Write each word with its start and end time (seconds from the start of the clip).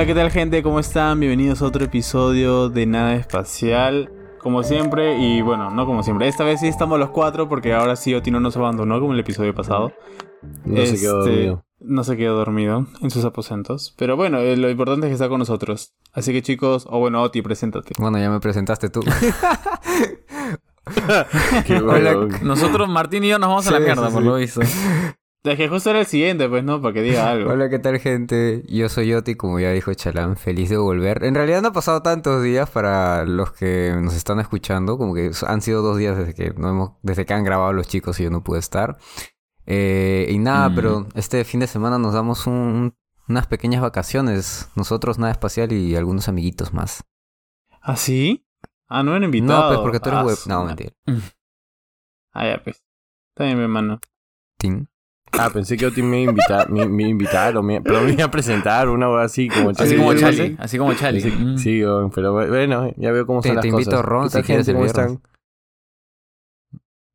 Hola, 0.00 0.06
¿qué 0.06 0.14
tal 0.14 0.30
gente? 0.30 0.62
¿Cómo 0.62 0.80
están? 0.80 1.20
Bienvenidos 1.20 1.60
a 1.60 1.66
otro 1.66 1.84
episodio 1.84 2.70
de 2.70 2.86
Nada 2.86 3.16
Espacial. 3.16 4.10
Como 4.38 4.62
siempre, 4.62 5.18
y 5.18 5.42
bueno, 5.42 5.70
no 5.70 5.84
como 5.84 6.02
siempre. 6.02 6.26
Esta 6.26 6.42
vez 6.42 6.60
sí 6.60 6.68
estamos 6.68 6.98
los 6.98 7.10
cuatro 7.10 7.50
porque 7.50 7.74
ahora 7.74 7.96
sí 7.96 8.14
Oti 8.14 8.30
no 8.30 8.40
nos 8.40 8.56
abandonó 8.56 8.98
como 8.98 9.12
el 9.12 9.20
episodio 9.20 9.54
pasado. 9.54 9.92
No 10.64 10.86
se 10.86 10.98
quedó 10.98 11.18
Este, 11.18 11.30
dormido. 11.32 11.66
No 11.80 12.02
se 12.02 12.16
quedó 12.16 12.34
dormido 12.34 12.86
en 13.02 13.10
sus 13.10 13.26
aposentos. 13.26 13.94
Pero 13.98 14.16
bueno, 14.16 14.38
eh, 14.38 14.56
lo 14.56 14.70
importante 14.70 15.06
es 15.06 15.10
que 15.10 15.14
está 15.16 15.28
con 15.28 15.40
nosotros. 15.40 15.92
Así 16.14 16.32
que 16.32 16.40
chicos, 16.40 16.86
o 16.88 16.98
bueno, 16.98 17.20
Oti, 17.20 17.42
preséntate. 17.42 17.92
Bueno, 17.98 18.18
ya 18.18 18.30
me 18.30 18.40
presentaste 18.40 18.88
tú. 18.88 19.00
Qué 21.66 21.76
Hola, 21.76 22.16
bueno. 22.16 22.38
Nosotros, 22.40 22.88
Martín 22.88 23.24
y 23.24 23.28
yo, 23.28 23.38
nos 23.38 23.50
vamos 23.50 23.66
a 23.66 23.72
la 23.72 23.80
mierda, 23.80 24.06
sí, 24.06 24.14
por 24.14 24.22
sí. 24.22 24.28
lo 24.28 24.36
visto. 24.36 24.60
Es 25.42 25.56
que 25.56 25.68
justo 25.70 25.88
era 25.88 26.00
el 26.00 26.06
siguiente, 26.06 26.48
pues, 26.50 26.62
¿no? 26.64 26.82
Para 26.82 26.92
que 26.92 27.00
diga 27.00 27.30
algo. 27.30 27.50
Hola, 27.50 27.70
¿qué 27.70 27.78
tal, 27.78 27.98
gente? 27.98 28.62
Yo 28.68 28.90
soy 28.90 29.08
Yoti, 29.08 29.36
como 29.36 29.58
ya 29.58 29.70
dijo 29.70 29.92
Chalán, 29.94 30.36
feliz 30.36 30.68
de 30.68 30.76
volver. 30.76 31.24
En 31.24 31.34
realidad 31.34 31.62
no 31.62 31.68
ha 31.68 31.72
pasado 31.72 32.02
tantos 32.02 32.42
días 32.42 32.68
para 32.68 33.24
los 33.24 33.50
que 33.52 33.94
nos 34.02 34.14
están 34.14 34.38
escuchando, 34.38 34.98
como 34.98 35.14
que 35.14 35.30
han 35.46 35.62
sido 35.62 35.80
dos 35.80 35.96
días 35.96 36.18
desde 36.18 36.34
que, 36.34 36.50
no 36.58 36.68
hemos, 36.68 36.90
desde 37.02 37.24
que 37.24 37.32
han 37.32 37.44
grabado 37.44 37.72
los 37.72 37.88
chicos 37.88 38.20
y 38.20 38.24
yo 38.24 38.30
no 38.30 38.44
pude 38.44 38.58
estar. 38.58 38.98
Eh, 39.64 40.26
y 40.28 40.38
nada, 40.38 40.68
Mm. 40.68 40.74
pero 40.74 41.06
este 41.14 41.42
fin 41.44 41.60
de 41.60 41.66
semana 41.68 41.96
nos 41.98 42.12
damos 42.12 42.46
un- 42.46 42.54
un- 42.54 42.96
unas 43.26 43.46
pequeñas 43.46 43.80
vacaciones. 43.80 44.68
Nosotros, 44.76 45.18
nada 45.18 45.32
espacial 45.32 45.72
y 45.72 45.96
algunos 45.96 46.28
amiguitos 46.28 46.74
más. 46.74 47.04
¿Ah, 47.80 47.96
sí? 47.96 48.44
Ah, 48.88 49.02
no 49.02 49.12
eran 49.12 49.24
invitados. 49.24 49.62
No, 49.62 49.68
pues 49.68 49.80
porque 49.80 50.00
tú 50.00 50.10
eres 50.10 50.20
Ah, 50.20 50.24
web. 50.26 50.38
No, 50.48 50.64
mentira. 50.66 50.92
Ah, 52.34 52.46
ya, 52.46 52.62
pues. 52.62 52.84
Está 53.30 53.44
bien, 53.44 53.56
mi 53.56 53.62
hermano. 53.64 54.00
Tin. 54.58 54.86
Ah, 55.32 55.48
pensé 55.52 55.76
que 55.76 55.86
Oti 55.86 56.02
me 56.02 56.22
iba 56.22 56.30
a 56.30 56.32
invitar, 56.32 56.70
me, 56.70 56.86
me 56.86 57.14
me, 57.62 57.80
pero 57.80 58.02
me 58.02 58.12
iba 58.12 58.24
a 58.24 58.30
presentar 58.30 58.88
una 58.88 59.08
hora 59.08 59.24
así 59.24 59.48
como 59.48 59.70
Así 59.70 59.78
Charlie. 59.78 59.96
como 59.96 60.14
Chali, 60.14 60.56
así 60.58 60.78
como 60.78 60.94
Chali. 60.94 61.20
Sí, 61.20 61.30
Mm. 61.30 61.56
sí, 61.58 61.82
weón, 61.84 62.10
pero 62.10 62.32
bueno, 62.32 62.90
ya 62.96 63.10
veo 63.12 63.26
cómo 63.26 63.40
Te- 63.40 63.48
son 63.48 63.56
las 63.56 63.62
te 63.62 63.70
cosas. 63.70 63.86
invito, 63.86 64.02
Ron, 64.02 64.24
¿Qué 64.24 64.30
tal, 64.32 64.42
si 64.42 64.46
quieres, 64.46 64.68
el 64.68 64.74
¿Cómo 64.74 64.84
viernes. 64.84 65.06
están? 65.12 65.22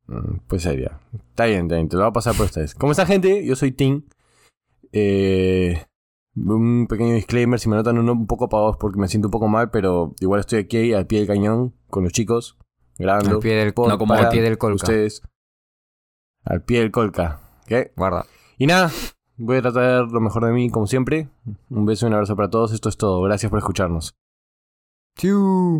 Mm, 0.08 0.38
Pues 0.46 0.62
ya. 0.64 1.00
Está 1.30 1.44
bien, 1.46 1.62
está 1.62 1.74
bien, 1.76 1.88
te 1.88 1.96
lo 1.96 2.02
voy 2.02 2.10
a 2.10 2.12
pasar 2.12 2.34
por 2.34 2.46
ustedes. 2.46 2.74
¿Cómo 2.74 2.92
está, 2.92 3.06
gente? 3.06 3.44
Yo 3.44 3.54
soy 3.56 3.72
Tim. 3.72 4.02
Eh, 4.92 5.84
un 6.36 6.86
pequeño 6.88 7.14
disclaimer, 7.14 7.58
si 7.60 7.68
me 7.68 7.76
notan 7.76 7.98
un, 7.98 8.08
un 8.08 8.26
poco 8.26 8.46
apagados 8.46 8.76
porque 8.78 8.98
me 8.98 9.08
siento 9.08 9.28
un 9.28 9.32
poco 9.32 9.48
mal, 9.48 9.70
pero 9.70 10.14
igual 10.20 10.40
estoy 10.40 10.60
aquí 10.60 10.92
al 10.94 11.06
pie 11.06 11.18
del 11.18 11.28
cañón 11.28 11.74
con 11.88 12.04
los 12.04 12.12
chicos, 12.12 12.56
grabando. 12.98 13.32
Al 13.36 13.38
pie 13.40 13.54
del, 13.56 13.68
no 13.76 13.98
como 13.98 14.14
para 14.14 14.28
al 14.28 14.32
pie 14.32 14.42
del 14.42 14.58
colca. 14.58 14.76
Ustedes. 14.76 15.22
Al 16.44 16.62
pie 16.62 16.80
del 16.80 16.90
colca. 16.90 17.40
¿Ok? 17.66 17.92
Guarda. 17.96 18.26
Y 18.58 18.66
nada, 18.66 18.90
voy 19.36 19.58
a 19.58 19.62
tratar 19.62 20.04
lo 20.10 20.20
mejor 20.20 20.44
de 20.46 20.52
mí, 20.52 20.70
como 20.70 20.86
siempre. 20.86 21.28
Un 21.68 21.84
beso 21.86 22.06
y 22.06 22.08
un 22.08 22.14
abrazo 22.14 22.36
para 22.36 22.50
todos. 22.50 22.72
Esto 22.72 22.88
es 22.88 22.96
todo. 22.96 23.20
Gracias 23.22 23.50
por 23.50 23.58
escucharnos. 23.58 24.16
Chiu. 25.18 25.78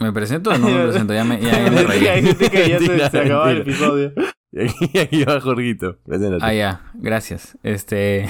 ¿Me 0.00 0.12
presento 0.12 0.50
o 0.50 0.58
no 0.58 0.68
me 0.68 0.82
presento? 0.88 1.14
Ya 1.14 1.24
me, 1.24 1.40
ya, 1.40 1.52
ya 1.64 1.70
me 1.70 1.78
Ahí 1.80 2.20
reí. 2.20 2.34
que 2.34 2.68
ya 2.68 2.78
se, 2.78 2.88
Mentira, 2.88 3.10
se 3.10 3.20
acababa 3.20 3.50
el 3.50 3.58
episodio. 3.62 4.12
Y 4.56 4.60
aquí, 4.68 4.98
aquí 5.00 5.24
va 5.24 5.40
Jorgito. 5.40 5.98
Preséntate. 6.04 6.44
Ah, 6.44 6.54
ya. 6.54 6.92
Gracias. 6.94 7.58
Este... 7.64 8.28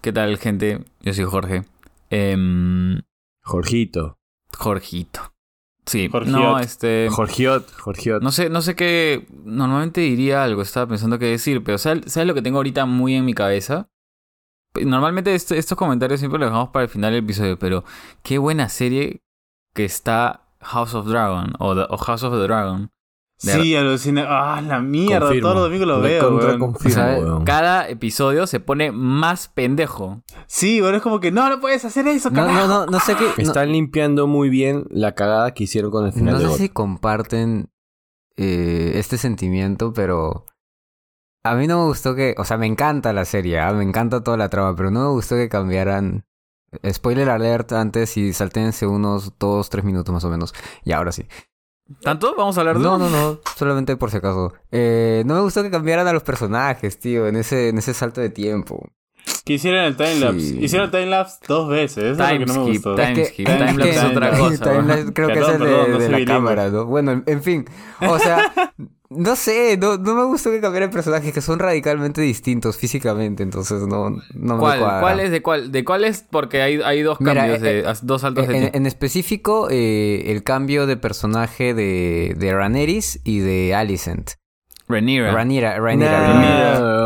¿Qué 0.00 0.12
tal, 0.12 0.38
gente? 0.38 0.84
Yo 1.00 1.12
soy 1.14 1.24
Jorge. 1.24 1.64
Em, 2.10 3.00
Jorgito. 3.42 4.18
Jorgito. 4.56 5.31
Sí. 5.86 6.08
Jorgiot. 6.08 6.32
No, 6.38 6.58
este... 6.58 7.08
Jorgiot. 7.10 7.70
Jorgiot. 7.76 8.22
No 8.22 8.30
sé, 8.30 8.48
no 8.50 8.62
sé 8.62 8.76
qué. 8.76 9.26
Normalmente 9.44 10.00
diría 10.00 10.44
algo, 10.44 10.62
estaba 10.62 10.86
pensando 10.86 11.18
qué 11.18 11.26
decir, 11.26 11.64
pero 11.64 11.76
¿sabes, 11.78 12.12
¿sabes 12.12 12.26
lo 12.28 12.34
que 12.34 12.42
tengo 12.42 12.58
ahorita 12.58 12.86
muy 12.86 13.14
en 13.14 13.24
mi 13.24 13.34
cabeza? 13.34 13.88
Normalmente 14.74 15.34
este- 15.34 15.58
estos 15.58 15.76
comentarios 15.76 16.20
siempre 16.20 16.38
los 16.38 16.48
dejamos 16.48 16.70
para 16.70 16.84
el 16.84 16.88
final 16.88 17.12
del 17.12 17.24
episodio, 17.24 17.58
pero 17.58 17.84
qué 18.22 18.38
buena 18.38 18.68
serie 18.68 19.22
que 19.74 19.84
está 19.84 20.48
House 20.60 20.94
of 20.94 21.06
Dragon 21.06 21.52
o, 21.58 21.74
The- 21.74 21.86
o 21.90 21.96
House 21.98 22.22
of 22.22 22.32
the 22.32 22.40
Dragon. 22.42 22.90
De- 23.42 23.52
Sí, 23.52 23.74
alucina. 23.76 24.24
Ah, 24.28 24.60
la 24.60 24.80
mierda. 24.80 25.20
Confirmo. 25.26 25.42
Todos 25.48 25.54
los 25.56 25.64
domingos 25.64 25.88
lo 25.88 26.00
veo, 26.00 26.22
Recontra 26.22 26.48
weón. 26.48 26.58
confirmo, 26.60 26.90
O 26.90 26.94
sea, 26.94 27.18
weón. 27.18 27.44
Cada 27.44 27.88
episodio 27.88 28.46
se 28.46 28.60
pone 28.60 28.92
más 28.92 29.48
pendejo. 29.48 30.22
Sí, 30.46 30.80
bueno, 30.80 30.96
es 30.98 31.02
como 31.02 31.18
que 31.20 31.32
no, 31.32 31.48
no 31.48 31.60
puedes 31.60 31.84
hacer 31.84 32.06
eso, 32.08 32.30
No, 32.30 32.36
carajo. 32.46 32.68
no, 32.68 32.68
no, 32.68 32.86
no 32.86 33.00
sé 33.00 33.14
qué. 33.16 33.24
no- 33.36 33.42
Están 33.42 33.72
limpiando 33.72 34.26
muy 34.26 34.48
bien 34.48 34.84
la 34.90 35.14
cagada 35.14 35.52
que 35.54 35.64
hicieron 35.64 35.90
con 35.90 36.06
el 36.06 36.12
final 36.12 36.34
No 36.34 36.38
de 36.38 36.44
sé 36.46 36.50
God. 36.50 36.56
si 36.58 36.68
comparten 36.68 37.70
eh, 38.36 38.92
este 38.94 39.18
sentimiento, 39.18 39.92
pero 39.92 40.46
a 41.44 41.54
mí 41.54 41.66
no 41.66 41.80
me 41.80 41.84
gustó 41.86 42.14
que, 42.14 42.34
o 42.38 42.44
sea, 42.44 42.56
me 42.56 42.66
encanta 42.66 43.12
la 43.12 43.24
serie, 43.24 43.58
¿ah? 43.58 43.72
me 43.72 43.82
encanta 43.82 44.22
toda 44.22 44.36
la 44.36 44.48
trama, 44.48 44.76
pero 44.76 44.90
no 44.90 45.00
me 45.00 45.10
gustó 45.10 45.34
que 45.36 45.48
cambiaran. 45.48 46.24
Spoiler 46.90 47.28
alert 47.28 47.72
antes 47.72 48.16
y 48.16 48.32
saltense 48.32 48.86
unos 48.86 49.38
dos, 49.38 49.68
tres 49.68 49.84
minutos 49.84 50.10
más 50.14 50.24
o 50.24 50.30
menos. 50.30 50.54
Y 50.84 50.92
ahora 50.92 51.12
sí. 51.12 51.26
¿Tanto? 52.00 52.34
¿Vamos 52.36 52.56
a 52.56 52.60
hablar 52.60 52.78
de 52.78 52.82
No, 52.84 52.96
no, 52.98 53.10
no, 53.10 53.40
solamente 53.56 53.96
por 53.96 54.10
si 54.10 54.16
acaso. 54.18 54.52
Eh, 54.70 55.22
no 55.26 55.34
me 55.34 55.40
gustó 55.40 55.62
que 55.62 55.70
cambiaran 55.70 56.06
a 56.06 56.12
los 56.12 56.22
personajes, 56.22 56.98
tío, 56.98 57.26
en 57.26 57.36
ese, 57.36 57.68
en 57.68 57.78
ese 57.78 57.92
salto 57.94 58.20
de 58.20 58.30
tiempo. 58.30 58.88
Que 59.44 59.54
hicieron 59.54 59.84
el 59.84 59.96
timelapse. 59.96 60.40
Sí. 60.40 60.58
Hicieron 60.64 60.86
el 60.86 60.90
timelapse 60.90 61.38
dos 61.46 61.68
veces. 61.68 62.04
Eso 62.04 62.10
es 62.12 62.18
lo 62.18 62.24
que 62.38 62.46
no 62.46 62.54
me 62.54 62.60
Timeskip, 62.72 62.84
gustó. 62.86 63.02
Es 63.02 63.30
que- 63.32 63.44
timelapse 63.44 63.90
es 63.90 64.04
otra 64.04 64.30
cosa, 64.38 64.84
creo 65.12 65.28
que 65.28 65.34
Perdón, 65.34 65.42
es 65.42 65.48
el 65.48 65.58
de, 65.60 65.64
perdón, 65.66 65.90
no 65.92 65.98
de 65.98 66.06
soy 66.10 66.20
la 66.24 66.32
cámara, 66.32 66.68
¿no? 66.70 66.86
Bueno, 66.86 67.12
en, 67.12 67.24
en 67.26 67.42
fin. 67.42 67.64
O 68.00 68.18
sea, 68.18 68.52
no 69.16 69.36
sé, 69.36 69.76
no, 69.76 69.96
no 69.96 70.14
me 70.14 70.24
gustó 70.24 70.50
que 70.50 70.60
cambiaran 70.60 70.90
personajes 70.90 71.32
que 71.32 71.40
son 71.40 71.58
radicalmente 71.58 72.20
distintos 72.20 72.76
físicamente, 72.76 73.42
entonces 73.42 73.82
no, 73.86 74.10
no 74.34 74.54
me 74.54 74.58
cuadra. 74.58 75.00
¿Cuál 75.00 75.20
es 75.20 75.30
de 75.30 75.42
cuál? 75.42 75.72
¿De 75.72 75.84
cuál 75.84 76.04
es? 76.04 76.24
Porque 76.30 76.62
hay, 76.62 76.80
hay 76.82 77.02
dos 77.02 77.20
Mira, 77.20 77.34
cambios, 77.34 77.60
de, 77.60 77.80
eh, 77.80 77.84
dos 78.02 78.20
saltos 78.22 78.48
de 78.48 78.58
En, 78.58 78.70
en 78.74 78.86
específico, 78.86 79.68
eh, 79.70 80.32
el 80.32 80.42
cambio 80.42 80.86
de 80.86 80.96
personaje 80.96 81.74
de, 81.74 82.34
de 82.36 82.54
Rhaenyra 82.54 82.82
y 83.24 83.38
de 83.38 83.74
Alicent. 83.74 84.32
Rhaenyra. 84.92 85.32
Rhaenyra, 85.32 85.78
Rhaenyra. 85.78 86.20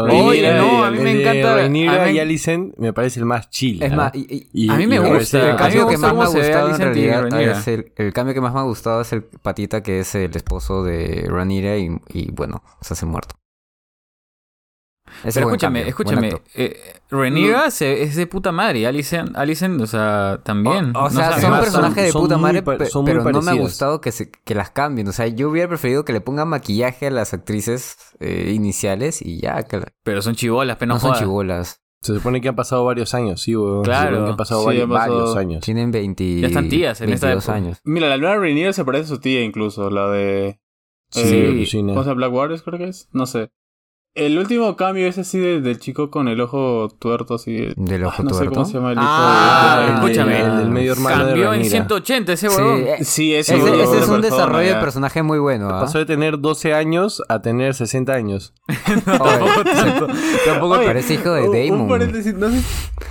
Rhaenyra. 0.07 0.27
Oye, 0.27 0.55
no, 0.59 0.85
a 0.85 0.91
mí 0.91 0.99
me 0.99 1.13
encanta- 1.23 1.55
Rhaenyra 1.57 2.11
y 2.11 2.19
Alicent 2.19 2.77
me 2.77 2.93
parece 2.93 3.21
el 3.21 3.27
más 3.27 3.49
chill. 3.51 3.83
Es 3.83 3.93
más, 3.95 4.13
y- 4.15 4.69
A 4.69 4.77
mí 4.77 4.87
me 4.87 4.99
gusta, 4.99 5.39
el 5.39 5.45
a 5.45 5.47
mí 5.47 5.53
me 5.53 5.59
cambio 5.59 5.89
que 5.89 5.95
gusta 5.97 5.99
más 5.99 6.15
me 6.15 6.23
ha 6.23 6.27
cómo 6.27 6.33
se 6.33 6.39
ve 6.41 6.47
gustado 6.47 6.67
en 6.67 6.73
Alicent 6.75 6.97
y 6.97 7.01
realidad 7.01 7.23
Rhaenyra. 7.31 7.59
es 7.59 7.69
el, 7.69 7.93
el 7.97 8.13
cambio 8.13 8.35
que 8.35 8.41
más 8.41 8.53
me 8.55 8.61
ha 8.61 8.63
gustado 8.65 9.01
es 9.01 9.13
el 9.13 9.23
patita 9.23 9.83
que 9.83 10.01
es 10.01 10.15
el 10.15 10.35
esposo 10.37 10.85
de 10.85 11.27
Rhaenyra 11.29 11.77
y, 11.79 11.91
y 12.09 12.31
bueno, 12.33 12.63
se 12.81 12.95
hace 12.95 13.07
muerto. 13.07 13.37
Ese 15.25 15.41
Pero 15.41 15.47
buen 15.47 15.54
escúchame, 15.56 15.78
cambio, 15.81 15.88
escúchame. 15.91 16.43
Eh, 16.54 17.71
se- 17.71 18.03
es 18.03 18.16
de 18.16 18.27
puta 18.27 18.53
madre. 18.53 18.81
y 18.81 18.84
Alicent, 18.84 19.37
Alicent 19.37 19.81
o 19.81 19.87
sea, 19.87 20.41
también. 20.44 20.94
O, 20.97 21.00
o 21.00 21.03
No 21.04 21.10
sea, 21.10 21.31
sabe 21.31 21.43
son 21.43 21.59
personajes 21.60 22.04
de 22.04 22.10
son 22.12 22.22
puta 22.22 22.38
madre, 22.38 22.62
muy 22.62 22.77
pero 22.77 23.32
no 23.32 23.43
me 23.43 23.50
ha 23.50 23.55
gustado 23.55 24.00
que, 24.00 24.12
se, 24.12 24.31
que 24.31 24.55
las 24.55 24.71
cambien. 24.71 25.09
O 25.09 25.12
sea, 25.12 25.26
yo 25.26 25.49
hubiera 25.50 25.69
preferido 25.69 26.05
que 26.05 26.12
le 26.12 26.21
pongan 26.21 26.49
maquillaje 26.49 27.06
a 27.06 27.10
las 27.10 27.32
actrices 27.34 27.97
eh, 28.21 28.53
iniciales 28.55 29.21
y 29.22 29.41
ya, 29.41 29.62
que 29.65 29.78
la- 29.78 29.93
Pero 30.03 30.22
son 30.22 30.34
chibolas, 30.34 30.76
pero 30.78 30.88
no, 30.91 30.94
no, 30.94 31.00
son 31.00 31.15
chibolas. 31.15 31.81
Se 32.03 32.15
supone 32.15 32.41
que 32.41 32.49
han 32.49 32.55
pasado 32.56 32.84
varios 32.84 33.15
años, 33.15 33.41
sí, 33.43 33.56
weón. 33.56 33.84
Se 33.84 33.91
Claro. 33.91 34.06
supone 34.10 34.25
que 34.26 34.31
han 34.31 34.37
pasado 34.37 34.60
Sí, 34.60 34.66
varios, 34.66 34.84
han 34.84 34.91
pasado- 34.91 35.19
varios 35.19 35.37
años. 35.37 35.60
Tienen 35.65 35.91
20, 35.91 36.41
Ya 36.41 36.47
están 36.49 36.69
tías 36.69 37.00
en 37.00 37.12
esta 37.12 37.26
22 37.28 37.44
época. 37.44 37.56
años. 37.56 37.78
Mira, 37.84 38.09
la 38.09 38.16
nueva 38.19 38.37
Rainier 38.37 38.75
se 38.75 38.84
parece 38.84 39.05
a 39.05 39.09
su 39.09 39.19
tía 39.19 39.43
incluso, 39.43 39.91
la 39.91 40.09
de... 40.10 40.60
Sí, 41.10 41.22
eh, 41.25 41.49
alucina. 41.49 41.93
¿Cómo 41.94 42.03
se 42.05 42.10
llama? 42.10 42.19
Black 42.26 42.32
Waters 42.32 42.62
creo 42.62 42.78
que 42.78 42.88
es. 42.88 43.09
No 43.12 43.26
sé. 43.26 43.50
El 44.16 44.38
último 44.38 44.75
cambio 44.77 45.06
es 45.06 45.19
así 45.19 45.38
de- 45.38 45.60
del 45.60 45.78
chico 45.78 46.10
con 46.10 46.27
el 46.28 46.41
ojo 46.41 46.88
tuerto, 46.99 47.34
así 47.34 47.53
de... 47.54 47.75
Del 47.77 48.04
ojo 48.04 48.16
Ah, 48.19 48.22
no 48.25 48.31
sé 48.31 48.37
tuerto. 48.38 48.54
cómo 48.54 48.65
se 48.66 48.72
llama 48.72 48.93
el 48.93 48.99
hijo 48.99 49.06
Ah, 49.06 49.77
de- 49.78 49.87
de- 49.87 49.94
escúchame. 49.94 50.41
El 50.41 50.56
del 50.56 50.71
medio 50.71 50.93
hermano 50.93 51.16
de 51.19 51.25
Cambió 51.32 51.44
en 51.44 51.50
Rhaenyra. 51.50 51.71
180 51.71 52.32
ese 52.32 52.49
Sí, 52.49 52.56
huevón. 52.56 52.81
eh, 52.81 52.97
Sí, 53.05 53.34
ese, 53.34 53.56
ese, 53.56 53.69
ese 53.69 53.82
es 53.82 53.88
un 53.88 53.91
persona, 53.99 54.19
desarrollo 54.20 54.69
ya. 54.69 54.75
de 54.76 54.81
personaje 54.81 55.23
muy 55.23 55.38
bueno. 55.38 55.69
¿ah? 55.69 55.81
Pasó 55.81 55.99
de 55.99 56.06
tener 56.06 56.38
12 56.41 56.73
años 56.75 57.23
a 57.29 57.43
tener 57.43 57.75
60 57.75 58.14
años. 58.14 58.55
Oye, 58.69 60.06
tampoco 60.46 60.75
Oye, 60.75 60.87
parece 60.87 61.14
hijo 61.14 61.32
de 61.32 61.43
un- 61.43 61.56
Un 61.56 61.69
Damon. 61.70 61.88
paréntesis, 61.88 62.35
no 62.35 62.50
sé... 62.50 62.62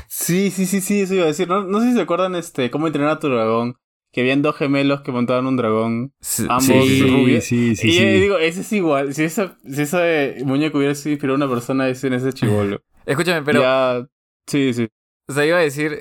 Sí, 0.08 0.50
sí, 0.52 0.66
sí, 0.66 0.82
sí, 0.82 1.02
eso 1.02 1.14
iba 1.14 1.24
a 1.26 1.28
decir. 1.28 1.48
No, 1.48 1.64
no 1.64 1.82
sé 1.82 1.90
si 1.90 1.94
se 1.96 2.02
acuerdan 2.02 2.36
este, 2.36 2.72
cómo 2.72 2.88
entrenar 2.88 3.12
a 3.12 3.20
tu 3.20 3.28
dragón. 3.30 3.76
Que 4.16 4.22
habían 4.22 4.42
dos 4.42 4.56
gemelos 4.56 5.02
que 5.02 5.12
montaban 5.12 5.46
un 5.46 5.58
dragón. 5.58 6.14
Sí, 6.22 6.46
Ambos 6.48 6.64
sí. 6.88 7.02
rubios. 7.02 7.44
sí, 7.44 7.76
sí, 7.76 7.90
y 7.90 8.00
yo 8.00 8.06
digo, 8.22 8.38
ese 8.38 8.62
es 8.62 8.72
igual. 8.72 9.14
Si, 9.14 9.24
esa, 9.24 9.58
si 9.70 9.82
ese 9.82 10.38
muñeco 10.46 10.78
hubiera 10.78 10.96
sido 10.96 11.12
inspirado 11.12 11.34
a 11.36 11.46
una 11.46 11.54
persona, 11.54 11.90
es 11.90 12.02
en 12.06 12.14
ese 12.14 12.32
chivolo. 12.32 12.82
Escúchame, 13.06 13.42
pero, 13.44 13.60
Ya... 13.62 14.08
Sí, 14.48 14.74
sí. 14.74 14.88
o 15.28 15.34
sea, 15.34 15.46
iba 15.46 15.58
a 15.58 15.62
decir, 15.62 16.00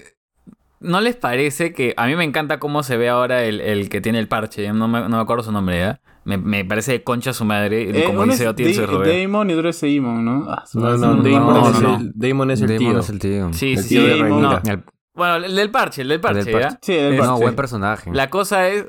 ¿no 0.78 1.00
les 1.00 1.16
parece 1.16 1.72
que 1.72 1.92
a 1.96 2.06
mí 2.06 2.14
me 2.14 2.22
encanta 2.22 2.60
cómo 2.60 2.84
se 2.84 2.96
ve 2.96 3.08
ahora 3.08 3.44
el, 3.44 3.60
el 3.60 3.88
que 3.88 4.00
tiene 4.00 4.20
el 4.20 4.28
parche? 4.28 4.72
No 4.72 4.86
me, 4.86 5.00
no 5.00 5.08
me 5.08 5.18
acuerdo 5.20 5.42
su 5.42 5.50
nombre, 5.50 5.80
¿ya? 5.80 6.00
Me, 6.24 6.38
me 6.38 6.64
parece 6.64 6.92
de 6.92 7.02
concha 7.02 7.32
su 7.32 7.44
madre, 7.44 7.90
Eh, 7.90 8.04
como 8.04 8.24
dice 8.26 8.44
es 8.44 8.48
Oti 8.50 8.62
en 8.64 8.74
su. 8.74 8.82
Damon 8.86 9.50
y 9.50 9.54
otro 9.54 9.70
es 9.70 9.82
Eamon, 9.82 10.24
¿no? 10.24 10.46
Ah, 10.48 10.64
No, 10.74 10.80
no, 10.82 10.94
ese 10.94 11.30
Damon, 11.30 11.54
no, 11.54 11.68
es, 11.70 11.80
no. 11.80 11.96
El, 11.96 12.12
Damon 12.14 12.50
es 12.52 12.60
el 12.60 12.68
Damon 12.68 12.78
tío. 12.92 12.98
es 13.00 13.10
el 13.10 13.18
tío. 13.18 13.52
Sí, 13.54 13.72
El 13.72 13.78
sí, 13.82 13.88
tío 13.88 14.14
sí, 14.14 14.22
no. 14.22 14.62
El- 14.64 14.84
Bueno, 15.14 15.36
el 15.36 15.54
del 15.54 15.70
parche, 15.70 16.02
el 16.02 16.08
del 16.08 16.20
parche, 16.20 16.44
del 16.50 16.60
¿ya? 16.60 16.78
Sí, 16.82 16.92
del 16.94 17.14
Eh, 17.14 17.18
parche. 17.18 17.32
no, 17.32 17.38
buen 17.38 17.54
personaje. 17.56 18.10
La 18.12 18.30
cosa 18.30 18.68
es, 18.68 18.86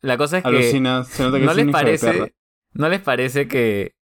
la 0.00 0.16
cosa 0.18 0.38
es 0.38 0.42
que 0.42 0.48
Alucina. 0.48 1.04
Se 1.04 1.22
nota 1.22 1.38
que 1.38 1.44
no 1.44 1.52
es 1.52 1.56
un 1.58 1.66
les 1.66 1.68
hijo 1.68 1.78
de 1.78 1.98
perra. 1.98 2.12
parece, 2.18 2.34
no 2.74 2.88
les 2.88 3.00
parece 3.00 3.48
que 3.48 3.94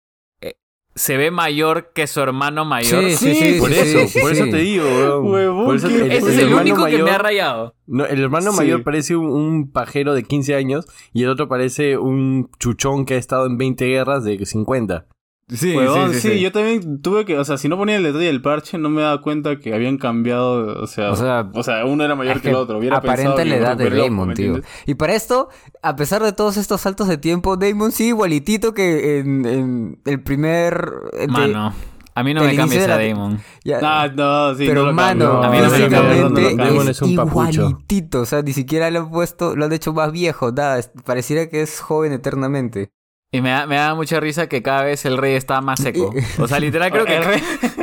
eh, 0.41 0.55
se 0.95 1.17
ve 1.17 1.31
mayor 1.33 1.91
que 1.95 2.07
su 2.07 2.21
hermano 2.21 2.65
mayor. 2.65 3.03
Sí, 3.11 3.17
sí, 3.17 3.35
sí. 3.35 3.57
por 3.61 3.71
sí, 3.73 3.79
eso, 3.81 4.07
sí, 4.07 4.21
por 4.21 4.31
eso 4.33 4.45
sí. 4.45 4.51
te 4.53 4.57
digo, 4.59 4.85
weón. 4.85 5.27
Huevón, 5.33 5.65
Por 5.67 5.77
eso 5.77 5.89
¿qué? 5.89 5.97
el- 5.97 6.13
Ese 6.13 6.27
el 6.27 6.33
es 6.35 6.39
el 6.39 6.55
único 6.55 6.87
que 6.87 7.03
me 7.03 7.11
ha 7.11 7.19
rayado. 7.19 7.75
No, 7.87 8.07
el 8.07 8.21
hermano 8.23 8.53
Sí. 8.53 8.57
mayor 8.59 8.85
parece 8.85 9.17
un, 9.17 9.27
un 9.27 9.73
pajero 9.73 10.15
de 10.15 10.23
15 10.23 10.55
años 10.55 10.87
y 11.13 11.25
el 11.25 11.29
otro 11.31 11.49
parece 11.49 11.99
un 11.99 12.51
chuchón 12.61 13.05
que 13.05 13.15
ha 13.15 13.19
estado 13.19 13.47
en 13.47 13.59
20 13.59 13.85
guerras 13.87 14.23
de 14.23 14.45
50. 14.47 15.07
Sí, 15.51 15.75
Huevón, 15.75 16.13
sí, 16.13 16.41
yo 16.41 16.53
también 16.53 17.01
tuve 17.01 17.25
que, 17.25 17.39
o 17.39 17.45
sea, 17.45 17.57
si 17.57 17.69
no 17.71 17.79
ponía 17.79 17.97
el 17.97 18.03
detalle 18.03 18.27
del 18.27 18.43
parche, 18.43 18.77
no 18.77 18.91
me 18.91 19.01
daba 19.01 19.23
cuenta 19.23 19.59
que 19.59 19.75
habían 19.75 19.97
cambiado, 19.97 20.83
o 20.83 20.87
sea, 20.87 21.11
O 21.11 21.17
sea, 21.17 21.49
o 21.55 21.63
sea 21.63 21.87
uno 21.87 22.05
era 22.05 22.15
mayor 22.15 22.37
Es 22.37 22.43
que 22.43 22.51
el 22.51 22.57
otro. 22.57 22.77
Hubiera 22.79 22.99
aparenta 22.99 23.35
pensado 23.35 23.37
que 23.39 23.45
la 23.47 23.57
edad 23.57 23.77
de 23.77 23.89
Damon, 23.91 24.29
¿me 24.29 24.35
tío. 24.35 24.61
Y 24.85 24.95
para 24.95 25.15
esto, 25.15 25.49
a 25.83 25.97
pesar 25.97 26.23
de 26.23 26.33
todos 26.35 26.59
estos 26.59 26.83
saltos 26.83 27.09
de 27.09 27.17
tiempo, 27.17 27.57
Damon 27.57 27.93
sigue 27.93 28.11
igualitito 28.11 28.75
que 28.75 29.21
en, 29.21 29.47
en 29.47 30.01
el 30.05 30.21
primer... 30.23 30.91
de- 31.19 31.29
Mano, 31.29 31.73
a 32.15 32.23
mí 32.23 32.35
no 32.35 32.43
me 32.43 32.55
cambies 32.55 32.85
a 32.85 32.89
la- 32.89 32.99
Damon. 32.99 33.41
ya- 33.65 33.79
Ah, 33.83 34.09
no, 34.09 34.55
sí, 34.55 34.65
pero 34.67 34.83
no 34.83 34.87
lo 34.89 34.93
mano, 34.93 35.43
a 35.43 35.51
mí 35.51 35.59
no 35.59 35.71
me 35.71 35.79
no. 35.89 36.31
Damon 36.57 36.83
es 36.83 36.97
es 36.97 37.03
un 37.03 37.17
papucho. 37.17 37.51
igualitito. 37.63 38.21
O 38.21 38.27
sea, 38.27 38.43
ni 38.43 38.53
siquiera 38.53 38.91
lo 38.91 38.99
han 39.01 39.11
puesto, 39.11 39.57
lo 39.57 39.65
han 39.65 39.73
hecho 39.73 39.95
más 39.95 40.13
viejo, 40.13 40.53
nada. 40.53 40.79
es- 40.79 40.91
Pareciera 41.07 41.49
que 41.49 41.63
es 41.63 41.81
joven 41.81 42.13
eternamente. 42.13 42.91
Y 43.31 43.43
me 43.43 43.51
da, 43.51 43.67
me 43.67 43.77
da 43.77 43.95
mucha 43.95 44.21
risa 44.21 44.47
que 44.49 44.63
cada 44.63 44.85
vez 44.85 45.05
el 45.05 45.19
rey 45.19 45.35
está 45.35 45.61
más 45.61 45.81
seco. 45.81 46.15
O 46.39 46.49
sea, 46.49 46.59
literal 46.61 46.91
creo 46.91 47.05
que... 47.07 47.17
El 47.17 47.25
rey- 47.25 47.43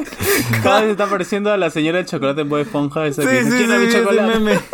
Cada 0.63 0.81
vez 0.81 0.92
está 0.92 1.06
pareciendo 1.07 1.51
a 1.51 1.57
la 1.57 1.69
señora 1.69 1.97
del 2.00 2.07
chocolate 2.07 2.42
en 2.42 2.50
Bob 2.50 2.59
Esponja. 2.59 3.06
Esa 3.06 3.21
Sí, 3.21 3.27
que 3.27 3.33
dice, 3.44 3.51
sí, 3.51 3.57
"¿Quién 3.57 3.69
da 3.69 3.75
sí, 3.75 3.81
mi 3.81 3.88
ese 3.88 4.00
chocolate?". 4.01 4.39
meme. 4.39 4.59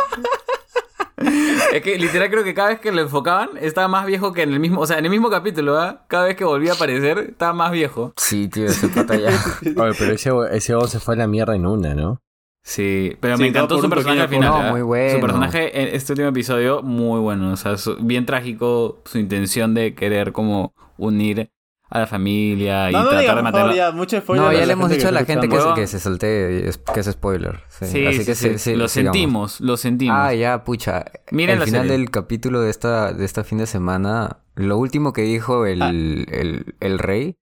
Es 1.72 1.80
que 1.82 1.96
literal 1.98 2.28
creo 2.30 2.44
que 2.44 2.52
cada 2.52 2.68
vez 2.70 2.80
que 2.80 2.92
lo 2.92 3.00
enfocaban 3.00 3.50
estaba 3.60 3.88
más 3.88 4.04
viejo 4.04 4.32
que 4.32 4.42
en 4.42 4.52
el 4.52 4.60
mismo, 4.60 4.80
o 4.80 4.86
sea, 4.86 4.98
en 4.98 5.04
el 5.06 5.10
mismo 5.10 5.30
capítulo, 5.30 5.78
¿ah? 5.78 6.04
Cada 6.08 6.24
vez 6.26 6.36
que 6.36 6.44
volvía 6.44 6.72
a 6.72 6.74
aparecer 6.74 7.18
estaba 7.30 7.54
más 7.54 7.70
viejo. 7.72 8.12
Sí, 8.18 8.48
tío, 8.48 8.66
ese 8.66 8.88
pata 8.88 9.14
ya. 9.16 9.30
Oye, 9.76 9.94
pero 9.98 10.12
ese, 10.12 10.30
ese 10.50 10.74
se 10.88 11.00
fue 11.00 11.14
a 11.14 11.18
la 11.18 11.26
mierda 11.26 11.54
en 11.56 11.64
una, 11.64 11.94
¿no? 11.94 12.20
Sí, 12.64 13.16
pero 13.20 13.36
Sí, 13.36 13.42
me 13.42 13.48
encantó 13.48 13.80
su 13.80 13.88
personaje 13.90 14.20
al 14.20 14.28
final. 14.28 14.50
No, 14.50 14.56
¿ah? 14.56 14.70
muy 14.70 14.82
bueno. 14.82 15.14
Su 15.14 15.20
personaje 15.20 15.82
en 15.82 15.94
este 15.94 16.12
último 16.12 16.28
episodio, 16.28 16.82
muy 16.82 17.18
bueno. 17.20 17.52
O 17.52 17.56
sea, 17.56 17.76
su- 17.76 17.96
bien 17.96 18.24
trágico 18.24 19.02
su 19.04 19.18
intención 19.18 19.74
de 19.74 19.94
querer 19.94 20.32
como 20.32 20.72
unir 20.96 21.50
a 21.90 21.98
la 21.98 22.06
familia 22.06 22.88
y 22.88 22.92
No, 22.94 23.02
no 23.02 23.10
tratar 23.10 23.36
de 23.36 23.42
matarla. 23.42 23.74
ya, 23.74 23.90
mucho 23.90 24.18
spoiler. 24.20 24.46
No, 24.46 24.52
ya 24.52 24.64
le 24.64 24.72
hemos 24.72 24.88
dicho 24.90 25.08
a 25.08 25.10
la 25.10 25.24
gente 25.24 25.48
que, 25.48 25.60
se- 25.60 25.74
que 25.74 25.86
se 25.88 25.98
salte, 25.98 26.68
es- 26.68 26.78
que 26.78 27.00
es 27.00 27.06
spoiler. 27.06 27.60
Sí, 27.68 27.86
Sí, 27.86 28.06
Así 28.06 28.18
sí, 28.20 28.24
que 28.24 28.34
sí, 28.36 28.48
sí, 28.50 28.58
sí, 28.58 28.76
lo 28.76 28.86
sigamos. 28.88 29.12
sentimos, 29.16 29.60
lo 29.60 29.76
sentimos. 29.76 30.16
Ah, 30.18 30.32
ya, 30.32 30.62
pucha. 30.64 31.04
Miren 31.32 31.54
el 31.54 31.58
la 31.60 31.66
final 31.66 31.82
serie. 31.82 31.98
del 31.98 32.10
capítulo 32.10 32.60
de 32.62 32.70
esta, 32.70 33.12
de 33.12 33.24
esta 33.24 33.42
fin 33.44 33.58
de 33.58 33.66
semana, 33.66 34.38
lo 34.54 34.78
último 34.78 35.12
que 35.12 35.22
dijo 35.22 35.66
el, 35.66 35.82
Ah. 35.82 35.90
el, 35.90 36.76
el 36.80 36.98
rey 36.98 37.34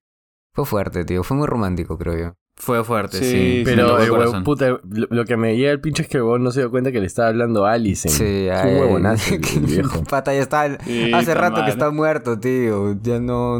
fue 0.53 0.65
fuerte, 0.65 1.05
tío. 1.05 1.23
Fue 1.23 1.37
muy 1.37 1.47
romántico, 1.47 1.97
creo 1.97 2.17
yo. 2.17 2.33
Fue 2.63 2.83
fuerte, 2.83 3.17
Sí, 3.17 3.63
Pero, 3.65 3.97
el 3.97 4.05
eh, 4.07 4.11
huevón, 4.11 4.43
puta, 4.43 4.69
lo, 4.69 4.81
lo 5.09 5.25
que 5.25 5.35
me 5.35 5.57
llega 5.57 5.71
el 5.71 5.81
pinche 5.81 6.03
es 6.03 6.07
que 6.07 6.17
el 6.17 6.23
huevón 6.23 6.43
no 6.43 6.51
se 6.51 6.59
dio 6.59 6.69
cuenta 6.69 6.91
que 6.91 6.99
le 6.99 7.07
estaba 7.07 7.29
hablando 7.29 7.65
a 7.65 7.71
Alison. 7.73 8.11
Sí, 8.11 8.47
un 8.49 8.77
huevonazo 8.79 9.33
el 9.55 9.65
viejo. 9.65 10.03
Pata 10.09 10.31
ya 10.31 10.41
está. 10.41 10.77
Sí, 10.85 11.11
hace 11.11 11.31
está 11.31 11.33
rato 11.33 11.55
mal. 11.57 11.65
que 11.65 11.71
está 11.71 11.89
muerto, 11.89 12.39
tío. 12.39 12.95
Ya 13.01 13.19
no. 13.19 13.59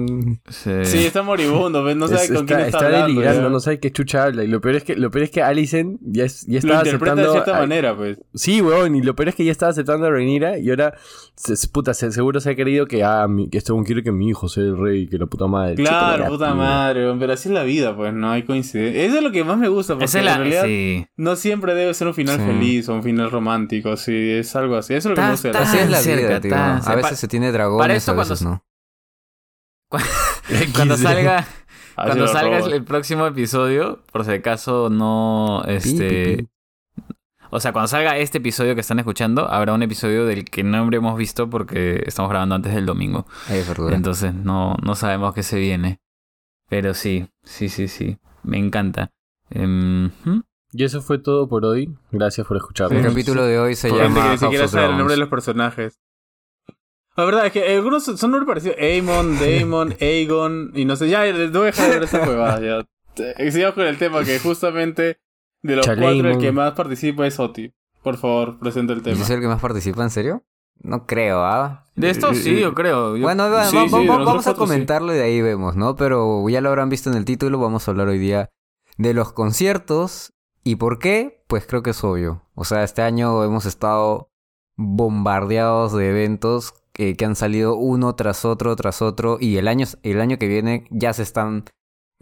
Sí. 0.50 0.71
Sí, 0.86 1.06
está 1.07 1.24
moribundo, 1.24 1.83
¿ves? 1.83 1.95
no 1.95 2.07
sabe 2.07 2.25
Es- 2.25 2.31
con 2.31 2.45
quién 2.45 2.59
está, 2.59 2.77
está 2.77 2.86
hablando. 2.86 3.07
delirando, 3.07 3.42
ya. 3.42 3.50
no 3.50 3.59
sabe 3.59 3.80
qué 3.80 3.92
chucha 3.92 4.24
habla. 4.25 4.44
Y 4.44 4.48
lo 4.48 4.62
peor 4.62 4.75
es 4.75 4.83
que, 4.83 4.95
lo 4.95 5.09
peor 5.09 5.24
es 5.24 5.31
que 5.31 5.42
Alison 5.42 5.97
ya, 6.04 6.25
es- 6.25 6.45
ya 6.45 6.59
Lo 6.62 6.75
interpreta 6.75 7.15
de 7.15 7.31
cierta 7.31 7.57
a- 7.57 7.59
manera, 7.62 7.97
pues. 7.97 8.19
Sí, 8.36 8.62
weón, 8.62 8.95
y 8.95 9.01
lo 9.01 9.15
peor 9.15 9.30
es 9.30 9.36
que 9.36 9.44
ya 9.45 9.51
estaba 9.51 9.71
aceptando 9.71 10.06
a 10.06 10.12
Rhaenyra 10.12 10.59
y 10.59 10.69
ahora, 10.69 10.94
se, 11.36 11.56
puta, 11.69 11.95
se- 11.95 12.12
seguro 12.12 12.39
se 12.39 12.51
ha 12.51 12.56
querido 12.56 12.86
que, 12.86 13.04
ah, 13.04 13.27
mi, 13.27 13.50
que 13.50 13.57
este 13.57 13.71
weón 13.74 13.83
quiere 13.83 14.04
que 14.04 14.12
mi 14.12 14.30
hijo 14.30 14.47
sea 14.47 14.62
el 14.62 14.77
rey, 14.77 15.07
que 15.07 15.18
la 15.18 15.25
puta 15.25 15.47
madre. 15.47 15.74
Claro, 15.74 16.27
puta 16.27 16.54
madre, 16.54 17.06
weón, 17.06 17.18
pero 17.18 17.33
así 17.33 17.50
es 17.50 17.54
la 17.56 17.63
vida, 17.63 17.95
pues, 17.95 18.13
no 18.13 18.30
hay 18.30 18.44
coincidencia. 18.44 18.91
Eso 18.96 19.18
es 19.18 19.24
lo 19.24 19.32
que 19.32 19.44
más 19.44 19.58
me 19.58 19.68
gusta, 19.70 19.98
porque 19.98 20.18
en 20.18 20.26
la... 20.26 20.38
realidad 20.38 20.64
Sí. 20.66 21.06
no 21.18 21.36
siempre 21.36 21.74
debe 21.74 21.94
ser 21.94 22.08
un 22.08 22.14
final 22.14 22.38
Sí. 22.40 22.46
feliz 22.46 22.90
o 22.90 22.94
un 22.96 23.04
final 23.04 23.32
romántico, 23.32 23.96
sí, 23.98 24.32
es 24.32 24.56
algo 24.56 24.76
así. 24.78 24.94
Eso 24.94 25.10
es 25.10 25.12
lo 25.12 25.16
que 25.16 25.22
me 25.22 25.32
gusta 25.32 25.50
Así 25.60 25.78
es 25.78 25.90
la 25.90 26.02
vida, 26.02 26.40
tío. 26.42 26.56
A 26.56 26.96
veces 26.96 27.20
se 27.20 27.28
tiene 27.28 27.52
dragones, 27.52 27.82
para 27.84 27.96
esto 27.96 28.12
a 28.12 28.16
veces 28.16 28.40
cuando- 28.40 28.64
no. 29.92 30.00
Cuando 30.76 30.98
salga... 30.98 31.46
Cuando 31.96 32.28
salga 32.28 32.60
el 32.60 32.84
próximo 32.84 33.28
episodio, 33.28 34.02
por 34.12 34.24
si 34.26 34.32
acaso 34.32 34.90
no, 34.90 35.62
este, 35.68 36.38
pi, 36.38 36.44
pi. 36.44 37.14
o 37.52 37.60
sea, 37.60 37.74
cuando 37.74 37.88
salga 37.90 38.18
este 38.18 38.40
episodio 38.40 38.74
que 38.74 38.82
están 38.82 38.98
escuchando, 38.98 39.48
habrá 39.52 39.74
un 39.74 39.84
episodio 39.84 40.26
del 40.26 40.46
que 40.46 40.64
no 40.64 40.78
habremos 40.78 41.16
visto 41.18 41.50
porque 41.50 42.02
estamos 42.08 42.30
grabando 42.32 42.56
antes 42.56 42.74
del 42.74 42.86
domingo. 42.88 43.28
Es. 43.50 43.70
Entonces 43.92 44.34
no, 44.34 44.78
no 44.82 44.96
sabemos 44.96 45.34
qué 45.36 45.44
se 45.44 45.60
viene. 45.60 46.00
Pero 46.70 46.94
sí, 46.94 47.28
sí, 47.44 47.68
sí, 47.70 47.88
sí. 47.90 48.18
Me 48.44 48.58
encanta. 48.58 49.12
Em, 49.50 50.12
¿hmm? 50.26 50.42
Y 50.74 50.84
eso 50.86 51.02
fue 51.02 51.18
todo 51.20 51.48
por 51.50 51.66
hoy. 51.66 51.94
Gracias 52.12 52.48
por 52.48 52.56
El 52.58 52.62
escucharnos. 52.62 53.06
capítulo 53.06 53.44
de 53.46 53.60
hoy 53.60 53.76
se 53.76 53.90
Por 53.90 54.00
gente 54.00 54.14
llama 54.20 54.26
que 54.28 54.32
ni 54.32 54.38
siquiera 54.38 54.68
sabe 54.68 54.86
el 54.92 54.98
nombre 54.98 55.16
de 55.16 55.20
los 55.20 55.30
personajes. 55.30 56.00
La 57.18 57.26
verdad 57.26 57.46
es 57.48 57.52
que 57.52 57.76
algunos 57.76 58.06
son 58.06 58.32
nombres 58.32 58.48
parecidos. 58.48 58.78
Aemon, 58.80 59.38
Daemon, 59.40 59.96
Aegon, 60.00 60.72
y 60.74 60.86
no 60.86 60.96
sé, 60.96 61.10
ya, 61.10 61.26
no 61.32 61.50
voy 61.52 61.62
a 61.64 61.66
dejar 61.66 61.88
de 61.90 61.94
ver 61.96 62.04
esta 62.04 62.22
huevada, 62.28 62.62
ya. 62.62 62.86
Eh, 63.38 63.52
Sigamos 63.52 63.76
con 63.76 63.86
el 63.86 63.98
tema, 63.98 64.24
que 64.24 64.40
justamente 64.40 65.20
de 65.62 65.76
los 65.76 65.86
Chaleimon. 65.86 66.14
cuatro 66.22 66.32
el 66.32 66.38
que 66.40 66.52
más 66.54 66.72
participa 66.72 67.28
es 67.28 67.38
Oti. 67.40 67.74
Por 68.02 68.18
favor, 68.18 68.58
presenta 68.58 68.94
el 68.94 69.02
tema. 69.04 69.22
¿Es 69.22 69.30
el 69.30 69.42
que 69.42 69.48
más 69.48 69.60
participa, 69.62 70.02
en 70.04 70.10
serio? 70.10 70.44
No 70.83 71.06
creo, 71.06 71.44
¿ah? 71.44 71.86
De 71.95 72.10
esto 72.10 72.33
sí, 72.33 72.60
yo 72.60 72.74
creo. 72.74 73.16
Yo- 73.16 73.24
Bueno, 73.24 73.50
va- 73.50 73.66
sí, 73.66 73.75
va- 73.75 73.83
sí, 73.88 73.92
va- 73.94 74.00
de 74.00 74.06
nosotros 74.06 74.25
vamos 74.25 74.48
a 74.48 74.51
sí. 74.51 74.57
comentarlo 74.57 75.13
y 75.13 75.18
de 75.18 75.24
ahí 75.24 75.42
vemos, 75.42 75.75
¿no? 75.75 75.95
Pero 75.95 76.48
ya 76.50 76.62
lo 76.62 76.69
habrán 76.69 76.89
visto 76.89 77.10
en 77.12 77.18
el 77.18 77.25
título, 77.25 77.60
vamos 77.60 77.88
a 77.88 77.92
hablar 77.92 78.07
hoy 78.07 78.18
día 78.18 78.50
de 78.98 79.13
los 79.13 79.31
conciertos. 79.33 80.33
¿Y 80.63 80.75
por 80.78 81.00
qué? 81.00 81.44
Pues 81.48 81.66
creo 81.68 81.83
que 81.83 81.92
es 81.92 82.04
obvio. 82.04 82.44
O 82.56 82.66
sea, 82.66 82.83
este 82.83 83.01
año 83.01 83.44
hemos 83.44 83.66
estado 83.66 84.30
bombardeados 84.78 85.94
de 85.94 86.10
eventos 86.10 86.74
que, 86.94 87.16
que 87.16 87.25
han 87.25 87.36
salido 87.36 87.75
uno 87.75 88.16
tras 88.16 88.45
otro, 88.45 88.75
tras 88.75 89.01
otro. 89.01 89.38
Y 89.39 89.57
el 89.57 89.68
año, 89.68 89.86
el 90.04 90.22
año 90.22 90.38
que 90.38 90.48
viene 90.48 90.86
ya 90.89 91.13
se 91.13 91.24
están... 91.24 91.66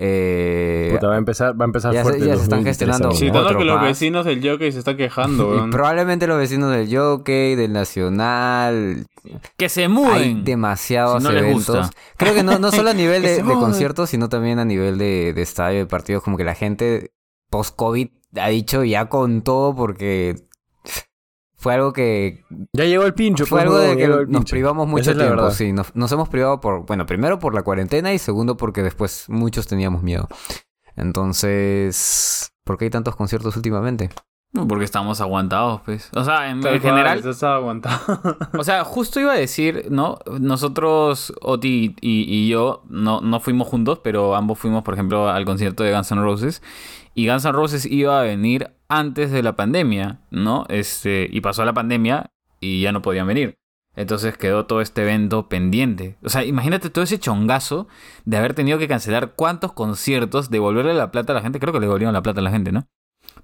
eh, 0.01 0.89
Puta, 0.93 1.07
va 1.07 1.15
a 1.15 1.17
empezar, 1.17 1.59
va 1.59 1.65
a 1.65 1.67
empezar 1.67 1.93
Ya 1.93 1.99
se- 1.99 2.03
fuerte. 2.03 2.25
ya 2.25 2.31
el 2.33 2.37
se 2.37 2.43
están 2.45 2.63
2023 2.63 2.65
gestionando. 2.89 3.11
Sí, 3.17 3.31
tanto 3.31 3.57
que 3.57 3.65
los 3.65 3.75
más. 3.75 3.85
vecinos 3.85 4.25
del 4.25 4.41
Jockey 4.49 4.71
se 4.71 4.79
están 4.79 4.95
quejando, 4.97 5.67
y 5.67 5.69
probablemente 5.71 6.25
los 6.25 6.37
vecinos 6.37 6.71
del 6.71 6.87
Jockey, 6.95 7.55
del 7.55 7.73
Nacional, 7.73 9.05
Que 9.57 9.67
se 9.69 9.81
hay 9.83 9.87
muden. 9.89 10.43
demasiados 10.45 11.21
Si 11.21 11.27
no 11.27 11.31
les 11.33 11.43
eventos. 11.43 11.77
gusta. 11.77 11.89
Creo 12.17 12.33
que 12.33 12.43
no, 12.43 12.59
no 12.59 12.71
solo 12.71 12.89
a 12.91 12.93
nivel 12.93 13.21
de, 13.23 13.35
se 13.35 13.43
de 13.43 13.53
conciertos, 13.53 14.09
sino 14.09 14.29
también 14.29 14.57
a 14.59 14.65
nivel 14.65 14.97
de, 14.97 15.33
de 15.33 15.41
estadio, 15.41 15.79
de 15.79 15.85
partidos. 15.85 16.23
Como 16.23 16.37
que 16.37 16.43
la 16.45 16.55
gente 16.55 17.11
post-COVID 17.49 18.07
ha 18.39 18.47
dicho 18.49 18.83
ya 18.83 19.09
con 19.09 19.41
todo 19.41 19.75
porque 19.75 20.35
fue 21.59 21.73
algo 21.73 21.91
que... 21.91 22.45
Ya 22.71 22.85
llegó 22.85 23.03
el 23.03 23.13
pincho. 23.13 23.45
Fue 23.45 23.59
pues, 23.59 23.63
algo 23.63 23.79
de 23.79 24.05
huevón, 24.05 24.27
que 24.27 24.31
nos 24.31 24.45
privamos 24.45 24.87
mucho 24.87 25.13
tiempo. 25.13 25.51
Sí, 25.51 25.73
nos, 25.73 25.93
nos 25.93 26.09
hemos 26.13 26.29
privado 26.29 26.61
por... 26.61 26.85
Bueno, 26.85 27.05
primero 27.05 27.37
por 27.37 27.53
la 27.53 27.63
cuarentena 27.63 28.13
y 28.13 28.17
segundo 28.17 28.55
porque 28.55 28.81
después 28.81 29.25
muchos 29.27 29.67
teníamos 29.67 30.01
miedo. 30.01 30.29
Entonces... 30.95 32.53
¿Por 32.63 32.77
qué 32.77 32.85
hay 32.85 32.91
tantos 32.91 33.17
conciertos 33.17 33.57
últimamente? 33.57 34.09
Porque 34.51 34.83
estamos 34.83 35.21
aguantados, 35.21 35.81
pues. 35.81 36.09
O 36.15 36.23
sea, 36.23 36.49
en, 36.49 36.65
en 36.65 36.81
general, 36.81 37.21
está 37.23 37.55
aguantado. 37.55 37.99
O 38.57 38.63
sea, 38.63 38.83
justo 38.83 39.19
iba 39.19 39.33
a 39.33 39.37
decir, 39.37 39.87
¿no? 39.91 40.17
Nosotros, 40.39 41.33
Oti 41.41 41.95
y, 42.01 42.25
y 42.27 42.49
yo, 42.49 42.83
no, 42.89 43.21
no 43.21 43.39
fuimos 43.39 43.67
juntos, 43.67 43.99
pero 44.03 44.35
ambos 44.35 44.57
fuimos, 44.57 44.83
por 44.83 44.95
ejemplo, 44.95 45.29
al 45.29 45.45
concierto 45.45 45.83
de 45.83 45.93
Guns 45.93 46.11
N' 46.11 46.21
Roses. 46.21 46.63
Y 47.13 47.27
Guns 47.27 47.45
N' 47.45 47.51
Roses 47.51 47.85
iba 47.85 48.19
a 48.19 48.23
venir 48.23 48.71
antes 48.87 49.31
de 49.31 49.43
la 49.43 49.55
pandemia, 49.55 50.21
¿no? 50.31 50.65
Este, 50.69 51.27
y 51.31 51.41
pasó 51.41 51.63
la 51.63 51.73
pandemia 51.73 52.31
y 52.59 52.81
ya 52.81 52.91
no 52.91 53.03
podían 53.03 53.27
venir. 53.27 53.55
Entonces 53.95 54.37
quedó 54.37 54.65
todo 54.65 54.81
este 54.81 55.03
evento 55.03 55.47
pendiente. 55.47 56.17
O 56.23 56.29
sea, 56.29 56.43
imagínate 56.43 56.89
todo 56.89 57.03
ese 57.03 57.19
chongazo 57.19 57.87
de 58.25 58.37
haber 58.37 58.53
tenido 58.53 58.79
que 58.79 58.87
cancelar 58.87 59.33
cuántos 59.35 59.73
conciertos, 59.73 60.49
devolverle 60.49 60.93
la 60.93 61.11
plata 61.11 61.33
a 61.33 61.35
la 61.35 61.41
gente. 61.41 61.59
Creo 61.59 61.73
que 61.73 61.79
le 61.79 61.85
devolvieron 61.85 62.13
la 62.13 62.21
plata 62.21 62.39
a 62.39 62.43
la 62.43 62.51
gente, 62.51 62.71
¿no? 62.71 62.87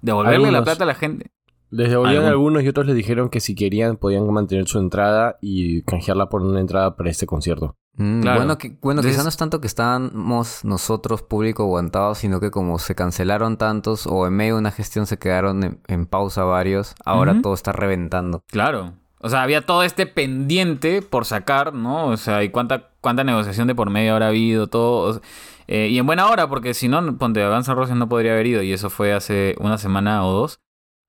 Devolverle 0.02 0.50
la 0.50 0.62
plata 0.64 0.84
a 0.84 0.86
la 0.86 0.94
gente. 0.94 1.30
Les 1.70 1.90
devolvieron 1.90 2.24
Algún- 2.26 2.32
algunos 2.32 2.62
y 2.62 2.68
otros 2.68 2.86
les 2.86 2.94
dijeron 2.94 3.28
que 3.28 3.40
si 3.40 3.54
querían 3.56 3.96
podían 3.96 4.30
mantener 4.32 4.68
su 4.68 4.78
entrada 4.78 5.36
y 5.40 5.82
canjearla 5.82 6.28
por 6.28 6.42
una 6.42 6.60
entrada 6.60 6.96
para 6.96 7.10
este 7.10 7.26
concierto. 7.26 7.74
Mm, 7.98 8.20
Claro. 8.20 8.38
Bueno, 8.38 8.58
que, 8.58 8.68
bueno 8.82 9.00
Entonces- 9.00 9.12
quizá 9.12 9.22
no 9.24 9.28
es 9.30 9.36
tanto 9.36 9.60
que 9.60 9.66
estábamos 9.66 10.64
nosotros, 10.64 11.22
público, 11.22 11.64
aguantados, 11.64 12.18
sino 12.18 12.38
que 12.40 12.50
como 12.52 12.78
se 12.78 12.94
cancelaron 12.94 13.56
tantos 13.56 14.06
o 14.06 14.26
en 14.26 14.34
medio 14.34 14.54
de 14.54 14.60
una 14.60 14.70
gestión 14.70 15.06
se 15.06 15.18
quedaron 15.18 15.64
en, 15.64 15.80
en 15.88 16.06
pausa 16.06 16.44
varios, 16.44 16.94
ahora 17.04 17.40
todo 17.42 17.54
está 17.54 17.72
reventando. 17.72 18.42
Claro. 18.48 18.92
O 19.26 19.28
sea, 19.28 19.42
había 19.42 19.62
todo 19.62 19.82
este 19.82 20.06
pendiente 20.06 21.02
por 21.02 21.24
sacar, 21.24 21.74
¿no? 21.74 22.06
O 22.06 22.16
sea, 22.16 22.44
y 22.44 22.48
cuánta, 22.50 22.90
cuánta 23.00 23.24
negociación 23.24 23.66
de 23.66 23.74
por 23.74 23.90
medio 23.90 24.12
habrá 24.12 24.28
habido, 24.28 24.68
todo. 24.68 25.08
O 25.08 25.12
sea, 25.14 25.22
eh, 25.66 25.88
y 25.90 25.98
en 25.98 26.06
buena 26.06 26.28
hora, 26.28 26.48
porque 26.48 26.74
si 26.74 26.86
no, 26.86 27.18
ponte, 27.18 27.44
Guns 27.46 27.66
N' 27.68 27.74
Roses 27.74 27.96
no 27.96 28.08
podría 28.08 28.32
haber 28.34 28.46
ido, 28.46 28.62
y 28.62 28.72
eso 28.72 28.88
fue 28.88 29.12
hace 29.12 29.56
una 29.58 29.78
semana 29.78 30.24
o 30.24 30.32
dos. 30.32 30.60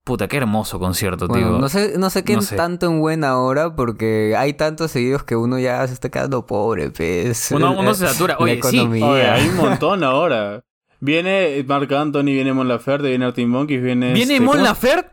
Puta, 0.04 0.28
qué 0.28 0.38
hermoso 0.38 0.80
concierto, 0.80 1.28
Bueno, 1.28 1.50
tío. 1.50 1.60
no 1.60 1.70
sé, 1.70 1.94
no 2.00 2.10
sé 2.10 2.24
qué 2.24 2.36
no 2.36 2.42
sé. 2.42 2.56
tanto 2.56 2.88
en 2.88 3.00
buena 3.02 3.38
hora, 3.40 3.76
porque 3.76 4.36
hay 4.38 4.54
tantos 4.54 4.90
seguidos 4.92 5.24
que 5.24 5.36
uno 5.36 5.60
ya 5.60 5.86
se 5.86 5.94
está 5.94 6.10
quedando 6.10 6.46
pobre, 6.46 6.90
pues. 6.92 7.52
Uno- 7.52 7.78
uno 7.78 7.94
se 7.94 8.08
satura. 8.08 8.38
Oye, 8.40 8.60
sí. 8.64 8.80
Oye, 8.80 9.28
hay 9.30 9.48
un 9.50 9.58
montón 9.58 10.04
ahora. 10.04 10.64
Viene 11.00 11.64
Marc 11.68 11.92
Anthony, 11.92 12.24
viene 12.24 12.54
Mon 12.54 12.68
Laferte, 12.68 13.10
viene 13.10 13.26
Artin 13.26 13.50
Monkeys, 13.50 13.84
viene... 13.84 14.14
¿Viene 14.14 14.36
este, 14.36 14.46
Mon. 14.46 14.64
Laferte? 14.64 15.12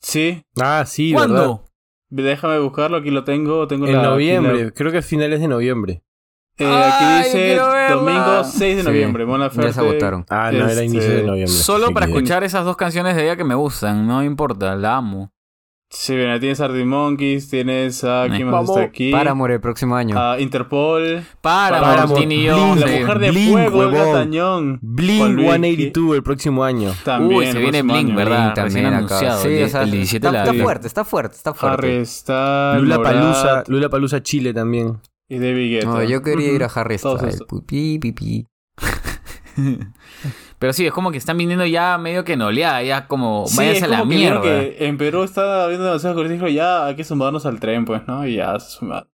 Sí, 0.00 0.44
Ah, 0.60 0.84
sí, 0.86 1.12
¿verdad? 1.14 1.60
Déjame 2.22 2.58
buscarlo, 2.60 2.98
aquí 2.98 3.10
lo 3.10 3.24
tengo. 3.24 3.66
tengo 3.66 3.86
En 3.86 3.94
la- 3.96 4.02
noviembre, 4.02 4.66
la- 4.66 4.70
creo 4.70 4.92
que 4.92 4.98
es 4.98 5.06
finales 5.06 5.40
de 5.40 5.48
noviembre. 5.48 6.02
eh, 6.56 6.64
aquí 6.66 7.04
dice 7.28 7.56
domingo 7.90 8.44
6 8.44 8.76
de 8.76 8.82
Sí, 8.82 8.88
noviembre. 8.88 9.26
Ya 9.54 9.72
se 9.72 9.80
agotaron. 9.80 10.24
Ah, 10.30 10.50
no, 10.52 10.58
era 10.58 10.68
Este, 10.70 10.84
inicio 10.84 11.10
de 11.10 11.22
noviembre. 11.24 11.48
Solo 11.52 11.90
para 11.92 12.06
escuchar 12.06 12.44
esas 12.44 12.64
dos 12.64 12.76
canciones 12.76 13.16
de 13.16 13.24
ella 13.24 13.36
que 13.36 13.42
me 13.42 13.56
gustan, 13.56 14.06
no 14.06 14.22
importa, 14.22 14.76
la 14.76 14.96
amo. 14.96 15.32
Sí, 15.96 16.12
mira, 16.14 16.40
tienes 16.40 16.60
Artin 16.60 16.88
Monkeys, 16.88 17.48
tienes 17.48 18.02
a... 18.02 18.24
¿Quién 18.28 18.48
Eh. 18.48 18.50
más 18.50 18.68
está 18.68 18.82
aquí? 18.82 19.12
Paramore 19.12 19.54
el 19.54 19.60
próximo 19.60 19.94
año. 19.94 20.18
A 20.18 20.40
Interpol. 20.40 21.22
Para, 21.40 21.80
Paramore. 21.80 22.26
Blink, 22.26 22.48
La 22.50 22.56
mujer 22.86 23.18
de 23.20 23.30
Blink, 23.30 23.52
fuego, 23.52 23.78
Olga 23.78 23.98
huevón. 24.00 24.12
Tañón. 24.14 24.80
Juan 24.80 24.96
Blink 24.96 25.34
Luis, 25.36 25.46
182 25.46 26.16
el 26.16 26.22
próximo 26.24 26.64
año. 26.64 26.92
También. 27.04 27.38
Uy, 27.40 27.46
se 27.52 27.58
viene 27.60 27.82
Blink, 27.82 27.96
año. 28.08 28.16
¿verdad? 28.16 28.50
Acá. 28.50 28.62
anunciado, 28.64 29.40
Sí, 29.42 29.62
o 29.62 29.68
sea, 29.68 29.82
el 29.84 29.90
17 29.92 30.26
está, 30.26 30.32
de 30.44 30.50
está 30.50 30.64
fuerte, 30.64 30.86
está 30.88 31.04
fuerte, 31.04 31.36
está 31.36 31.54
fuerte. 31.54 31.86
Harry 31.86 32.06
Styles, 32.06 32.82
Lula 32.82 33.00
Palusa, 33.02 33.64
Lula 33.68 33.88
Palusa 33.88 34.20
Chile 34.22 34.52
también. 34.52 34.98
y 35.28 35.38
David 35.38 35.70
Guetta. 35.76 35.86
No, 35.86 36.02
yo 36.02 36.22
quería 36.22 36.50
ir 36.52 36.64
a. 36.64 36.66
Harry 36.66 36.98
Styles. 36.98 37.40
Pupi, 37.48 38.00
pipi. 38.00 38.46
Pero 40.58 40.72
sí, 40.72 40.86
es 40.86 40.92
como 40.92 41.10
que 41.10 41.18
están 41.18 41.36
viniendo 41.36 41.66
ya 41.66 41.98
medio 41.98 42.24
que 42.24 42.34
en 42.34 42.42
oleada, 42.42 42.82
ya 42.82 43.06
como 43.06 43.46
Sí, 43.46 43.56
váyanse 43.56 43.84
a 43.84 43.88
la 43.88 43.98
que 44.00 44.04
mierda. 44.06 44.40
que 44.42 44.76
en 44.86 44.96
Perú 44.96 45.22
está 45.24 45.64
habiendo 45.64 45.84
demasiados 45.84 46.16
cortes 46.16 46.32
y 46.32 46.34
dijo, 46.34 46.48
ya 46.48 46.86
hay 46.86 46.96
que 46.96 47.04
sumarnos 47.04 47.44
al 47.46 47.60
tren, 47.60 47.84
pues, 47.84 48.02
¿no? 48.06 48.26
Y 48.26 48.36
ya 48.36 48.58
se 48.58 48.70
sumaron. 48.78 49.08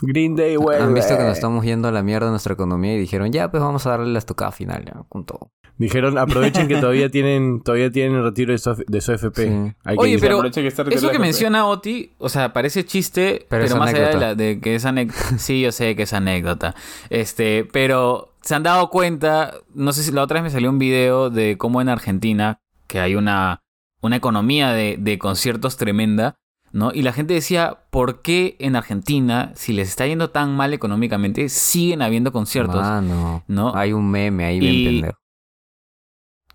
Green 0.00 0.36
Day, 0.36 0.56
güey. 0.56 0.80
Han 0.80 0.94
visto 0.94 1.16
que 1.16 1.22
nos 1.22 1.32
estamos 1.32 1.64
yendo 1.64 1.88
a 1.88 1.92
la 1.92 2.02
mierda 2.02 2.26
de 2.26 2.30
nuestra 2.30 2.54
economía 2.54 2.94
y 2.94 2.98
dijeron, 2.98 3.32
ya, 3.32 3.50
pues 3.50 3.62
vamos 3.62 3.86
a 3.86 3.90
darle 3.90 4.12
la 4.12 4.18
estocada 4.18 4.52
final, 4.52 4.84
ya, 4.84 5.02
con 5.08 5.24
todo. 5.24 5.50
Dijeron, 5.76 6.18
aprovechen 6.18 6.68
que 6.68 6.76
todavía 6.80 7.10
tienen, 7.10 7.62
todavía 7.62 7.90
tienen 7.90 8.16
el 8.16 8.24
retiro 8.24 8.52
de 8.52 8.58
su, 8.58 8.84
de 8.86 9.00
su 9.00 9.12
FP. 9.12 9.42
Sí. 9.42 9.74
Hay 9.84 9.96
que 9.96 10.02
Oye, 10.02 10.18
pero 10.18 10.36
aprovecha 10.36 10.60
que 10.60 10.68
está 10.68 10.82
Eso 10.82 11.08
que 11.08 11.14
la 11.14 11.20
menciona 11.20 11.66
Oti, 11.66 12.12
o 12.18 12.28
sea, 12.28 12.52
parece 12.52 12.84
chiste, 12.84 13.46
Pero 13.48 13.62
pero, 13.62 13.64
es 13.64 13.76
más 13.76 13.90
allá 13.90 13.98
de, 13.98 14.04
anécdota. 14.04 14.26
la, 14.26 14.34
de 14.34 14.60
que 14.60 14.74
es 14.74 14.84
anécdota. 14.84 15.20
Sí, 15.38 15.60
yo 15.60 15.72
sé 15.72 15.94
que 15.96 16.02
es 16.02 16.12
anécdota. 16.12 16.74
Este, 17.10 17.64
pero 17.72 18.34
se 18.42 18.54
han 18.54 18.62
dado 18.62 18.90
cuenta, 18.90 19.54
no 19.74 19.92
sé 19.92 20.02
si 20.02 20.12
la 20.12 20.22
otra 20.22 20.34
vez 20.36 20.44
me 20.44 20.50
salió 20.50 20.70
un 20.70 20.78
video 20.78 21.30
de 21.30 21.56
cómo 21.58 21.80
en 21.80 21.88
Argentina, 21.88 22.60
que 22.86 23.00
hay 23.00 23.14
una, 23.14 23.62
una 24.00 24.16
economía 24.16 24.72
de, 24.72 24.96
de 24.98 25.18
conciertos 25.18 25.76
tremenda, 25.76 26.34
¿no? 26.72 26.92
Y 26.92 27.02
la 27.02 27.12
gente 27.12 27.34
decía, 27.34 27.78
¿por 27.90 28.22
qué 28.22 28.56
en 28.58 28.76
Argentina, 28.76 29.52
si 29.54 29.72
les 29.72 29.88
está 29.88 30.06
yendo 30.06 30.30
tan 30.30 30.54
mal 30.56 30.72
económicamente, 30.74 31.48
siguen 31.48 32.02
habiendo 32.02 32.32
conciertos? 32.32 32.80
Mano, 32.80 33.44
¿No? 33.48 33.74
hay 33.76 33.92
un 33.92 34.10
meme 34.10 34.44
ahí 34.44 34.60
bien 34.60 34.74
Y- 34.74 34.84
pendejo. 34.84 35.18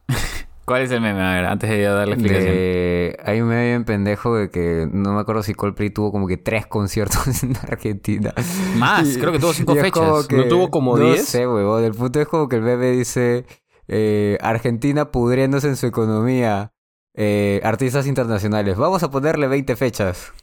¿Cuál 0.65 0.83
es 0.83 0.91
el 0.91 1.01
meme? 1.01 1.21
A 1.21 1.33
ver, 1.33 1.45
antes 1.45 1.69
de 1.69 1.81
yo 1.83 1.93
dar 1.93 2.07
la 2.07 2.13
explicación. 2.13 2.53
De- 2.53 3.17
Hay 3.25 3.41
un 3.41 3.49
meme 3.49 3.67
bien 3.67 3.83
pendejo 3.83 4.35
de 4.37 4.49
que 4.49 4.87
no 4.89 5.13
me 5.13 5.19
acuerdo 5.19 5.43
si 5.43 5.53
Coldplay 5.53 5.89
tuvo 5.89 6.11
como 6.13 6.25
que 6.25 6.37
tres 6.37 6.65
conciertos 6.67 7.27
en 7.43 7.55
Argentina. 7.57 8.33
Más, 8.77 9.15
Y- 9.15 9.19
creo 9.19 9.33
que 9.33 9.39
tuvo 9.39 9.53
cinco 9.53 9.75
fechas. 9.75 10.29
¿No 10.31 10.47
tuvo 10.47 10.69
como 10.71 10.97
No 10.97 11.05
10? 11.05 11.25
sé, 11.25 11.47
huevón. 11.47 11.83
El 11.83 11.93
punto 11.93 12.21
es 12.21 12.27
como 12.29 12.47
que 12.47 12.55
el 12.55 12.61
meme 12.61 12.91
dice 12.91 13.45
eh, 13.89 14.37
Argentina 14.41 15.11
pudriéndose 15.11 15.67
en 15.67 15.75
su 15.75 15.85
economía. 15.85 16.71
Eh, 17.15 17.61
artistas 17.63 18.07
internacionales. 18.07 18.77
Vamos 18.77 19.03
a 19.03 19.11
ponerle 19.11 19.47
20 19.47 19.75
fechas. 19.75 20.33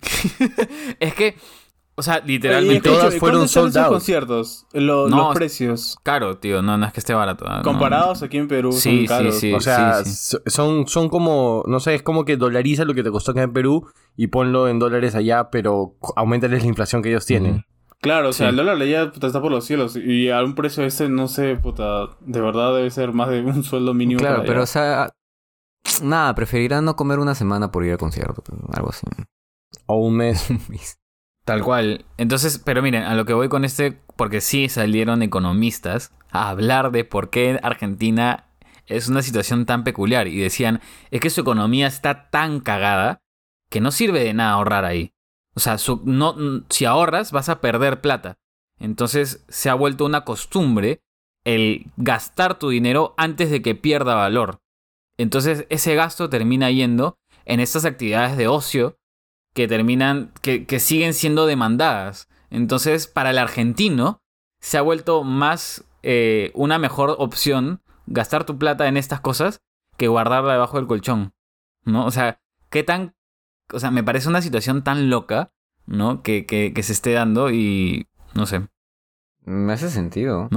es 1.00 1.14
que, 1.14 1.36
o 1.94 2.02
sea, 2.02 2.22
Y 2.24 2.28
literalmente... 2.28 2.80
todas 2.88 2.98
escúchame, 3.14 3.20
fueron 3.20 3.38
¿cuántos 3.40 3.50
están 3.56 3.72
sold 3.72 3.76
out? 3.84 3.92
conciertos? 3.92 4.66
Lo- 4.72 5.08
No, 5.08 5.16
los 5.28 5.34
precios. 5.34 5.96
Caro, 6.02 6.38
tío, 6.38 6.62
no, 6.62 6.76
no 6.78 6.86
es 6.86 6.92
que 6.92 7.00
esté 7.00 7.14
barato. 7.14 7.44
No. 7.48 7.62
Comparados 7.62 8.22
aquí 8.22 8.38
en 8.38 8.48
Perú 8.48 8.72
Sí, 8.72 8.78
son 8.80 8.98
sí, 9.00 9.06
caros. 9.06 9.38
sí. 9.38 9.52
O 9.52 9.60
sea, 9.60 10.04
sí. 10.04 10.10
so- 10.12 10.42
son, 10.46 10.86
son 10.88 11.08
como, 11.08 11.62
no 11.66 11.80
sé, 11.80 11.94
es 11.94 12.02
como 12.02 12.24
que 12.24 12.36
dolariza 12.36 12.84
lo 12.84 12.94
que 12.94 13.02
te 13.02 13.10
costó 13.10 13.32
acá 13.32 13.42
en 13.42 13.52
Perú 13.52 13.86
y 14.16 14.28
ponlo 14.28 14.68
en 14.68 14.78
dólares 14.78 15.14
allá, 15.14 15.50
pero 15.50 15.96
aumentales 16.16 16.62
la 16.62 16.68
inflación 16.68 17.02
que 17.02 17.10
ellos 17.10 17.26
tienen. 17.26 17.64
Claro, 18.00 18.30
o 18.30 18.32
sea, 18.32 18.48
Sí. 18.48 18.50
el 18.50 18.56
dólar 18.56 18.78
ya 18.84 19.12
está 19.22 19.40
por 19.40 19.52
los 19.52 19.64
cielos. 19.64 19.94
Y 19.94 20.28
a 20.30 20.42
un 20.42 20.56
precio 20.56 20.82
ese, 20.84 21.08
no 21.08 21.28
sé, 21.28 21.54
puta, 21.54 22.08
de 22.20 22.40
verdad 22.40 22.74
debe 22.74 22.90
ser 22.90 23.12
más 23.12 23.28
de 23.28 23.42
un 23.42 23.62
sueldo 23.62 23.94
mínimo. 23.94 24.18
Claro, 24.18 24.38
para 24.38 24.46
pero 24.48 24.62
o 24.64 24.66
sea... 24.66 25.12
Nada, 26.02 26.34
preferirán 26.34 26.84
no 26.84 26.96
comer 26.96 27.18
una 27.18 27.34
semana 27.34 27.70
por 27.70 27.84
ir 27.84 27.92
al 27.92 27.98
concierto. 27.98 28.42
Algo 28.72 28.90
así. 28.90 29.06
O 29.86 29.96
un 29.96 30.16
mes. 30.16 30.48
Tal 31.44 31.62
cual. 31.62 32.04
Entonces, 32.18 32.58
pero 32.64 32.82
miren, 32.82 33.02
a 33.02 33.14
lo 33.14 33.24
que 33.24 33.34
voy 33.34 33.48
con 33.48 33.64
este, 33.64 34.00
porque 34.16 34.40
sí 34.40 34.68
salieron 34.68 35.22
economistas 35.22 36.12
a 36.30 36.48
hablar 36.48 36.92
de 36.92 37.04
por 37.04 37.30
qué 37.30 37.58
Argentina 37.62 38.48
es 38.86 39.08
una 39.08 39.22
situación 39.22 39.66
tan 39.66 39.84
peculiar. 39.84 40.28
Y 40.28 40.38
decían, 40.38 40.80
es 41.10 41.20
que 41.20 41.30
su 41.30 41.40
economía 41.40 41.86
está 41.86 42.30
tan 42.30 42.60
cagada 42.60 43.22
que 43.70 43.80
no 43.80 43.90
sirve 43.90 44.22
de 44.22 44.34
nada 44.34 44.52
ahorrar 44.52 44.84
ahí. 44.84 45.12
O 45.54 45.60
sea, 45.60 45.76
no, 46.04 46.36
si 46.70 46.84
ahorras 46.84 47.32
vas 47.32 47.48
a 47.48 47.60
perder 47.60 48.00
plata. 48.00 48.38
Entonces 48.78 49.44
se 49.48 49.68
ha 49.68 49.74
vuelto 49.74 50.04
una 50.04 50.24
costumbre 50.24 51.02
el 51.44 51.90
gastar 51.96 52.58
tu 52.58 52.68
dinero 52.68 53.14
antes 53.16 53.50
de 53.50 53.62
que 53.62 53.74
pierda 53.74 54.14
valor. 54.14 54.61
Entonces 55.22 55.66
ese 55.68 55.94
gasto 55.94 56.28
termina 56.28 56.70
yendo 56.70 57.18
en 57.44 57.60
estas 57.60 57.84
actividades 57.84 58.36
de 58.36 58.48
ocio 58.48 58.98
que 59.54 59.68
terminan, 59.68 60.32
que, 60.42 60.66
que 60.66 60.80
siguen 60.80 61.14
siendo 61.14 61.46
demandadas. 61.46 62.28
Entonces, 62.50 63.06
para 63.06 63.30
el 63.30 63.38
argentino, 63.38 64.20
se 64.60 64.78
ha 64.78 64.82
vuelto 64.82 65.24
más 65.24 65.84
eh, 66.02 66.50
una 66.54 66.78
mejor 66.78 67.14
opción 67.18 67.82
gastar 68.06 68.44
tu 68.44 68.58
plata 68.58 68.88
en 68.88 68.96
estas 68.96 69.20
cosas 69.20 69.62
que 69.96 70.08
guardarla 70.08 70.54
debajo 70.54 70.78
del 70.78 70.86
colchón. 70.86 71.34
¿No? 71.84 72.06
O 72.06 72.10
sea, 72.10 72.40
qué 72.70 72.82
tan. 72.82 73.14
O 73.72 73.80
sea, 73.80 73.90
me 73.90 74.04
parece 74.04 74.28
una 74.28 74.42
situación 74.42 74.82
tan 74.82 75.08
loca, 75.10 75.52
¿no? 75.86 76.22
Que, 76.22 76.46
que, 76.46 76.72
que 76.74 76.82
se 76.82 76.92
esté 76.92 77.12
dando 77.12 77.50
y. 77.50 78.08
No 78.34 78.46
sé. 78.46 78.68
Me 79.44 79.72
hace 79.72 79.90
sentido. 79.90 80.48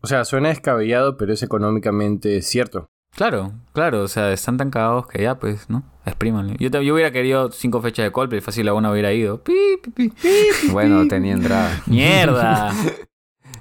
O 0.00 0.06
sea, 0.06 0.24
suena 0.24 0.48
descabellado, 0.48 1.16
pero 1.16 1.32
es 1.32 1.42
económicamente 1.42 2.42
cierto. 2.42 2.90
Claro, 3.16 3.52
claro, 3.72 4.02
o 4.02 4.08
sea, 4.08 4.32
están 4.32 4.56
tan 4.56 4.70
cagados 4.70 5.06
que 5.06 5.22
ya, 5.22 5.36
pues, 5.38 5.70
¿no? 5.70 5.84
Exprímanle. 6.04 6.56
Yo, 6.58 6.68
yo 6.82 6.94
hubiera 6.94 7.12
querido 7.12 7.50
cinco 7.52 7.80
fechas 7.80 8.04
de 8.04 8.10
Coldplay, 8.12 8.40
fácil 8.40 8.66
a 8.68 8.74
una 8.74 8.90
hubiera 8.90 9.12
ido. 9.12 9.42
Pi, 9.42 9.54
pi, 9.82 10.08
pi. 10.08 10.12
Bueno, 10.72 11.06
tenía 11.08 11.32
entrada. 11.32 11.80
¡Mierda! 11.86 12.72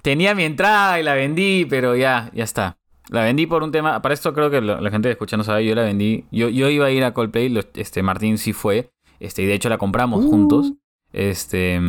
Tenía 0.02 0.34
mi 0.36 0.44
entrada 0.44 1.00
y 1.00 1.04
la 1.04 1.14
vendí, 1.14 1.66
pero 1.70 1.96
ya, 1.96 2.30
ya 2.34 2.44
está. 2.44 2.78
La 3.10 3.24
vendí 3.24 3.46
por 3.46 3.64
un 3.64 3.72
tema. 3.72 4.02
Para 4.02 4.14
esto 4.14 4.34
creo 4.34 4.50
que 4.50 4.60
lo- 4.60 4.82
la 4.82 4.90
gente 4.90 5.08
que 5.08 5.12
escucha 5.14 5.38
no 5.38 5.44
sabe. 5.44 5.66
Yo 5.66 5.76
la 5.76 5.84
vendí. 5.84 6.26
Yo, 6.32 6.50
yo 6.50 6.70
iba 6.70 6.88
a 6.88 6.92
ir 6.92 7.04
a 7.04 7.14
Coldplay. 7.14 7.48
lo- 7.50 7.62
este, 7.76 8.02
Martín 8.04 8.38
sí 8.38 8.54
fue. 8.54 8.90
Este, 9.20 9.44
y 9.44 9.46
de 9.46 9.54
hecho 9.54 9.70
la 9.70 9.78
compramos 9.78 10.26
juntos. 10.26 10.74
Este. 11.14 11.80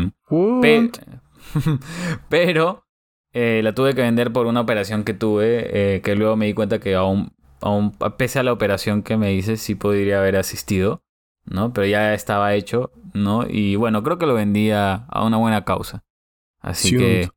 pe- 0.61 0.90
pero 2.28 2.85
eh, 3.33 3.61
la 3.64 3.75
tuve 3.75 3.94
que 3.94 4.02
vender 4.02 4.33
por 4.33 4.47
una 4.47 4.61
operación 4.61 5.02
que 5.02 5.14
tuve. 5.14 5.94
eh, 5.97 6.00
que 6.02 6.14
luego 6.14 6.37
me 6.37 6.47
di 6.47 6.54
cuenta 6.54 6.78
que 6.78 6.94
aún, 6.94 7.33
aún, 7.64 7.92
pese 8.16 8.38
a 8.38 8.42
la 8.42 8.52
operación 8.52 9.02
que 9.02 9.16
me 9.16 9.33
hice, 9.35 9.56
sí 9.56 9.75
podría 9.75 10.18
haber 10.21 10.37
asistido. 10.37 11.02
¿No? 11.47 11.73
Pero 11.75 11.87
ya 11.87 12.14
estaba 12.14 12.54
hecho. 12.54 12.90
¿No? 13.12 13.44
Y 13.49 13.76
bueno, 13.76 14.02
creo 14.02 14.16
que 14.18 14.26
lo 14.26 14.35
vendí 14.35 14.71
a, 14.71 15.04
a 15.09 15.25
una 15.25 15.37
buena 15.37 15.64
causa. 15.64 16.02
Así 16.61 16.88
Sí, 16.90 16.97
que. 16.97 17.28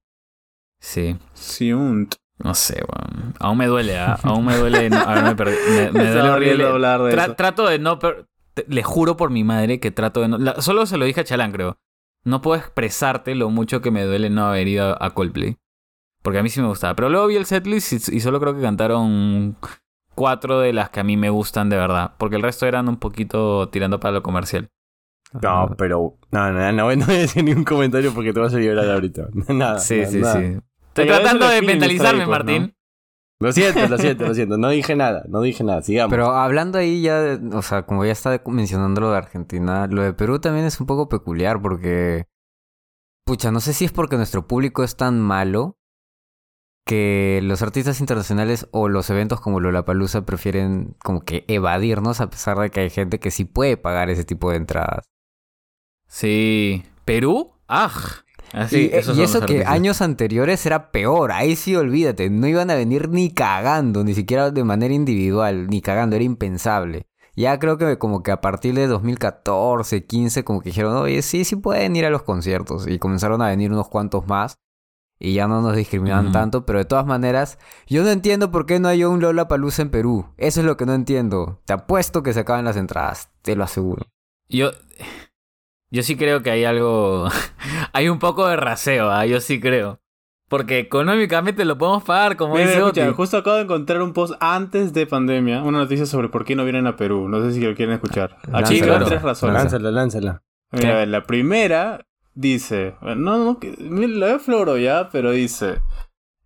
Sí. 0.79 1.73
Un... 1.73 2.07
No 2.39 2.53
sé, 2.53 2.75
weón. 2.87 3.33
Aún 3.39 3.57
me 3.57 3.65
duele, 3.65 3.97
¿ah? 3.97 4.17
Aún 4.23 4.45
me 4.45 4.55
duele 4.55 4.89
no 4.89 4.97
haberme 4.99 5.35
perdido. 5.35 5.59
Me, 5.69 5.91
me 5.91 5.91
duele 5.91 6.09
Estaba 6.09 6.35
horrible. 6.35 6.67
hablar 6.67 7.01
de 7.01 7.13
Tra- 7.15 7.23
eso. 7.25 7.35
trato 7.35 7.67
de 7.67 7.79
no... 7.79 7.97
per- 7.99 8.27
te- 8.53 8.65
le 8.69 8.83
juro 8.83 9.17
por 9.17 9.29
mi 9.31 9.43
madre 9.43 9.79
que 9.79 9.91
trato 9.91 10.21
de 10.21 10.27
no... 10.29 10.37
la- 10.37 10.61
solo 10.61 10.85
se 10.85 10.97
lo 10.97 11.05
dije 11.05 11.21
a 11.21 11.23
Chalán, 11.25 11.51
creo. 11.51 11.77
No 12.23 12.41
puedo 12.41 12.57
expresarte 12.59 13.33
lo 13.35 13.49
mucho 13.49 13.81
que 13.81 13.89
me 13.91 14.03
duele 14.03 14.29
no 14.29 14.45
haber 14.45 14.67
ido 14.67 14.85
a, 15.01 15.05
a 15.05 15.09
Coldplay. 15.11 15.57
Porque 16.21 16.39
a 16.39 16.43
mí 16.43 16.49
sí 16.49 16.61
me 16.61 16.67
gustaba. 16.67 16.95
Pero 16.95 17.09
luego 17.09 17.27
vi 17.27 17.35
el 17.37 17.45
setlist 17.45 18.09
y, 18.09 18.15
y 18.17 18.19
solo 18.19 18.39
creo 18.39 18.55
que 18.55 18.61
cantaron 18.61 19.57
cuatro 20.17 20.59
de 20.59 20.73
las 20.73 20.89
que 20.89 20.99
a 20.99 21.03
mí 21.05 21.15
me 21.15 21.29
gustan 21.29 21.69
de 21.69 21.77
verdad. 21.77 22.15
Porque 22.17 22.35
el 22.35 22.41
resto 22.41 22.65
eran 22.65 22.89
un 22.89 22.97
poquito 22.97 23.69
tirando 23.69 23.99
para 24.01 24.11
lo 24.15 24.23
comercial. 24.23 24.69
No, 25.41 25.75
pero. 25.77 26.15
No, 26.31 26.51
no, 26.51 26.59
no, 26.59 26.71
no 26.95 27.05
voy 27.05 27.15
a 27.15 27.19
decir 27.19 27.43
ningún 27.43 27.63
comentario 27.63 28.13
porque 28.13 28.33
te 28.33 28.39
vas 28.39 28.53
a 28.53 28.59
llorar 28.59 28.89
ahorita. 28.89 29.27
Nada. 29.49 29.79
Sí, 29.79 29.99
nada, 29.99 30.11
sí, 30.11 30.19
nada. 30.19 30.33
sí. 30.39 30.45
Estoy 30.45 31.05
Pero 31.05 31.15
tratando 31.19 31.47
de 31.47 31.61
mentalizarme, 31.61 32.25
Martín. 32.25 32.73
Lo 33.39 33.51
siento, 33.51 33.87
lo 33.87 33.97
siento, 33.99 34.25
lo 34.25 34.33
siento. 34.33 34.57
No 34.57 34.69
dije 34.69 34.95
nada, 34.95 35.23
no 35.29 35.41
dije 35.41 35.63
nada. 35.63 35.83
Sigamos. 35.83 36.09
Pero 36.09 36.31
hablando 36.31 36.79
ahí 36.79 37.03
ya, 37.03 37.21
de- 37.21 37.55
o 37.55 37.61
sea, 37.61 37.83
como 37.85 38.03
ya 38.03 38.11
está 38.11 38.41
mencionando 38.47 38.99
lo 38.99 39.11
de 39.11 39.17
Argentina, 39.17 39.85
lo 39.85 40.01
de 40.01 40.13
Perú 40.13 40.39
también 40.39 40.65
es 40.65 40.79
un 40.79 40.87
poco 40.87 41.07
peculiar 41.07 41.61
porque, 41.61 42.25
pucha, 43.27 43.51
no 43.51 43.59
sé 43.59 43.73
si 43.73 43.85
es 43.85 43.91
porque 43.91 44.15
nuestro 44.17 44.47
público 44.47 44.83
es 44.83 44.95
tan 44.97 45.19
malo 45.21 45.76
que 46.87 47.39
los 47.43 47.61
artistas 47.61 47.99
internacionales 47.99 48.67
o 48.71 48.89
los 48.89 49.09
eventos 49.11 49.39
como 49.39 49.59
Lollapalooza 49.59 50.25
prefieren 50.25 50.95
como 51.03 51.21
que 51.21 51.45
evadirnos 51.47 52.19
a 52.21 52.29
pesar 52.31 52.57
de 52.57 52.71
que 52.71 52.79
hay 52.79 52.89
gente 52.89 53.19
que 53.19 53.29
sí 53.29 53.45
puede 53.45 53.77
pagar 53.77 54.09
ese 54.09 54.23
tipo 54.23 54.49
de 54.49 54.57
entradas. 54.57 55.03
Sí. 56.07 56.83
¿Perú? 57.05 57.51
¡Ah! 57.67 57.91
Así, 58.53 58.77
y 58.77 58.85
eh, 58.85 58.99
esos 58.99 59.17
y 59.17 59.21
eso 59.21 59.41
que 59.41 59.43
artistas. 59.43 59.73
años 59.73 60.01
anteriores 60.01 60.65
era 60.65 60.89
peor, 60.91 61.33
ahí 61.33 61.57
sí 61.57 61.75
olvídate, 61.75 62.29
no 62.29 62.47
iban 62.47 62.71
a 62.71 62.75
venir 62.75 63.09
ni 63.09 63.29
cagando, 63.29 64.05
ni 64.05 64.13
siquiera 64.13 64.51
de 64.51 64.63
manera 64.63 64.93
individual, 64.93 65.67
ni 65.67 65.81
cagando, 65.81 66.15
era 66.15 66.23
impensable. 66.23 67.07
Ya 67.37 67.59
creo 67.59 67.77
que 67.77 67.99
como 67.99 68.23
que 68.23 68.31
a 68.31 68.41
partir 68.41 68.73
de 68.73 68.87
2014, 68.87 70.05
15, 70.05 70.43
como 70.43 70.61
que 70.61 70.69
dijeron, 70.69 70.95
oye, 70.95 71.21
sí, 71.21 71.45
sí 71.45 71.55
pueden 71.55 71.95
ir 71.95 72.05
a 72.05 72.09
los 72.09 72.23
conciertos. 72.23 72.87
Y 72.87 72.97
comenzaron 72.97 73.43
a 73.43 73.49
venir 73.49 73.71
unos 73.71 73.89
cuantos 73.89 74.25
más. 74.27 74.57
Y 75.19 75.33
ya 75.33 75.47
no 75.47 75.61
nos 75.61 75.75
discriminaban 75.75 76.25
Ujú. 76.25 76.33
tanto, 76.33 76.65
pero 76.65 76.79
de 76.79 76.85
todas 76.85 77.05
maneras, 77.05 77.57
yo 77.87 78.03
no 78.03 78.09
entiendo 78.09 78.51
por 78.51 78.65
qué 78.65 78.79
no 78.79 78.87
hay 78.87 79.03
un 79.03 79.19
Lola 79.19 79.47
Palusa 79.47 79.81
en 79.81 79.89
Perú. 79.89 80.27
Eso 80.37 80.59
es 80.59 80.65
lo 80.65 80.77
que 80.77 80.85
no 80.85 80.93
entiendo. 80.93 81.59
Te 81.65 81.73
apuesto 81.73 82.21
que 82.21 82.33
se 82.33 82.41
acaban 82.41 82.65
las 82.65 82.77
entradas, 82.77 83.31
te 83.41 83.55
lo 83.55 83.63
aseguro. 83.63 84.05
Yo, 84.47 84.71
yo 85.89 86.03
sí 86.03 86.17
creo 86.17 86.43
que 86.43 86.51
hay 86.51 86.65
algo. 86.65 87.27
hay 87.93 88.09
un 88.09 88.19
poco 88.19 88.47
de 88.47 88.57
raseo, 88.57 89.09
¿ah? 89.09 89.25
yo 89.25 89.41
sí 89.41 89.59
creo. 89.59 89.99
Porque 90.49 90.79
económicamente 90.79 91.65
lo 91.65 91.77
podemos 91.77 92.03
pagar, 92.03 92.37
como 92.37 92.53
Mira, 92.53 92.67
dice 92.67 92.77
escucha, 92.79 93.11
justo 93.11 93.37
acabo 93.37 93.57
de 93.57 93.63
encontrar 93.63 94.01
un 94.01 94.13
post 94.13 94.35
antes 94.39 94.93
de 94.93 95.05
pandemia, 95.05 95.61
una 95.61 95.79
noticia 95.79 96.05
sobre 96.05 96.29
por 96.29 96.45
qué 96.45 96.55
no 96.55 96.63
vienen 96.63 96.87
a 96.87 96.95
Perú. 96.95 97.27
No 97.27 97.43
sé 97.43 97.51
si 97.51 97.59
lo 97.59 97.75
quieren 97.75 97.95
escuchar. 97.95 98.37
Aquí 98.43 98.51
Lánzala, 98.51 98.79
dan 98.79 98.87
claro. 98.87 99.05
tres 99.07 99.21
razones. 99.23 99.53
Lánzala, 99.55 99.91
lánzala. 99.91 100.43
Mira, 100.71 100.91
a 100.91 100.95
ver, 100.99 101.07
la 101.09 101.23
primera 101.23 102.06
dice, 102.37 102.95
no, 103.01 103.15
no, 103.43 103.59
que- 103.59 103.75
lo 103.79 104.27
de 104.27 104.39
Floro 104.39 104.77
ya, 104.77 105.09
pero 105.11 105.31
dice, 105.31 105.81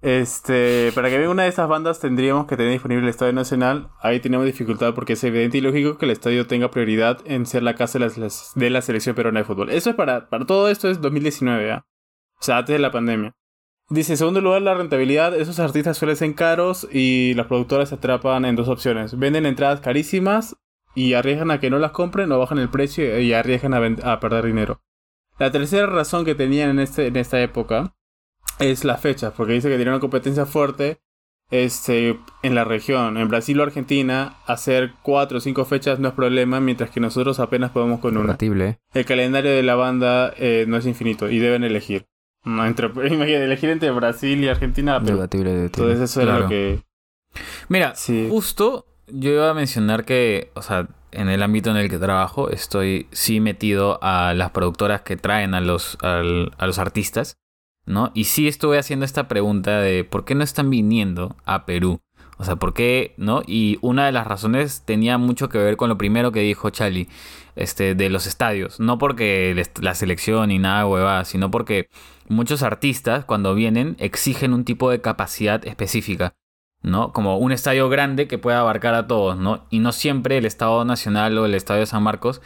este, 0.01 0.91
para 0.95 1.09
que 1.09 1.17
venga 1.17 1.29
una 1.29 1.43
de 1.43 1.49
estas 1.49 1.67
bandas 1.67 1.99
tendríamos 1.99 2.47
que 2.47 2.57
tener 2.57 2.71
disponible 2.71 3.03
el 3.03 3.09
Estadio 3.09 3.33
Nacional. 3.33 3.89
Ahí 4.01 4.19
tenemos 4.19 4.45
dificultad 4.45 4.93
porque 4.95 5.13
es 5.13 5.23
evidente 5.23 5.57
y 5.57 5.61
lógico 5.61 5.97
que 5.97 6.05
el 6.05 6.11
estadio 6.11 6.47
tenga 6.47 6.71
prioridad 6.71 7.19
en 7.25 7.45
ser 7.45 7.63
la 7.63 7.75
casa 7.75 7.99
de 7.99 8.69
la, 8.69 8.81
selección 8.81 9.15
peruana 9.15 9.41
de 9.41 9.45
fútbol. 9.45 9.69
Eso 9.69 9.89
es 9.91 9.95
para, 9.95 10.29
para 10.29 10.45
todo 10.45 10.69
esto 10.69 10.89
es 10.89 11.01
2019, 11.01 11.67
¿ya? 11.67 11.85
O 12.39 12.43
sea, 12.43 12.57
antes 12.59 12.73
de 12.73 12.79
la 12.79 12.91
pandemia. 12.91 13.35
Dice, 13.89 14.13
en 14.13 14.17
segundo 14.17 14.39
lugar, 14.39 14.61
la 14.61 14.73
rentabilidad. 14.73 15.35
Esos 15.35 15.59
artistas 15.59 15.97
suelen 15.97 16.15
ser 16.15 16.33
caros 16.33 16.87
y 16.91 17.33
las 17.33 17.47
productoras 17.47 17.89
se 17.89 17.95
atrapan 17.95 18.45
en 18.45 18.55
dos 18.55 18.69
opciones. 18.69 19.19
Venden 19.19 19.45
entradas 19.45 19.81
carísimas 19.81 20.55
y 20.95 21.13
arriesgan 21.13 21.51
a 21.51 21.59
que 21.59 21.69
no 21.69 21.77
las 21.77 21.91
compren 21.91 22.31
o 22.31 22.39
bajan 22.39 22.59
el 22.59 22.69
precio 22.69 23.19
y 23.19 23.33
arriesgan 23.33 23.73
a 24.01 24.19
perder 24.21 24.45
dinero. 24.45 24.81
La 25.41 25.51
tercera 25.51 25.87
razón 25.87 26.23
que 26.23 26.35
tenían 26.35 26.69
en, 26.69 26.79
este, 26.79 27.07
en 27.07 27.15
esta 27.15 27.41
época 27.41 27.95
es 28.59 28.83
las 28.83 29.01
fechas, 29.01 29.33
porque 29.35 29.53
dice 29.53 29.69
que 29.69 29.75
tienen 29.75 29.95
una 29.95 29.99
competencia 29.99 30.45
fuerte 30.45 30.99
este, 31.49 32.19
en 32.43 32.53
la 32.53 32.63
región. 32.63 33.17
En 33.17 33.27
Brasil 33.27 33.59
o 33.59 33.63
Argentina, 33.63 34.35
hacer 34.45 34.93
cuatro 35.01 35.39
o 35.39 35.41
cinco 35.41 35.65
fechas 35.65 35.97
no 35.99 36.09
es 36.09 36.13
problema, 36.13 36.59
mientras 36.59 36.91
que 36.91 36.99
nosotros 36.99 37.39
apenas 37.39 37.71
podemos 37.71 37.99
con 37.99 38.11
una. 38.17 38.27
Compatible. 38.27 38.79
El 38.93 39.05
calendario 39.05 39.49
de 39.51 39.63
la 39.63 39.73
banda 39.73 40.31
eh, 40.37 40.65
no 40.67 40.77
es 40.77 40.85
infinito 40.85 41.27
y 41.27 41.39
deben 41.39 41.63
elegir. 41.63 42.05
No, 42.43 42.63
entre, 42.65 42.87
imagínate, 42.93 43.43
elegir 43.45 43.69
entre 43.71 43.89
Brasil 43.89 44.43
y 44.43 44.47
Argentina, 44.47 44.99
Debatible, 44.99 45.53
debatible. 45.55 45.87
entonces 45.91 46.01
eso 46.11 46.21
era 46.21 46.31
Claro. 46.33 46.43
lo 46.43 46.49
que... 46.49 46.83
Mira, 47.67 47.95
Sí. 47.95 48.27
justo 48.29 48.85
yo 49.07 49.31
iba 49.31 49.49
a 49.49 49.53
mencionar 49.55 50.05
que, 50.05 50.51
o 50.53 50.61
sea, 50.61 50.87
en 51.11 51.29
el 51.29 51.43
ámbito 51.43 51.71
en 51.71 51.77
el 51.77 51.89
que 51.89 51.97
trabajo, 51.97 52.49
estoy 52.49 53.07
sí 53.11 53.39
metido 53.39 53.99
a 54.01 54.33
las 54.33 54.51
productoras 54.51 55.01
que 55.01 55.17
traen 55.17 55.53
a 55.53 55.61
los, 55.61 55.97
a 56.01 56.21
los 56.65 56.79
artistas, 56.79 57.37
¿no? 57.85 58.11
Y 58.13 58.25
sí 58.25 58.47
estuve 58.47 58.77
haciendo 58.77 59.05
esta 59.05 59.27
pregunta 59.27 59.79
de 59.79 60.03
por 60.03 60.25
qué 60.25 60.35
no 60.35 60.43
están 60.43 60.69
viniendo 60.69 61.35
a 61.45 61.65
Perú. 61.65 61.99
O 62.37 62.43
sea, 62.43 62.55
¿por 62.55 62.73
qué, 62.73 63.13
no? 63.17 63.43
Y 63.45 63.77
una 63.81 64.07
de 64.07 64.11
las 64.11 64.25
razones 64.25 64.83
tenía 64.83 65.19
mucho 65.19 65.47
que 65.47 65.59
ver 65.59 65.77
con 65.77 65.89
lo 65.89 65.97
primero 65.97 66.31
que 66.31 66.39
dijo 66.39 66.71
Chali, 66.71 67.07
este, 67.55 67.93
de 67.93 68.09
los 68.09 68.25
estadios. 68.25 68.79
No 68.79 68.97
porque 68.97 69.63
la 69.79 69.93
selección 69.93 70.49
ni 70.49 70.57
nada 70.57 70.87
huevada, 70.87 71.25
sino 71.25 71.51
porque 71.51 71.87
muchos 72.27 72.63
artistas 72.63 73.25
cuando 73.25 73.53
vienen 73.53 73.95
exigen 73.99 74.53
un 74.53 74.65
tipo 74.65 74.89
de 74.89 75.01
capacidad 75.01 75.65
específica. 75.67 76.33
¿No? 76.83 77.11
Como 77.13 77.37
un 77.37 77.51
estadio 77.51 77.89
grande 77.89 78.27
que 78.27 78.37
pueda 78.37 78.59
abarcar 78.61 78.93
a 78.95 79.07
todos, 79.07 79.37
¿no? 79.37 79.65
Y 79.69 79.79
no 79.79 79.91
siempre 79.91 80.37
el 80.37 80.45
Estadio 80.45 80.83
Nacional 80.85 81.37
o 81.37 81.45
el 81.45 81.53
Estadio 81.55 81.85
San 81.85 82.03
Marcos 82.03 82.41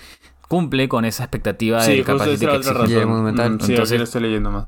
cumple 0.48 0.88
con 0.90 1.06
esa 1.06 1.24
expectativa 1.24 1.80
Sí, 1.82 1.98
de 1.98 2.04
capacity 2.04 2.46
que 2.46 2.56
exige. 2.56 2.74
Y 2.78 2.84
el 2.84 2.96
razón. 3.00 3.10
Monumental. 3.10 3.52
Mm, 3.52 3.60
sí, 3.62 3.72
Entonces- 3.72 3.92
aquí 3.94 3.98
lo 4.00 4.04
estoy 4.04 4.22
leyendo 4.22 4.52
más. 4.52 4.68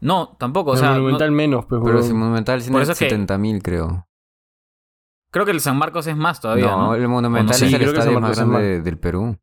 No, 0.00 0.36
tampoco, 0.38 0.72
o 0.72 0.74
El 0.74 0.80
sea, 0.80 0.88
no- 0.90 0.94
monumental 0.96 1.30
menos, 1.32 1.64
pues, 1.66 1.80
Pero 1.82 1.94
huevón. 1.96 2.08
si 2.08 2.12
Monumental 2.14 2.58
es 2.60 2.68
que- 2.70 2.94
70 2.94 3.38
mil, 3.38 3.62
creo. 3.62 4.06
creo 5.30 5.44
que 5.46 5.50
el 5.52 5.60
San 5.60 5.76
Marcos 5.78 6.06
es 6.06 6.16
más 6.16 6.40
todavía, 6.40 6.66
¿no? 6.66 6.86
no, 6.88 6.94
el 6.94 7.08
Monumental 7.08 7.54
Sí, 7.56 7.64
es 7.66 7.72
el 7.72 7.78
que 7.80 7.84
estadio 7.86 8.20
más 8.20 8.36
grande 8.38 8.62
de- 8.62 8.80
del 8.82 8.98
Perú. 8.98 9.36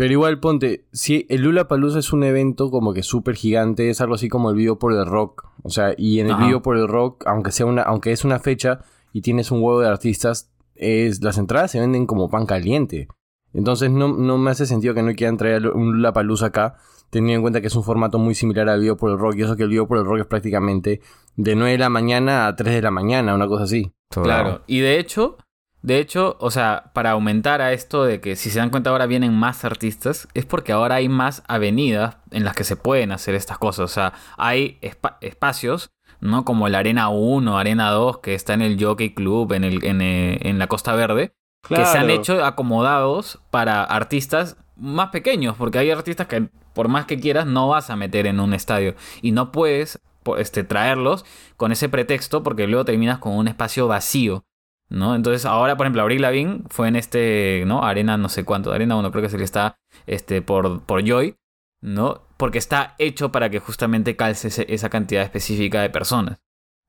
Pero 0.00 0.14
igual, 0.14 0.40
ponte, 0.40 0.86
si 0.92 1.26
el 1.28 1.42
Lula 1.42 1.68
Palusa 1.68 1.98
es 1.98 2.14
un 2.14 2.24
evento 2.24 2.70
como 2.70 2.94
que 2.94 3.02
súper 3.02 3.34
gigante, 3.34 3.90
es 3.90 4.00
algo 4.00 4.14
así 4.14 4.30
como 4.30 4.48
el 4.48 4.56
Vivo 4.56 4.78
por 4.78 4.94
el 4.94 5.04
Rock. 5.04 5.50
O 5.62 5.68
sea, 5.68 5.94
y 5.94 6.20
en 6.20 6.28
el 6.28 6.32
Ajá. 6.32 6.46
Vivo 6.46 6.62
por 6.62 6.78
el 6.78 6.88
Rock, 6.88 7.24
aunque 7.26 7.52
sea 7.52 7.66
una, 7.66 7.82
aunque 7.82 8.10
es 8.10 8.24
una 8.24 8.38
fecha 8.38 8.80
y 9.12 9.20
tienes 9.20 9.50
un 9.50 9.62
huevo 9.62 9.80
de 9.80 9.88
artistas, 9.88 10.50
es, 10.74 11.22
las 11.22 11.36
entradas 11.36 11.72
se 11.72 11.80
venden 11.80 12.06
como 12.06 12.30
pan 12.30 12.46
caliente. 12.46 13.08
Entonces 13.52 13.90
no, 13.90 14.08
no 14.08 14.38
me 14.38 14.50
hace 14.50 14.64
sentido 14.64 14.94
que 14.94 15.02
no 15.02 15.12
quieran 15.12 15.36
traer 15.36 15.66
un 15.66 15.92
Lula 15.92 16.14
Palusa 16.14 16.46
acá, 16.46 16.78
teniendo 17.10 17.34
en 17.34 17.42
cuenta 17.42 17.60
que 17.60 17.66
es 17.66 17.76
un 17.76 17.84
formato 17.84 18.18
muy 18.18 18.34
similar 18.34 18.70
al 18.70 18.80
Vivo 18.80 18.96
por 18.96 19.10
el 19.10 19.18
Rock. 19.18 19.34
Y 19.36 19.42
eso 19.42 19.54
que 19.54 19.64
el 19.64 19.68
Vivo 19.68 19.86
por 19.86 19.98
el 19.98 20.06
Rock 20.06 20.20
es 20.20 20.26
prácticamente 20.26 21.02
de 21.36 21.54
9 21.54 21.72
de 21.72 21.78
la 21.78 21.90
mañana 21.90 22.46
a 22.46 22.56
3 22.56 22.76
de 22.76 22.80
la 22.80 22.90
mañana, 22.90 23.34
una 23.34 23.48
cosa 23.48 23.64
así. 23.64 23.92
Claro, 24.08 24.62
y 24.66 24.80
de 24.80 24.98
hecho, 24.98 25.36
de 25.82 25.98
hecho, 25.98 26.36
o 26.40 26.50
sea, 26.50 26.90
para 26.92 27.12
aumentar 27.12 27.60
a 27.62 27.72
esto 27.72 28.04
de 28.04 28.20
que 28.20 28.36
si 28.36 28.50
se 28.50 28.58
dan 28.58 28.70
cuenta 28.70 28.90
ahora 28.90 29.06
vienen 29.06 29.32
más 29.34 29.64
artistas, 29.64 30.28
es 30.34 30.44
porque 30.44 30.72
ahora 30.72 30.96
hay 30.96 31.08
más 31.08 31.42
avenidas 31.48 32.18
en 32.30 32.44
las 32.44 32.54
que 32.54 32.64
se 32.64 32.76
pueden 32.76 33.12
hacer 33.12 33.34
estas 33.34 33.58
cosas. 33.58 33.84
O 33.84 33.88
sea, 33.94 34.12
hay 34.36 34.78
espa- 34.82 35.16
espacios, 35.20 35.90
¿no? 36.20 36.44
Como 36.44 36.68
la 36.68 36.78
Arena 36.80 37.08
1, 37.08 37.58
Arena 37.58 37.90
2, 37.90 38.18
que 38.18 38.34
está 38.34 38.52
en 38.54 38.62
el 38.62 38.82
Jockey 38.82 39.14
Club, 39.14 39.52
en, 39.54 39.64
el, 39.64 39.84
en, 39.84 40.00
eh, 40.02 40.38
en 40.42 40.58
la 40.58 40.66
Costa 40.66 40.94
Verde, 40.94 41.32
que 41.68 41.76
se 41.86 41.98
han 41.98 42.06
hecho 42.10 42.44
acomodados 42.44 43.40
para 43.50 43.82
artistas 43.84 44.56
más 44.76 45.08
pequeños, 45.10 45.56
porque 45.56 45.78
hay 45.78 45.90
artistas 45.90 46.26
que 46.26 46.48
por 46.74 46.88
más 46.88 47.04
que 47.06 47.18
quieras 47.20 47.46
no 47.46 47.68
vas 47.68 47.90
a 47.90 47.96
meter 47.96 48.26
en 48.26 48.38
un 48.40 48.54
estadio 48.54 48.94
y 49.22 49.32
no 49.32 49.50
puedes 49.52 49.98
este, 50.38 50.62
traerlos 50.64 51.24
con 51.56 51.72
ese 51.72 51.88
pretexto 51.88 52.42
porque 52.42 52.66
luego 52.66 52.84
terminas 52.84 53.18
con 53.18 53.32
un 53.32 53.48
espacio 53.48 53.88
vacío. 53.88 54.44
¿No? 54.90 55.14
Entonces 55.14 55.44
ahora, 55.46 55.76
por 55.76 55.86
ejemplo, 55.86 56.02
Abril 56.02 56.22
Lavigne 56.22 56.62
fue 56.68 56.88
en 56.88 56.96
este, 56.96 57.62
¿no? 57.66 57.84
Arena 57.84 58.16
no 58.16 58.28
sé 58.28 58.44
cuánto, 58.44 58.72
Arena 58.72 58.96
1 58.96 59.10
creo 59.12 59.22
que 59.22 59.28
es 59.28 59.32
el 59.34 59.38
que 59.38 59.44
está 59.44 59.78
este, 60.06 60.42
por, 60.42 60.82
por 60.82 61.04
Joy, 61.04 61.36
¿no? 61.80 62.22
Porque 62.36 62.58
está 62.58 62.96
hecho 62.98 63.30
para 63.30 63.50
que 63.50 63.60
justamente 63.60 64.16
calce 64.16 64.48
ese- 64.48 64.66
esa 64.68 64.88
cantidad 64.90 65.22
específica 65.22 65.80
de 65.80 65.90
personas. 65.90 66.42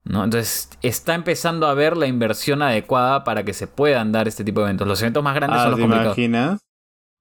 ¿no? 0.04 0.24
Entonces 0.24 0.68
está 0.82 1.14
empezando 1.14 1.68
a 1.68 1.74
ver 1.74 1.96
la 1.96 2.08
inversión 2.08 2.60
adecuada 2.60 3.22
para 3.22 3.44
que 3.44 3.52
se 3.52 3.68
puedan 3.68 4.10
dar 4.10 4.26
este 4.26 4.42
tipo 4.42 4.58
de 4.58 4.64
eventos. 4.66 4.88
Los 4.88 5.00
eventos 5.00 5.22
más 5.22 5.36
grandes 5.36 5.60
Ah, 5.60 5.62
son 5.62 5.70
los 5.70 5.76
¿te 5.78 5.82
complicados. 5.82 6.18
imaginas? 6.18 6.60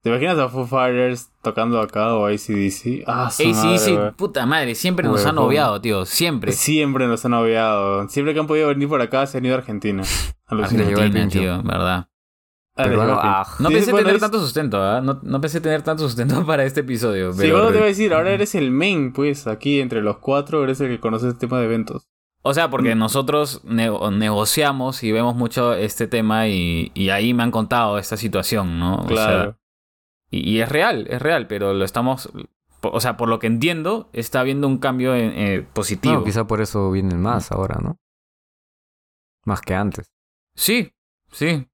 ¿Te 0.04 0.10
imaginas 0.10 0.38
a 0.40 0.50
Foo 0.50 0.66
Fighters 0.66 1.30
tocando 1.44 1.80
acá 1.80 2.16
o 2.16 2.26
ACDC? 2.26 3.04
Ah, 3.06 3.30
sí, 3.32 3.54
madre, 3.54 3.78
sí, 3.78 3.96
puta 4.18 4.46
madre, 4.48 4.74
siempre 4.76 5.08
nos 5.08 5.24
han 5.26 5.38
obviado, 5.38 5.80
tío, 5.80 6.06
siempre. 6.06 6.52
Siempre 6.54 7.06
nos 7.08 7.24
han 7.26 7.34
obviado. 7.34 8.08
Siempre 8.10 8.34
que 8.34 8.40
han 8.40 8.48
podido 8.48 8.70
venir 8.70 8.90
por 8.90 9.00
acá 9.02 9.28
se 9.28 9.38
han 9.38 9.46
ido 9.46 9.54
a 9.56 9.60
Argentina. 9.60 10.02
Argentina, 10.48 11.28
tío, 11.30 11.62
verdad. 11.64 12.08
Ah, 12.76 12.84
Pero 12.86 13.06
que- 13.06 13.12
ah, 13.14 13.46
No 13.60 13.68
Sí, 13.70 13.76
pensé 13.76 13.92
bueno, 13.92 14.06
tener 14.06 14.16
es- 14.16 14.22
tanto 14.22 14.40
sustento, 14.40 14.82
¿ah? 14.82 15.02
No, 15.02 15.20
no 15.22 15.42
pensé 15.42 15.62
tener 15.62 15.82
tanto 15.84 16.04
sustento 16.04 16.44
para 16.48 16.64
este 16.64 16.80
episodio. 16.80 17.34
Sí, 17.34 17.40
Pero... 17.42 17.56
bueno, 17.58 17.68
te 17.72 17.76
voy 17.78 17.84
a 17.84 17.88
decir, 17.88 18.14
ahora 18.14 18.32
eres 18.32 18.56
el 18.56 18.72
main, 18.72 19.12
pues, 19.14 19.46
aquí 19.46 19.82
entre 19.82 20.02
los 20.02 20.18
cuatro 20.18 20.64
eres 20.64 20.80
el 20.82 20.88
que 20.88 21.00
conoce 21.00 21.28
este 21.28 21.42
tema 21.48 21.60
de 21.60 21.66
eventos. 21.66 22.08
O 22.44 22.54
sea, 22.56 22.70
Mm. 22.70 22.72
porque 22.72 22.96
nosotros 22.96 23.62
nego- 23.66 24.10
negociamos 24.10 25.04
y 25.04 25.12
vemos 25.12 25.36
mucho 25.36 25.74
este 25.74 26.08
tema 26.08 26.48
y, 26.48 26.92
y 26.96 27.10
ahí 27.10 27.34
me 27.36 27.44
han 27.44 27.52
contado 27.52 28.00
esta 28.00 28.18
situación, 28.18 28.80
¿no? 28.80 28.96
O 28.96 29.08
sea, 29.08 29.16
Claro. 29.16 29.58
Y, 30.32 30.50
y 30.50 30.62
es 30.62 30.70
real, 30.70 31.06
es 31.10 31.22
real, 31.22 31.46
pero 31.48 31.74
lo 31.74 31.86
estamos... 31.86 32.32
O 32.84 33.00
sea, 33.00 33.16
por 33.16 33.30
lo 33.30 33.38
que 33.38 33.46
entiendo, 33.46 34.10
está 34.12 34.40
habiendo 34.40 34.68
un 34.68 34.80
cambio 34.80 35.16
en- 35.16 35.34
eh, 35.36 35.62
positivo. 35.74 36.16
No, 36.16 36.24
quizá 36.24 36.48
por 36.48 36.62
eso 36.62 36.90
vienen 36.90 37.22
más 37.22 37.52
ahora, 37.52 37.80
¿no? 37.80 38.00
Más 39.46 39.62
que 39.62 39.76
antes. 39.76 40.12
Sí, 40.56 40.92
sí. 41.32 41.68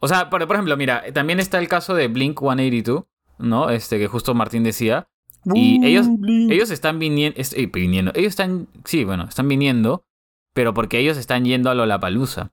O 0.00 0.08
sea, 0.08 0.30
por, 0.30 0.46
por 0.46 0.56
ejemplo, 0.56 0.76
mira, 0.78 1.04
también 1.12 1.40
está 1.40 1.58
el 1.58 1.68
caso 1.68 1.94
de 1.94 2.08
Blink 2.08 2.38
182, 2.40 3.04
¿no? 3.38 3.68
Este 3.70 3.98
que 3.98 4.06
justo 4.08 4.34
Martín 4.34 4.62
decía. 4.64 5.08
Y 5.54 5.84
ellos- 5.86 6.06
Ellos 6.50 6.70
están 6.70 6.98
viniendo, 6.98 7.38
viniendo. 7.72 8.12
Ellos 8.14 8.30
están, 8.30 8.68
sí, 8.84 9.04
bueno, 9.04 9.24
están 9.24 9.48
viniendo, 9.48 10.04
pero 10.54 10.72
porque 10.74 10.98
ellos 10.98 11.16
están 11.18 11.44
yendo 11.44 11.70
a 11.70 11.74
Lollapalooza. 11.74 12.52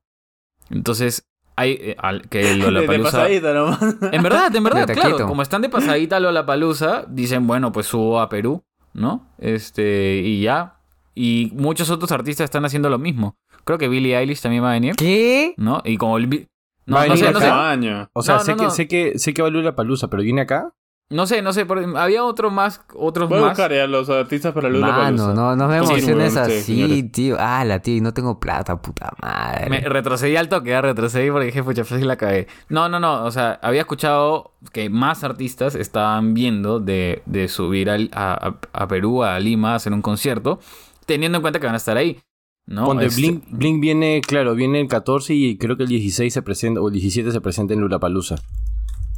Entonces, 0.70 1.26
hay 1.58 1.72
eh, 1.82 1.96
al- 2.00 2.22
que 2.30 2.38
De 2.44 2.56
Lollapalooza... 2.56 3.12
pasadita 3.12 3.54
nomás. 3.54 3.80
En 4.14 4.24
verdad, 4.24 4.56
en 4.56 4.64
verdad, 4.64 4.88
De 4.88 4.94
claro. 4.94 5.28
Como 5.28 5.42
están 5.42 5.62
de 5.62 5.70
pasadita 5.70 6.16
a 6.18 6.20
Lollapalooza, 6.22 7.04
dicen, 7.10 7.46
bueno, 7.48 7.72
pues 7.74 7.88
subo 7.88 8.22
a 8.22 8.30
Perú, 8.30 8.64
¿no? 8.94 9.28
Este, 9.40 10.22
y 10.24 10.42
ya. 10.42 10.76
Y 11.16 11.52
muchos 11.56 11.90
otros 11.90 12.12
artistas 12.12 12.46
están 12.46 12.64
haciendo 12.64 12.90
lo 12.90 13.00
mismo. 13.00 13.36
Creo 13.66 13.78
que 13.78 13.90
Billie 13.90 14.16
Eilish 14.18 14.40
también 14.42 14.64
va 14.64 14.70
a 14.70 14.74
venir, 14.74 14.96
¿Qué? 14.96 15.54
¿no? 15.58 15.82
Y 15.84 15.98
como 15.98 16.18
el... 16.18 16.48
No, 16.86 16.96
Va 16.96 17.02
a 17.02 17.08
no 17.08 17.18
sé, 17.18 17.24
no 17.24 17.30
acá. 17.32 17.40
sé. 17.42 17.48
año. 17.50 18.10
O 18.14 18.22
sea, 18.22 18.36
No, 18.36 18.42
sé, 18.42 18.52
no, 18.52 18.58
que, 18.58 18.64
no. 18.64 18.70
sé 18.70 18.88
que 18.88 19.20
sé 19.20 19.34
que 19.34 19.42
va 19.42 19.50
a 19.50 19.52
la 19.52 19.76
palusa, 19.76 20.10
pero 20.10 20.24
viene 20.24 20.42
acá. 20.42 20.72
No 21.10 21.26
sé, 21.26 21.42
no 21.42 21.54
sé. 21.54 21.66
había 21.96 22.24
otro 22.26 22.52
más, 22.52 22.82
otros 22.94 23.30
Voy 23.30 23.38
a 23.38 23.42
más. 23.42 23.50
buscar 23.52 23.72
ya 23.72 23.88
los 23.88 24.10
artistas 24.10 24.52
para 24.54 24.68
Lula 24.68 24.88
Mano, 24.88 25.34
no, 25.34 25.56
no 25.56 25.68
me 25.70 25.78
emociones 25.78 26.34
sí, 26.34 26.84
así, 26.84 27.04
tío. 27.04 27.38
Ah, 27.40 27.64
la 27.64 27.80
tío, 27.80 27.96
y 27.96 28.02
no 28.02 28.14
tengo 28.14 28.42
plata, 28.42 28.82
puta 28.82 29.14
madre. 29.22 29.70
Me 29.70 29.80
retrocedí 29.80 30.36
al 30.36 30.50
toque, 30.50 30.72
ya 30.72 30.82
retrocedí 30.82 31.32
porque 31.32 31.46
dije, 31.46 31.64
pucha, 31.64 31.86
sí 31.86 32.02
la 32.02 32.18
cagué. 32.18 32.48
No, 32.68 32.90
no, 32.90 33.00
no, 33.00 33.24
o 33.24 33.32
sea, 33.32 33.58
había 33.64 33.80
escuchado 33.82 34.52
que 34.74 34.90
más 34.90 35.24
artistas 35.24 35.76
estaban 35.76 36.34
viendo 36.34 36.82
de, 36.82 37.24
de 37.26 37.48
subir 37.48 37.90
al- 37.90 38.10
a, 38.14 38.34
a- 38.50 38.60
a 38.84 38.88
Perú, 38.90 39.24
a 39.24 39.40
Lima, 39.40 39.72
a 39.72 39.76
hacer 39.76 39.94
un 39.94 40.02
concierto, 40.02 40.60
teniendo 41.06 41.38
en 41.38 41.42
cuenta 41.42 41.62
que 41.62 41.68
van 41.68 41.76
a 41.76 41.78
estar 41.78 41.96
ahí. 41.96 42.20
¿no? 42.66 42.84
Ponte, 42.84 43.06
Este, 43.06 43.22
Blink, 43.22 43.44
Blink 43.50 43.80
viene, 43.80 44.20
claro, 44.28 44.56
viene 44.56 44.82
el 44.82 44.90
14 44.90 45.34
y 45.34 45.58
creo 45.58 45.78
que 45.78 45.84
el 45.84 45.90
16 45.90 46.34
se 46.34 46.42
presenta, 46.42 46.82
o 46.82 46.88
el 46.90 46.94
17 46.96 47.32
se 47.32 47.40
presenta 47.40 47.74
en 47.74 47.80
Lulapalooza. 47.80 48.36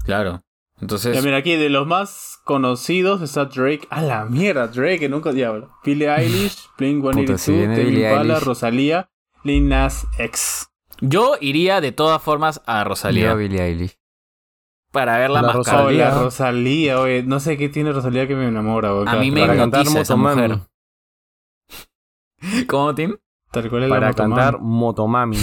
Claro. 0.05 0.41
Entonces, 0.81 1.15
Ya, 1.15 1.21
mira, 1.21 1.37
aquí 1.37 1.55
de 1.55 1.69
los 1.69 1.85
más 1.87 2.39
conocidos 2.45 3.21
está 3.21 3.45
Drake. 3.45 3.87
A 3.89 4.01
la 4.01 4.25
mierda, 4.25 4.67
Drake, 4.67 4.99
que 4.99 5.09
nunca 5.09 5.31
diablo. 5.31 5.69
Billie 5.83 6.09
Eilish, 6.09 6.69
Blink 6.77 7.01
Puta, 7.01 7.37
si 7.37 7.51
182, 7.53 7.57
viene 7.57 7.75
Tame 7.75 7.85
Billie 7.89 8.09
Impala, 8.09 8.33
Eilish. 8.35 8.45
Rosalía, 8.45 9.09
Lil 9.43 9.67
Nas 9.67 10.07
X. 10.17 10.67
yo 11.01 11.35
iría 11.41 11.81
de 11.81 11.91
todas 11.91 12.21
formas 12.21 12.61
a 12.65 12.83
Rosalía 12.83 13.25
Yo 13.25 13.31
a 13.31 13.35
Billie 13.35 13.61
Eilish. 13.61 13.97
para 14.91 15.17
verla 15.17 15.41
La 15.41 15.47
más 15.47 15.55
Rosalía. 15.57 16.09
La 16.09 16.19
Rosalía, 16.21 16.99
oye. 17.01 17.23
No 17.23 17.39
sé 17.39 17.57
qué 17.57 17.67
tiene 17.69 17.91
Rosalía 17.91 18.27
que 18.27 18.35
me 18.35 18.47
enamora, 18.47 18.93
oye. 18.93 19.09
A 19.09 19.15
mí 19.17 19.31
me 19.31 19.41
hipnotiza 19.41 20.01
esa 20.01 20.15
Motomami. 20.15 20.47
mujer. 20.53 20.67
¿Cómo, 22.67 22.95
Tim? 22.95 23.17
Tal 23.51 23.69
cual 23.69 23.83
es 23.83 23.89
Para 23.89 24.07
la 24.09 24.13
cantar 24.13 24.59
Motomami. 24.61 25.37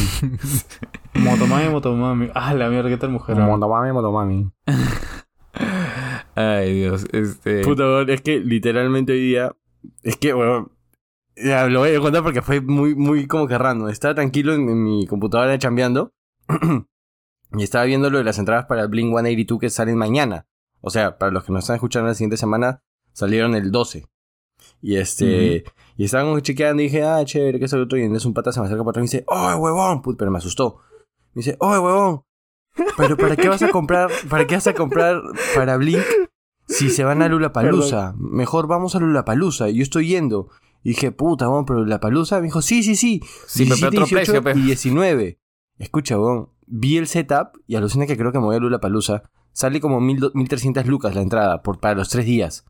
Motomami, 1.15 1.69
Motomami. 1.69 2.31
Ah, 2.35 2.55
la 2.55 2.69
mierda, 2.69 2.89
qué 2.89 2.97
tal 2.97 3.11
mujer. 3.11 3.37
Motomami, 3.37 3.93
Motomami. 3.93 4.51
Ay, 6.37 6.75
Dios. 6.75 7.07
Este... 7.13 7.63
Puta, 7.63 8.03
es 8.03 8.21
que 8.21 8.41
literalmente 8.41 9.13
hoy 9.13 9.21
día. 9.21 9.57
Es 10.03 10.17
que, 10.17 10.35
weón. 10.35 10.71
Ya, 11.35 11.67
lo 11.67 11.81
voy 11.81 11.95
a 11.95 12.01
contar 12.01 12.23
porque 12.23 12.43
fue 12.43 12.61
muy, 12.61 12.95
muy 12.95 13.27
como 13.27 13.49
que 13.49 13.59
random. 13.59 13.89
Estaba 13.89 14.15
tranquilo 14.15 14.55
en, 14.55 14.69
en 14.69 14.85
mi 14.85 15.07
computadora 15.07 15.59
chambeando. 15.59 16.13
y 17.53 17.63
estaba 17.63 17.85
viendo 17.85 18.11
lo 18.11 18.19
de 18.19 18.25
las 18.25 18.39
entradas 18.39 18.67
para 18.67 18.83
el 18.83 18.89
Blink 18.89 19.09
182 19.09 19.61
que 19.61 19.71
salen 19.71 19.97
mañana. 19.97 20.47
O 20.83 20.91
sea, 20.91 21.19
para 21.19 21.33
los 21.33 21.45
que 21.45 21.53
nos 21.53 21.65
están 21.65 21.77
escuchando 21.77 22.09
la 22.09 22.15
siguiente 22.15 22.37
semana, 22.37 22.83
salieron 23.13 23.55
el 23.55 23.71
12. 23.71 24.07
Y 24.83 24.97
este. 24.97 25.65
Y 25.97 26.05
estaba 26.05 26.25
como 26.25 26.37
que 26.37 26.43
chequeando 26.43 26.83
y 26.83 26.87
dije, 26.87 27.03
ah, 27.03 27.25
chévere, 27.25 27.59
que 27.59 27.65
es 27.65 27.73
el 27.73 27.83
otro. 27.83 27.99
Y 27.99 28.03
en 28.03 28.15
eso 28.15 28.29
un 28.29 28.35
pata 28.35 28.53
se 28.53 28.61
me 28.61 28.67
acerca 28.67 28.85
para 28.85 28.91
atrás 28.91 29.03
y 29.03 29.17
me 29.17 29.21
dice, 29.21 29.25
¡Oh, 29.27 29.57
huevón! 29.57 30.03
Put, 30.03 30.19
pero 30.19 30.31
me 30.31 30.39
asustó. 30.39 30.81
Me 31.33 31.41
dice, 31.41 31.57
¡Oh, 31.61 31.71
huevón! 31.71 32.26
¿Pero 32.97 33.17
para 33.17 33.37
qué 33.37 33.49
vas 33.49 33.63
a 33.63 33.69
comprar? 33.71 34.11
¿Para 34.29 34.47
qué 34.47 34.55
vas 34.55 34.67
a 34.67 34.75
comprar 34.75 35.21
para 35.55 35.77
Blink 35.77 36.03
si 36.69 36.91
se 36.91 37.05
van 37.05 37.23
a 37.23 37.29
Lulapalooza? 37.29 38.15
Mejor 38.19 38.67
vamos 38.67 38.95
a 38.97 39.01
Lulapalooza. 39.01 39.69
Y 39.69 39.77
yo 39.77 39.83
estoy 39.83 40.09
yendo. 40.09 40.49
Y 40.83 40.91
dije, 40.91 41.11
puta, 41.13 41.47
vamos, 41.49 41.65
pero 41.67 41.81
Lulapalooza. 41.81 42.37
Me 42.39 42.45
dijo, 42.45 42.63
sí, 42.63 42.83
sí, 42.83 42.97
sí. 42.97 43.21
Sí, 43.47 43.65
pero 43.65 43.77
17, 43.77 43.87
otro 43.87 44.01
18 44.07 44.15
precio, 44.17 44.43
pe. 44.43 44.59
y 44.59 44.63
19. 44.63 45.39
Escucha, 45.79 46.19
weón. 46.19 46.51
Vi 46.69 46.97
el 46.97 47.07
setup 47.07 47.59
y 47.69 47.77
alucina 47.77 48.07
que 48.07 48.17
creo 48.17 48.33
que 48.33 48.39
me 48.39 48.45
voy 48.47 48.57
a 48.57 48.59
Lulapalooza. 48.59 49.23
Sale 49.53 49.81
como 49.81 50.01
1000 50.01 50.31
1300 50.35 50.87
lucas 50.87 51.15
la 51.15 51.23
entrada 51.23 51.63
por, 51.63 51.79
para 51.79 51.95
los 51.95 52.09
tres 52.09 52.27
días. 52.27 52.65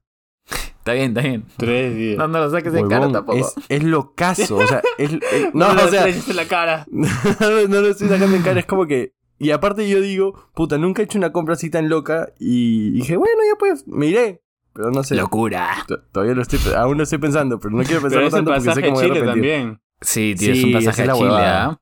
Está 0.49 0.93
bien, 0.93 1.09
está 1.17 1.23
bien. 1.23 1.45
Tres 1.57 1.97
días. 1.97 2.19
No, 2.19 2.29
no 2.29 2.39
lo 2.39 2.51
saques 2.51 2.73
de 2.73 2.87
cara 2.87 3.11
tampoco. 3.11 3.39
es, 3.39 3.55
es 3.69 3.83
locazo. 3.83 4.57
O 4.59 4.67
sea, 4.67 4.83
es, 4.99 5.13
es- 5.15 5.21
no, 5.55 5.75
me 5.75 5.81
o 5.81 5.85
lo 5.85 5.91
sea, 5.91 6.07
estrelles 6.07 6.29
en 6.29 6.37
la 6.37 6.45
cara. 6.47 6.87
no, 6.91 7.09
no 7.69 7.81
lo 7.81 7.89
estoy 7.89 8.09
sacando 8.09 8.37
en 8.37 8.43
cara, 8.43 8.61
es 8.61 8.67
como 8.67 8.87
que. 8.87 9.15
Y 9.39 9.51
aparte 9.51 9.89
yo 9.89 10.01
digo, 10.01 10.35
puta, 10.55 10.79
nunca 10.79 11.03
he 11.03 11.05
hecho 11.05 11.19
una 11.19 11.33
compra 11.33 11.55
así 11.55 11.69
tan 11.71 11.89
loca. 11.89 12.33
Y 12.39 12.91
dije, 12.91 13.17
bueno, 13.17 13.37
ya 13.51 13.59
pues, 13.59 13.87
me 13.87 14.07
iré. 14.07 14.43
Pero 14.73 14.91
no 14.91 15.03
sé. 15.05 15.15
Locura. 15.15 15.69
t- 15.87 15.97
Todavía 16.13 16.35
lo 16.35 16.43
estoy, 16.43 16.59
aún 16.77 16.97
lo 16.99 17.03
estoy 17.03 17.19
pensando, 17.19 17.59
pero 17.59 17.75
no 17.75 17.83
quiero 17.83 18.01
Pero 18.03 18.11
pensarlo 18.21 18.27
es 18.29 18.33
el 18.35 18.39
tanto 18.39 18.51
porque 18.51 18.65
sé 18.65 18.91
a 18.91 19.03
Chile 19.15 19.23
también. 19.27 19.81
Sí, 20.01 20.35
tío, 20.39 20.53
es 20.53 20.59
Sí, 20.59 20.65
un 20.65 20.71
esa 20.71 20.79
pasaje 20.91 21.03
es 21.03 21.09
a 21.09 21.13
la 21.13 21.19
Chile. 21.19 21.31
¿ah? 21.33 21.81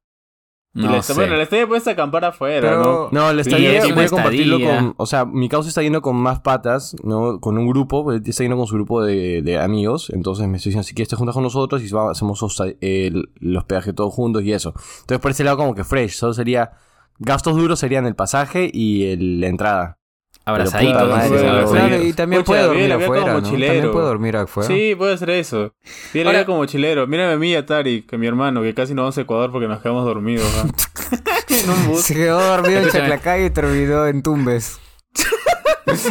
No 0.74 0.90
la- 0.90 1.02
sé. 1.02 1.14
Bueno, 1.14 1.36
la 1.36 1.42
estadia 1.44 1.68
puedes 1.68 1.86
acampar 1.86 2.24
afuera, 2.24 2.68
Pero- 2.68 3.08
¿no? 3.12 3.20
No, 3.20 3.32
la 3.32 3.44
Sí, 3.44 3.50
estadía 3.50 3.78
es 3.78 3.94
voy 3.94 4.04
a 4.04 4.08
compartirlo 4.08 4.56
estadía. 4.58 4.78
con. 4.80 4.94
O 4.96 5.06
sea, 5.06 5.24
mi 5.24 5.48
causa 5.48 5.68
está 5.68 5.82
yendo 5.82 6.02
con 6.02 6.16
más 6.16 6.40
patas, 6.40 6.96
¿no? 7.04 7.38
Con 7.40 7.56
un 7.58 7.68
grupo, 7.68 8.02
pues, 8.02 8.20
está 8.26 8.42
yendo 8.42 8.56
con 8.56 8.66
su 8.66 8.74
grupo 8.74 9.04
de, 9.04 9.42
de 9.42 9.58
amigos. 9.60 10.10
Entonces 10.10 10.48
me 10.48 10.56
estoy 10.56 10.70
diciendo, 10.70 10.82
si 10.88 10.94
quieres 10.94 11.08
te 11.08 11.14
juntas 11.16 11.34
con 11.34 11.44
nosotros 11.44 11.80
y 11.82 11.86
hacemos 12.10 12.76
el- 12.80 13.28
los 13.38 13.64
peajes 13.64 13.94
todos 13.94 14.12
juntos 14.12 14.42
y 14.42 14.52
eso. 14.52 14.70
Entonces 15.02 15.20
por 15.20 15.30
ese 15.30 15.44
lado, 15.44 15.56
como 15.58 15.74
que 15.76 15.84
fresh. 15.84 16.14
Solo 16.14 16.34
sería. 16.34 16.72
Gastos 17.18 17.56
duros 17.56 17.78
serían 17.78 18.06
el 18.06 18.14
pasaje 18.14 18.70
y 18.72 19.06
el- 19.12 19.40
la 19.40 19.46
entrada. 19.48 19.98
Madre, 20.46 20.64
Claro. 20.68 21.70
Claro, 21.70 22.02
y 22.02 22.12
también 22.12 22.42
Pucha, 22.42 22.46
puede 22.52 22.62
dormir 22.64 22.92
como 22.92 23.04
afuera, 23.04 23.26
¿no? 23.32 23.40
mochilero. 23.40 23.72
También 23.72 23.92
puede 23.92 24.06
dormir 24.06 24.36
afuera. 24.36 24.66
Sí, 24.68 24.94
puede 24.94 25.14
hacer 25.14 25.30
eso. 25.30 25.72
Viene 26.12 26.28
Ahora- 26.28 26.44
como 26.44 26.66
chilero. 26.66 27.06
Mírame 27.06 27.32
a 27.32 27.36
mí 27.38 27.52
y 27.52 27.54
a 27.54 27.64
Tari, 27.64 28.02
que 28.02 28.18
mi 28.18 28.26
hermano, 28.26 28.60
que 28.60 28.74
casi 28.74 28.92
no 28.92 29.02
vamos 29.02 29.16
a 29.16 29.22
Ecuador 29.22 29.50
porque 29.50 29.68
nos 29.68 29.80
quedamos 29.80 30.04
dormidos. 30.04 30.46
¿no? 30.56 30.70
en 31.48 31.70
un 31.70 31.86
bus. 31.86 32.02
Se 32.02 32.14
quedó 32.14 32.38
dormido 32.44 32.78
en 32.80 32.86
Escúchame. 32.88 33.08
Chaclacay 33.08 33.46
y 33.46 33.50
terminó 33.50 34.06
en 34.06 34.22
Tumbes. 34.22 34.78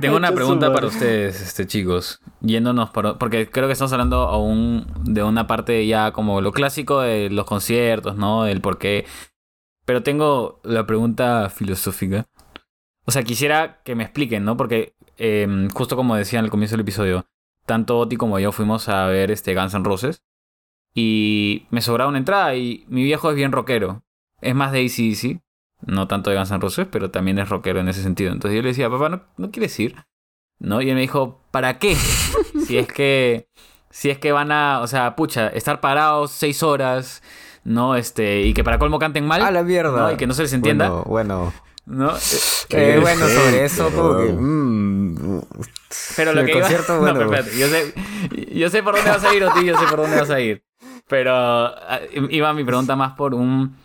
Tengo 0.00 0.16
una 0.16 0.32
pregunta 0.32 0.72
para 0.72 0.86
ustedes, 0.86 1.40
este, 1.40 1.66
chicos. 1.66 2.20
Yéndonos 2.40 2.90
por... 2.90 3.18
Porque 3.18 3.50
creo 3.50 3.66
que 3.66 3.72
estamos 3.74 3.92
hablando 3.92 4.16
aún 4.22 4.86
de 5.04 5.22
una 5.22 5.46
parte 5.46 5.86
ya 5.86 6.12
como 6.12 6.40
lo 6.40 6.52
clásico 6.52 7.00
de 7.02 7.28
los 7.28 7.44
conciertos, 7.44 8.16
¿no? 8.16 8.44
Del 8.44 8.60
por 8.62 8.78
qué. 8.78 9.04
Pero 9.84 10.02
tengo 10.02 10.60
la 10.64 10.86
pregunta 10.86 11.50
filosófica. 11.50 12.26
O 13.06 13.10
sea, 13.10 13.22
quisiera 13.22 13.80
que 13.82 13.94
me 13.94 14.04
expliquen, 14.04 14.44
¿no? 14.44 14.56
Porque 14.56 14.94
eh, 15.16 15.68
justo 15.74 15.96
como 15.96 16.16
decía 16.16 16.40
al 16.40 16.50
comienzo 16.50 16.74
del 16.74 16.82
episodio, 16.82 17.26
tanto 17.66 17.98
Oti 17.98 18.16
como 18.16 18.38
yo 18.38 18.52
fuimos 18.52 18.88
a 18.88 19.06
ver 19.06 19.30
este 19.30 19.54
Guns 19.54 19.74
N' 19.74 19.84
Roses. 19.84 20.22
Y 20.94 21.66
me 21.70 21.82
sobraba 21.82 22.08
una 22.08 22.18
entrada 22.18 22.54
y 22.56 22.84
mi 22.88 23.04
viejo 23.04 23.30
es 23.30 23.36
bien 23.36 23.52
rockero. 23.52 24.02
Es 24.40 24.54
más 24.54 24.72
de 24.72 24.84
ACDC. 24.84 25.40
No 25.86 26.08
tanto 26.08 26.30
de 26.30 26.36
Guns 26.36 26.50
N' 26.50 26.60
Roses, 26.60 26.86
pero 26.90 27.10
también 27.10 27.38
es 27.38 27.48
rockero 27.48 27.80
en 27.80 27.88
ese 27.88 28.02
sentido. 28.02 28.32
Entonces 28.32 28.56
yo 28.56 28.62
le 28.62 28.68
decía, 28.68 28.90
papá, 28.90 29.08
¿no, 29.08 29.22
no 29.36 29.50
quieres 29.50 29.78
ir? 29.78 29.96
¿No? 30.58 30.82
Y 30.82 30.88
él 30.88 30.94
me 30.94 31.00
dijo, 31.02 31.40
¿para 31.50 31.78
qué? 31.78 31.94
si 32.66 32.78
es 32.78 32.88
que. 32.88 33.48
Si 33.90 34.10
es 34.10 34.18
que 34.18 34.32
van 34.32 34.52
a. 34.52 34.80
O 34.80 34.86
sea, 34.86 35.16
pucha, 35.16 35.48
estar 35.48 35.80
parados 35.80 36.30
seis 36.32 36.62
horas, 36.62 37.22
¿no? 37.64 37.94
Este. 37.96 38.42
Y 38.42 38.54
que 38.54 38.64
para 38.64 38.78
colmo 38.78 38.98
canten 38.98 39.26
mal. 39.26 39.42
A 39.42 39.50
la 39.50 39.62
mierda. 39.62 40.00
¿no? 40.02 40.12
Y 40.12 40.16
que 40.16 40.26
no 40.26 40.34
se 40.34 40.42
les 40.42 40.52
entienda. 40.52 40.88
Bueno, 40.88 41.04
bueno. 41.06 41.52
¿No? 41.86 42.12
Eh, 42.72 42.92
Qué 42.94 42.98
bueno, 43.00 43.26
sobre 43.26 43.64
eso, 43.64 43.90
como 43.90 44.18
que. 44.18 44.32
mm, 44.32 45.40
Pero 46.14 46.32
lo 46.34 46.44
que 46.44 46.52
iba- 46.52 46.60
concierto, 46.60 47.00
no, 47.00 47.12
pero 47.12 47.24
espérate, 47.34 47.58
yo 47.58 47.66
sé, 47.66 47.94
yo 48.54 48.70
sé 48.70 48.82
por 48.84 48.94
dónde 48.94 49.10
vas 49.10 49.24
a 49.24 49.34
ir, 49.34 49.42
Oti, 49.42 49.64
yo 49.66 49.76
sé 49.76 49.86
por 49.86 49.98
dónde 49.98 50.16
vas 50.20 50.30
a 50.30 50.38
ir. 50.38 50.62
Pero 51.08 51.32
ah, 51.34 51.98
iba 52.12 52.52
mi 52.54 52.62
pregunta 52.62 52.94
más 52.94 53.14
por 53.14 53.34
un... 53.34 53.76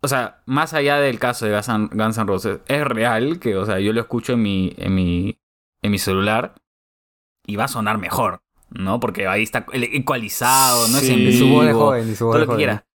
O 0.00 0.06
sea, 0.06 0.42
más 0.46 0.74
allá 0.74 0.98
del 0.98 1.18
caso 1.18 1.44
de 1.44 1.52
Guns 1.52 2.18
N' 2.18 2.24
Roses, 2.26 2.60
es 2.68 2.84
real 2.84 3.40
que, 3.40 3.56
o 3.56 3.66
sea, 3.66 3.80
yo 3.80 3.92
lo 3.92 4.00
escucho 4.00 4.34
en 4.34 4.42
mi, 4.42 4.72
en 4.78 4.94
mi, 4.94 5.40
en 5.82 5.90
mi 5.90 5.98
celular 5.98 6.54
y 7.44 7.56
va 7.56 7.64
a 7.64 7.68
sonar 7.68 7.98
mejor, 7.98 8.42
¿no? 8.70 9.00
Porque 9.00 9.26
ahí 9.26 9.42
está 9.42 9.66
ecualizado, 9.72 10.86
no 10.86 10.98
es 10.98 11.08
en 11.08 11.32
su 11.36 11.48
voz 11.48 11.66
de 11.66 11.72
joven, 11.72 12.08
y 12.12 12.14
su 12.14 12.26
voz 12.26 12.34
todo 12.34 12.40
de 12.42 12.46
lo 12.46 12.52
que 12.52 12.56
quiera. 12.58 12.86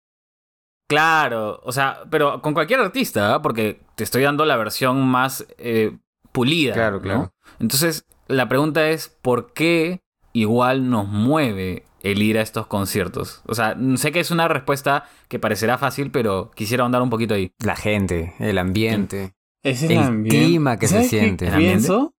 Claro, 0.88 1.62
o 1.63 1.71
sea, 1.71 2.04
pero 2.12 2.41
con 2.41 2.54
cualquier 2.54 2.80
artista, 2.80 3.36
¿ah? 3.36 3.41
porque 3.41 3.82
te 3.95 4.04
estoy 4.04 4.24
dando 4.24 4.45
la 4.45 4.56
versión 4.56 5.08
más 5.08 5.45
eh, 5.58 5.98
pulida. 6.32 6.74
Claro, 6.74 6.98
¿no? 6.98 7.02
claro. 7.02 7.34
Entonces, 7.60 8.06
la 8.28 8.48
pregunta 8.48 8.89
es, 8.89 9.10
¿por 9.21 9.54
qué 9.54 10.02
igual 10.34 10.89
nos 10.89 11.08
mueve 11.08 11.86
el 12.02 12.21
ir 12.21 12.38
a 12.38 12.41
estos 12.41 12.67
conciertos? 12.67 13.41
O 13.48 13.56
sea, 13.56 13.76
sé 13.95 14.12
que 14.12 14.19
es 14.19 14.30
una 14.30 14.48
respuesta 14.48 15.06
que 15.28 15.39
parecerá 15.39 15.78
fácil, 15.80 16.12
pero 16.12 16.52
quisiera 16.52 16.84
ahondar 16.84 17.02
un 17.02 17.10
poquito 17.10 17.34
ahí. 17.34 17.52
La 17.63 17.76
gente, 17.76 18.36
el 18.39 18.58
ambiente. 18.60 19.34
Es 19.63 19.82
el, 19.82 19.93
El 19.93 19.98
ambiente. 19.98 20.45
clima 20.45 20.78
que 20.78 20.88
se 20.88 20.93
¿Sabes 20.95 21.10
qué 21.10 21.19
siente. 21.19 21.48
¿El 21.48 21.56
pienso? 21.56 22.13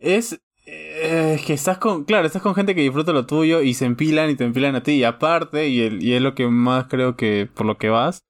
Es 0.00 0.40
eh, 0.66 1.40
que 1.46 1.52
estás 1.52 1.78
con... 1.78 2.04
Claro, 2.04 2.26
estás 2.26 2.42
con 2.42 2.54
gente 2.54 2.74
que 2.74 2.80
disfruta 2.82 3.12
lo 3.12 3.26
tuyo 3.26 3.60
y 3.62 3.74
se 3.74 3.84
empilan 3.84 4.30
y 4.30 4.34
te 4.36 4.44
empilan 4.44 4.74
a 4.76 4.82
ti. 4.82 4.92
Y 4.92 5.04
aparte, 5.04 5.68
y, 5.68 5.80
el- 5.82 6.02
y 6.02 6.14
es 6.14 6.22
lo 6.22 6.34
que 6.34 6.46
más 6.48 6.86
creo 6.86 7.16
que 7.16 7.48
por 7.52 7.66
lo 7.66 7.76
que 7.78 7.90
vas, 7.90 8.20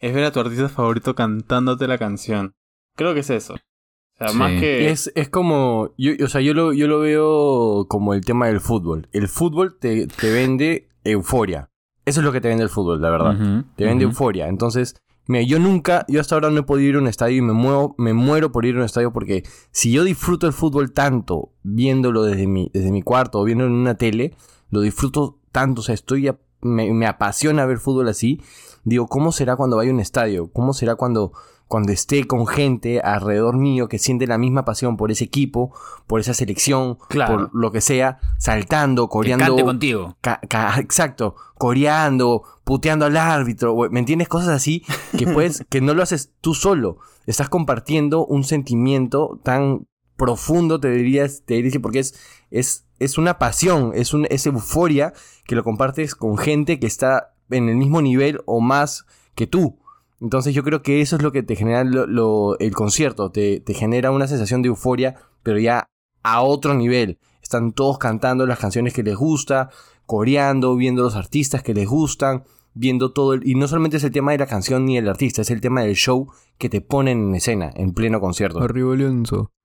es 0.00 0.14
ver 0.14 0.24
a 0.24 0.32
tu 0.32 0.40
artista 0.40 0.68
favorito 0.68 1.14
cantándote 1.14 1.86
la 1.86 1.98
canción. 1.98 2.52
Creo 2.96 3.14
que 3.14 3.20
es 3.20 3.30
eso. 3.30 3.54
O 3.54 4.18
sea, 4.18 4.28
Sí. 4.28 4.36
más 4.36 4.50
que... 4.60 4.90
Es, 4.90 5.12
es 5.14 5.28
como, 5.28 5.94
yo, 5.96 6.12
o 6.24 6.28
sea, 6.28 6.40
yo 6.40 6.54
lo, 6.54 6.72
yo 6.72 6.86
lo 6.88 7.00
veo 7.00 7.86
como 7.88 8.14
el 8.14 8.24
tema 8.24 8.46
del 8.46 8.60
fútbol. 8.60 9.08
El 9.12 9.28
fútbol 9.28 9.78
te, 9.78 10.06
te 10.06 10.30
vende 10.32 10.88
euforia. 11.04 11.70
Eso 12.04 12.20
es 12.20 12.24
lo 12.24 12.32
que 12.32 12.40
te 12.40 12.48
vende 12.48 12.64
el 12.64 12.70
fútbol, 12.70 13.00
la 13.00 13.10
verdad. 13.10 13.64
Te 13.76 13.84
vende 13.84 14.04
euforia. 14.04 14.48
Entonces, 14.48 14.96
mira, 15.26 15.42
yo 15.42 15.58
nunca, 15.58 16.04
yo 16.08 16.20
hasta 16.20 16.34
ahora 16.34 16.50
no 16.50 16.60
he 16.60 16.62
podido 16.62 16.90
ir 16.90 16.96
a 16.96 16.98
un 16.98 17.08
estadio 17.08 17.36
y 17.36 17.42
me, 17.42 17.52
muevo, 17.52 17.94
me 17.98 18.12
muero 18.12 18.52
por 18.52 18.66
ir 18.66 18.76
a 18.76 18.78
un 18.78 18.84
estadio 18.84 19.12
porque 19.12 19.44
si 19.70 19.92
yo 19.92 20.04
disfruto 20.04 20.46
el 20.46 20.52
fútbol 20.52 20.92
tanto 20.92 21.52
viéndolo 21.62 22.22
desde 22.22 22.46
mi, 22.46 22.70
desde 22.72 22.92
mi 22.92 23.02
cuarto 23.02 23.40
o 23.40 23.44
viéndolo 23.44 23.70
en 23.70 23.76
una 23.76 23.96
tele, 23.96 24.34
lo 24.70 24.80
disfruto 24.80 25.38
tanto, 25.52 25.80
o 25.80 25.84
sea, 25.84 25.94
estoy 25.94 26.30
me, 26.62 26.92
me 26.92 27.06
apasiona 27.06 27.66
ver 27.66 27.78
fútbol 27.78 28.08
así. 28.08 28.40
Digo, 28.84 29.06
¿cómo 29.06 29.32
será 29.32 29.56
cuando 29.56 29.76
vaya 29.76 29.90
a 29.90 29.94
un 29.94 30.00
estadio? 30.00 30.50
¿Cómo 30.52 30.72
será 30.72 30.96
cuando, 30.96 31.32
cuando 31.72 31.90
esté 31.92 32.26
con 32.26 32.46
gente 32.46 33.00
alrededor 33.00 33.56
mío 33.56 33.88
que 33.88 33.98
siente 33.98 34.26
la 34.26 34.36
misma 34.36 34.66
pasión 34.66 34.98
por 34.98 35.10
ese 35.10 35.24
equipo, 35.24 35.72
por 36.06 36.20
esa 36.20 36.34
selección, 36.34 36.98
Claro. 37.08 37.48
por 37.48 37.54
lo 37.54 37.72
que 37.72 37.80
sea, 37.80 38.18
saltando, 38.38 39.08
Que 39.08 39.12
coreando? 39.12 39.46
cante 39.46 39.64
contigo. 39.64 40.16
ca- 40.20 40.38
ca- 40.50 40.78
exacto, 40.80 41.34
coreando, 41.56 42.42
puteando 42.64 43.06
al 43.06 43.16
árbitro, 43.16 43.74
¿me 43.90 44.00
entiendes? 44.00 44.28
Cosas 44.28 44.50
así 44.50 44.84
que 45.16 45.26
puedes, 45.26 45.64
que 45.70 45.80
no 45.80 45.94
lo 45.94 46.02
haces 46.02 46.30
tú 46.42 46.52
solo. 46.52 46.98
Estás 47.26 47.48
compartiendo 47.48 48.26
un 48.26 48.44
sentimiento 48.44 49.40
tan 49.42 49.86
profundo, 50.18 50.78
te 50.78 50.90
dirías, 50.90 51.42
te 51.46 51.54
diría, 51.54 51.80
porque 51.80 52.00
es, 52.00 52.14
es, 52.50 52.84
es 52.98 53.16
una 53.16 53.38
pasión, 53.38 53.92
es, 53.94 54.12
un, 54.12 54.26
es 54.28 54.44
euforia 54.46 55.14
que 55.46 55.54
lo 55.54 55.64
compartes 55.64 56.14
con 56.14 56.36
gente 56.36 56.78
que 56.78 56.86
está 56.86 57.32
en 57.48 57.70
el 57.70 57.76
mismo 57.76 58.02
nivel 58.02 58.40
o 58.44 58.60
más 58.60 59.06
que 59.34 59.46
tú. 59.46 59.78
Entonces 60.22 60.54
yo 60.54 60.62
creo 60.62 60.82
que 60.82 61.00
eso 61.00 61.16
es 61.16 61.22
lo 61.22 61.32
que 61.32 61.42
te 61.42 61.56
genera 61.56 61.82
lo- 61.84 62.06
lo- 62.06 62.58
el 62.60 62.72
concierto, 62.74 63.30
te, 63.30 63.60
te 63.60 63.74
genera 63.74 64.10
una 64.12 64.28
sensación 64.28 64.62
de 64.62 64.68
euforia, 64.68 65.16
pero 65.42 65.58
ya 65.58 65.88
a 66.22 66.42
otro 66.42 66.74
nivel. 66.74 67.18
Están 67.42 67.72
todos 67.72 67.98
cantando 67.98 68.46
las 68.46 68.58
canciones 68.60 68.94
que 68.94 69.02
les 69.02 69.16
gusta, 69.16 69.70
coreando, 70.06 70.76
viendo 70.76 71.02
los 71.02 71.16
artistas 71.16 71.62
que 71.62 71.74
les 71.74 71.88
gustan, 71.88 72.44
viendo 72.74 73.12
todo 73.12 73.34
el... 73.34 73.46
Y 73.46 73.56
no 73.56 73.66
solamente 73.68 73.96
es 73.98 74.04
el 74.04 74.12
tema 74.12 74.32
de 74.32 74.38
la 74.38 74.46
canción 74.46 74.84
ni 74.86 74.96
el 74.96 75.08
artista, 75.08 75.42
es 75.42 75.50
el 75.50 75.60
tema 75.60 75.82
del 75.82 75.94
show 75.96 76.30
que 76.56 76.68
te 76.68 76.80
ponen 76.80 77.28
en 77.28 77.34
escena, 77.34 77.70
en 77.74 77.92
pleno 77.92 78.20
concierto. 78.20 78.60
Arriba. 78.60 78.94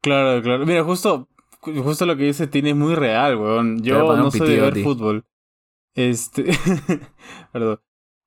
Claro, 0.01 0.41
claro. 0.41 0.65
Mira, 0.65 0.83
justo, 0.83 1.29
justo 1.61 2.05
lo 2.05 2.17
que 2.17 2.23
dice 2.23 2.47
Tini 2.47 2.71
es 2.71 2.75
muy 2.75 2.95
real, 2.95 3.37
weón. 3.37 3.81
Yo 3.83 3.93
no 4.23 4.31
soy 4.31 4.39
de 4.49 4.55
ver 4.61 4.73
fútbol. 4.83 5.25
Este. 5.93 6.45
Perdón. 7.53 7.79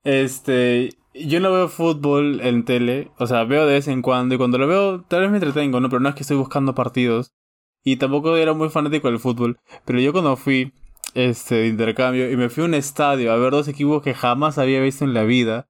Este. 0.05 0.91
Yo 1.15 1.41
no 1.41 1.53
veo 1.53 1.69
fútbol 1.69 2.41
en 2.43 2.65
tele. 2.65 3.11
O 3.19 3.27
sea, 3.27 3.45
veo 3.45 3.67
de 3.67 3.75
vez 3.75 3.89
en 3.89 4.03
cuando. 4.03 4.35
Y 4.35 4.39
cuando 4.39 4.59
lo 4.59 4.67
veo, 4.67 5.03
tal 5.03 5.23
vez 5.23 5.31
me 5.31 5.39
entretengo, 5.39 5.81
¿no? 5.81 5.89
Pero 5.89 6.01
no 6.01 6.09
es 6.09 6.15
que 6.15 6.23
estoy 6.23 6.37
buscando 6.37 6.75
partidos. 6.75 7.33
Y 7.83 7.97
tampoco 7.97 8.37
era 8.37 8.53
muy 8.53 8.69
fanático 8.69 9.09
del 9.09 9.19
fútbol. 9.19 9.59
Pero 9.85 10.01
yo 10.01 10.13
cuando 10.13 10.37
fui 10.37 10.73
este, 11.15 11.57
de 11.57 11.67
intercambio 11.69 12.31
y 12.31 12.37
me 12.37 12.49
fui 12.49 12.63
a 12.63 12.67
un 12.67 12.75
estadio 12.75 13.33
a 13.33 13.37
ver 13.37 13.51
dos 13.51 13.69
equipos 13.69 14.03
que 14.03 14.15
jamás 14.15 14.59
había 14.59 14.81
visto 14.81 15.05
en 15.05 15.15
la 15.15 15.25
vida. 15.25 15.69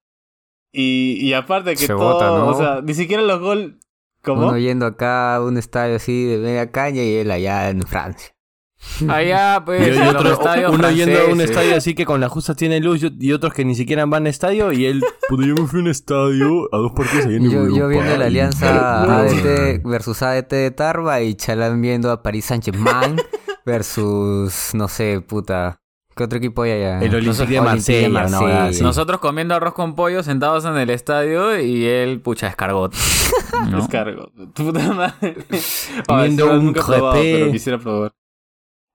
Y, 0.72 1.18
y 1.20 1.32
aparte 1.32 1.70
que 1.70 1.76
Se 1.78 1.88
todo. 1.88 1.98
bota, 1.98 2.26
¿no? 2.26 2.48
O 2.48 2.54
sea, 2.54 2.80
ni 2.82 2.94
siquiera 2.94 3.22
los 3.22 3.40
gol. 3.40 3.78
Uno 4.26 4.58
yendo 4.58 4.84
acá 4.86 5.36
a 5.36 5.44
un 5.44 5.56
estadio 5.56 5.96
así 5.96 6.24
de 6.24 6.38
media 6.38 6.70
caña 6.70 7.02
y 7.02 7.14
él 7.14 7.30
allá 7.30 7.70
en 7.70 7.82
Francia. 7.82 8.34
Allá, 9.08 9.62
pues, 9.64 9.86
Y 9.86 9.90
en 9.90 9.98
hay 10.00 10.12
los 10.12 10.14
otro- 10.22 10.32
estadios 10.32 10.72
uno 10.74 10.90
yendo 10.90 11.20
a 11.20 11.24
un 11.26 11.40
estadio 11.40 11.76
así 11.76 11.94
que 11.94 12.04
con 12.06 12.20
la 12.20 12.28
justa 12.28 12.54
tiene 12.54 12.80
luz 12.80 13.02
y- 13.02 13.14
y 13.20 13.32
otros 13.32 13.52
que 13.52 13.64
ni 13.64 13.74
siquiera 13.74 14.06
van 14.06 14.26
a 14.26 14.30
estadio 14.30 14.72
y 14.72 14.86
él, 14.86 15.02
puta, 15.28 15.46
yo 15.46 15.54
me 15.54 15.66
fui 15.66 15.80
a 15.80 15.82
un 15.82 15.88
estadio 15.88 16.68
a 16.72 16.78
dos 16.78 16.92
partidos 16.92 17.26
ahí 17.26 17.36
en 17.36 17.50
Yo, 17.50 17.68
yo 17.68 17.88
viendo 17.88 18.16
la 18.16 18.24
alianza 18.26 19.02
ADT 19.02 19.82
versus 19.84 20.22
ADT 20.22 20.50
de 20.56 20.70
Tarba 20.70 21.20
y 21.20 21.34
Chalán 21.34 21.80
viendo 21.82 22.10
a 22.10 22.22
París 22.22 22.46
Saint-Germain 22.46 23.16
versus, 23.66 24.74
no 24.74 24.88
sé, 24.88 25.20
puta. 25.26 25.76
¿Qué 26.16 26.24
otro 26.24 26.38
equipo 26.38 26.62
hay 26.62 26.72
allá? 26.72 27.00
El 27.00 27.14
Olympique 27.14 27.46
de 27.54 27.60
Marsella, 27.60 28.08
Marsella. 28.08 28.40
hueá 28.44 28.64
así. 28.66 28.82
Nosotros 28.82 29.20
comiendo 29.20 29.54
arroz 29.54 29.72
con 29.74 29.94
pollo 29.94 30.22
sentados 30.22 30.64
en 30.66 30.76
el 30.76 30.90
estadio 30.90 31.58
y 31.58 31.86
él, 31.86 32.20
pucha, 32.20 32.48
escargot. 32.48 32.92
¿no? 33.70 33.86
Puta 34.54 34.92
madre. 34.92 35.36
Comiendo 36.06 36.46
eso 36.46 36.60
un 36.60 36.72
probado, 36.74 37.12
crepé. 37.12 37.32
pero 37.38 37.52
quisiera 37.52 37.78
probar. 37.78 38.12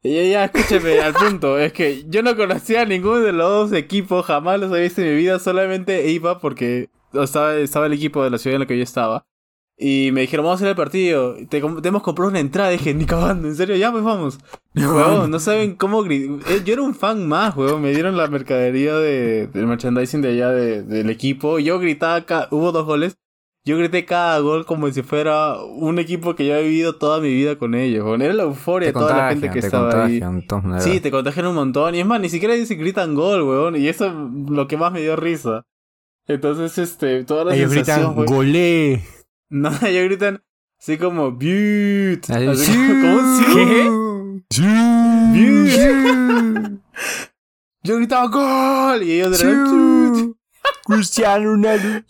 Ya, 0.07 0.23
ya, 0.23 0.45
escúcheme, 0.45 0.99
al 0.99 1.13
punto. 1.13 1.57
Es 1.57 1.73
que 1.73 2.03
yo 2.07 2.21
no 2.21 2.35
conocía 2.35 2.81
a 2.81 2.85
ninguno 2.85 3.19
de 3.19 3.31
los 3.31 3.49
dos 3.69 3.73
equipos, 3.77 4.25
jamás 4.25 4.59
los 4.59 4.69
había 4.71 4.83
visto 4.83 5.01
en 5.01 5.09
mi 5.09 5.15
vida, 5.15 5.39
solamente 5.39 6.09
iba 6.11 6.39
porque 6.39 6.89
estaba, 7.13 7.55
estaba 7.55 7.87
el 7.87 7.93
equipo 7.93 8.23
de 8.23 8.29
la 8.29 8.37
ciudad 8.37 8.55
en 8.55 8.59
la 8.61 8.67
que 8.67 8.77
yo 8.77 8.83
estaba. 8.83 9.25
Y 9.77 10.11
me 10.13 10.21
dijeron, 10.21 10.45
vamos 10.45 10.61
a 10.61 10.63
hacer 10.63 10.69
el 10.69 10.75
partido. 10.75 11.35
Te, 11.49 11.57
hemos 11.57 12.01
comprado 12.03 12.29
una 12.29 12.39
entrada. 12.39 12.71
Y 12.73 12.77
dije, 12.77 12.93
ni 12.93 13.05
cagando, 13.05 13.47
en 13.47 13.55
serio, 13.55 13.75
ya 13.75 13.91
pues 13.91 14.03
vamos. 14.05 14.37
No 15.29 15.39
saben 15.39 15.75
cómo 15.75 16.01
gritar. 16.03 16.63
Yo 16.63 16.73
era 16.73 16.81
un 16.81 16.95
fan 16.95 17.27
más, 17.27 17.57
huevón. 17.57 17.81
Me 17.81 17.91
dieron 17.91 18.15
la 18.15 18.27
mercadería 18.27 18.95
de, 18.95 19.47
del 19.47 19.67
merchandising 19.67 20.21
de 20.21 20.29
allá 20.29 20.51
de- 20.51 20.83
del 20.83 21.09
equipo. 21.09 21.59
Yo 21.59 21.79
gritaba, 21.79 22.21
ca- 22.25 22.47
hubo 22.51 22.71
dos 22.71 22.85
goles. 22.85 23.17
Yo 23.65 23.80
grité 23.80 24.06
cada 24.06 24.38
gol 24.39 24.63
como 24.67 24.91
si 24.91 25.01
fuera 25.01 25.60
un 25.60 25.97
equipo 25.97 26.36
que 26.36 26.45
yo 26.45 26.54
he 26.54 26.62
vivido 26.62 26.97
toda 26.97 27.19
mi 27.19 27.30
vida 27.30 27.58
con 27.58 27.73
ellos. 27.73 28.06
Era 28.21 28.32
la 28.32 28.43
euforia 28.43 28.89
de 28.89 28.93
toda 28.93 29.17
la 29.17 29.30
gente 29.32 29.49
que 29.49 29.60
te 29.60 29.65
estaba 29.65 30.06
ahí. 30.06 30.19
contagian. 30.19 30.82
Sí, 30.82 30.99
te 30.99 31.10
contagian 31.10 31.47
un 31.47 31.56
montón. 31.56 31.95
Y 31.95 31.99
es 31.99 32.06
más, 32.06 32.21
ni 32.21 32.30
siquiera 32.30 32.54
dicen 32.54 32.78
gritan 32.78 33.15
gol, 33.15 33.41
weón. 33.41 33.75
Y 33.75 33.88
eso 33.88 34.06
es 34.06 34.13
lo 34.51 34.67
que 34.67 34.78
más 34.78 34.91
me 34.91 35.01
dio 35.01 35.15
risa. 35.15 35.65
Entonces, 36.28 36.78
este, 36.78 37.23
toda 37.23 37.45
la 37.45 37.56
Ellos 37.56 37.71
gritan, 37.71 38.13
golé. 38.25 39.01
No, 39.49 39.69
ellos 39.69 40.06
gritan 40.06 40.43
así 40.80 40.97
como 40.97 41.32
Beaut. 41.32 42.30
Así, 42.30 42.71
como, 42.71 43.15
un 43.15 44.45
sí. 44.49 44.62
Beaut. 45.34 46.82
Yo 47.82 47.97
gritaba 47.97 48.28
gol. 48.28 49.04
Y 49.04 49.13
ellos 49.13 49.41
eran. 49.41 50.36
Cristiano 50.86 51.45
Ronaldo. 51.45 52.04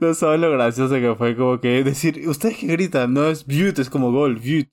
No 0.00 0.14
sabes 0.14 0.40
lo 0.40 0.50
gracioso 0.50 0.94
que 0.94 1.14
fue 1.16 1.36
como 1.36 1.60
que 1.60 1.82
decir, 1.84 2.28
ustedes 2.28 2.58
que 2.58 2.66
gritan, 2.66 3.12
no 3.14 3.28
es 3.28 3.46
Beaut, 3.46 3.78
es 3.78 3.90
como 3.90 4.12
gol, 4.12 4.36
Beaut. 4.36 4.68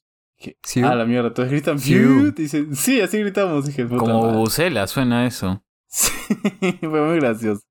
Sí. 0.64 0.82
Ah, 0.84 0.96
la 0.96 1.06
mierda, 1.06 1.28
entonces 1.30 1.52
gritan. 1.52 1.78
Beaut. 1.78 2.40
Y 2.40 2.44
dicen, 2.44 2.76
sí, 2.76 3.02
así 3.02 3.20
gritamos. 3.20 3.66
Dije, 3.66 3.88
Como 3.88 4.32
bucela 4.34 4.88
suena 4.88 5.26
eso. 5.26 5.64
Sí, 5.92 6.12
fue 6.82 7.02
muy 7.02 7.20
gracioso. 7.20 7.62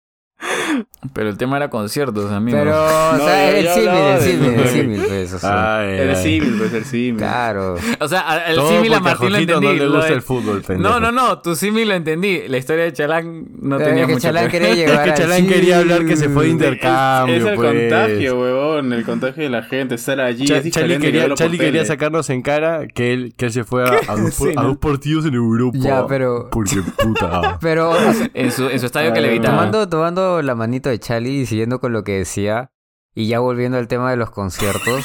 Pero 1.12 1.28
el 1.30 1.36
tema 1.36 1.56
era 1.56 1.70
conciertos, 1.70 2.30
amigo. 2.30 2.58
Pero, 2.58 2.70
o 3.10 3.12
No, 3.16 3.24
sea, 3.24 3.50
el 3.50 3.68
símil, 3.68 3.88
el 3.88 4.20
símil, 4.20 4.60
el 4.60 4.68
símil, 4.68 5.02
pues, 5.06 5.32
o 5.32 5.38
sea. 5.38 5.78
Ay, 5.78 5.98
El 5.98 6.10
ay. 6.10 6.22
símil, 6.22 6.54
pues 6.58 6.72
el 6.74 6.84
símil. 6.84 7.16
Claro. 7.16 7.76
O 8.00 8.08
sea, 8.08 8.44
el 8.48 8.56
Todo 8.56 8.68
símil 8.70 8.94
a 8.94 9.00
Martín 9.00 9.32
lo 9.32 9.38
entendí. 9.38 9.66
no 9.66 9.72
le 9.72 9.84
lo 9.86 9.90
gusta 9.92 10.06
de- 10.08 10.14
el 10.14 10.22
fútbol, 10.22 10.62
pendejo. 10.62 10.90
No, 10.90 11.00
no, 11.00 11.10
no, 11.12 11.38
tu 11.40 11.54
símil 11.56 11.88
lo 11.88 11.94
entendí. 11.94 12.42
La 12.48 12.58
historia 12.58 12.84
de 12.84 12.92
Chalán 12.92 13.46
no 13.60 13.80
Eh, 13.80 13.84
tenía 13.84 14.06
que 14.06 14.12
mucho 14.14 14.28
Chalán 14.28 14.44
que 14.46 14.50
quería 14.58 14.74
llegar 14.74 14.94
Es 14.94 15.00
que 15.04 15.10
al 15.10 15.16
Chalán 15.16 15.46
quería 15.46 15.78
hablar 15.78 16.04
que 16.04 16.16
se 16.16 16.28
fue 16.28 16.44
de 16.44 16.50
intercambio. 16.50 17.34
Es, 17.36 17.42
es 17.42 17.48
el 17.48 17.54
pues. 17.56 17.72
contagio, 17.72 18.40
huevón. 18.40 18.92
El 18.92 19.04
contagio 19.04 19.42
de 19.44 19.50
la 19.50 19.62
gente, 19.62 19.94
estar 19.94 20.20
allí. 20.20 20.44
Cha- 20.46 20.58
es 20.58 20.70
Charlie 20.70 20.94
diferente 20.94 21.06
que 21.06 21.12
quería, 21.20 21.34
Charlie 21.34 21.58
quería 21.58 21.84
sacarnos 21.84 22.28
en 22.30 22.42
cara 22.42 22.86
que 22.86 23.12
él, 23.12 23.34
que 23.36 23.46
él 23.46 23.52
se 23.52 23.64
fue 23.64 23.84
a, 23.84 23.92
a 24.08 24.16
dos, 24.16 24.34
por- 24.36 24.48
Sí, 24.48 24.54
a 24.56 24.62
¿no? 24.62 24.68
dos 24.68 24.78
partidos 24.78 25.26
en 25.26 25.34
Europa. 25.34 25.78
Ya, 25.80 26.06
pero- 26.06 26.48
Porque 26.50 26.76
puta. 27.02 27.58
Pero, 27.60 27.90
o 27.90 27.96
En 28.34 28.50
su, 28.52 28.68
en 28.68 28.78
su 28.78 28.86
estadio 28.86 29.12
que 29.12 29.20
le 29.20 29.28
evitaba. 29.28 29.56
tomando, 29.56 29.88
tomando 29.88 30.27
la 30.42 30.54
manito 30.54 30.88
de 30.88 30.98
Charlie 30.98 31.40
y 31.40 31.46
siguiendo 31.46 31.80
con 31.80 31.92
lo 31.92 32.04
que 32.04 32.18
decía, 32.18 32.70
y 33.14 33.26
ya 33.26 33.40
volviendo 33.40 33.78
al 33.78 33.88
tema 33.88 34.10
de 34.10 34.16
los 34.16 34.30
conciertos, 34.30 35.04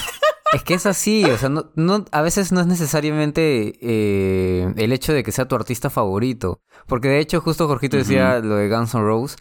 es 0.53 0.63
que 0.63 0.75
es 0.75 0.85
así, 0.85 1.25
o 1.25 1.37
sea, 1.37 1.49
no, 1.49 1.71
no, 1.75 2.05
a 2.11 2.21
veces 2.21 2.51
no 2.51 2.61
es 2.61 2.67
necesariamente 2.67 3.73
eh, 3.81 4.73
el 4.77 4.93
hecho 4.93 5.13
de 5.13 5.23
que 5.23 5.31
sea 5.31 5.47
tu 5.47 5.55
artista 5.55 5.89
favorito, 5.89 6.61
porque 6.87 7.07
de 7.07 7.19
hecho 7.19 7.41
justo 7.41 7.67
Jorgito 7.67 7.97
decía 7.97 8.39
lo 8.39 8.55
de 8.55 8.69
Guns 8.69 8.93
N' 8.93 9.03
Roses, 9.03 9.37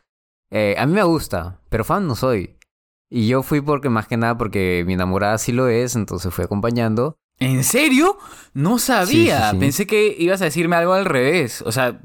eh, 0.50 0.74
a 0.78 0.86
mí 0.86 0.92
me 0.92 1.02
gusta, 1.02 1.60
pero 1.68 1.84
fan 1.84 2.06
no 2.06 2.14
soy. 2.14 2.56
Y 3.10 3.28
yo 3.28 3.42
fui 3.42 3.60
porque 3.60 3.90
más 3.90 4.06
que 4.06 4.16
nada 4.16 4.38
porque 4.38 4.84
mi 4.86 4.94
enamorada 4.94 5.36
sí 5.36 5.52
lo 5.52 5.68
es, 5.68 5.96
entonces 5.96 6.32
fui 6.32 6.44
acompañando. 6.44 7.18
¿En 7.38 7.64
serio? 7.64 8.16
No 8.54 8.78
sabía. 8.78 9.38
Sí, 9.38 9.44
sí, 9.44 9.50
sí. 9.50 9.58
Pensé 9.58 9.86
que 9.86 10.16
ibas 10.18 10.40
a 10.40 10.46
decirme 10.46 10.76
algo 10.76 10.92
al 10.94 11.04
revés. 11.04 11.62
O 11.62 11.72
sea, 11.72 12.00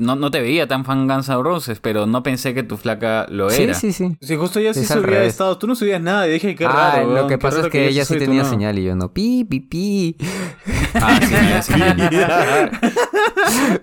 no, 0.00 0.16
no 0.16 0.30
te 0.30 0.40
veía 0.40 0.66
tan 0.66 0.84
fan 0.84 1.06
Guns 1.06 1.28
N' 1.28 1.42
Roses, 1.42 1.78
pero 1.80 2.06
no 2.06 2.22
pensé 2.22 2.54
que 2.54 2.62
tu 2.62 2.76
flaca 2.76 3.26
lo 3.28 3.50
Sí, 3.50 3.62
era. 3.64 3.74
sí, 3.74 3.92
sí. 3.92 4.16
Sí, 4.20 4.36
justo 4.36 4.58
ella 4.58 4.74
sí 4.74 4.80
Es 4.80 4.88
subía 4.88 5.22
estado. 5.24 5.56
Tú 5.58 5.66
no 5.66 5.74
subías 5.76 6.00
nada 6.02 6.26
y 6.26 6.32
dije, 6.32 6.54
qué 6.56 6.64
ah, 6.66 6.92
raro. 6.96 7.14
lo 7.14 7.26
que 7.28 7.38
pasa 7.38 7.60
es 7.60 7.68
que 7.68 7.88
ella 7.88 8.04
sí 8.04 8.16
tenía 8.18 8.42
no. 8.42 8.48
señal 8.50 8.78
y 8.78 8.84
yo 8.84 8.96
no. 8.96 9.12
Pi, 9.12 9.44
pi, 9.44 9.60
pi. 9.60 10.16
Ah, 10.94 11.20
sí, 11.22 11.34
sí, 11.62 11.72
sí. 11.74 11.80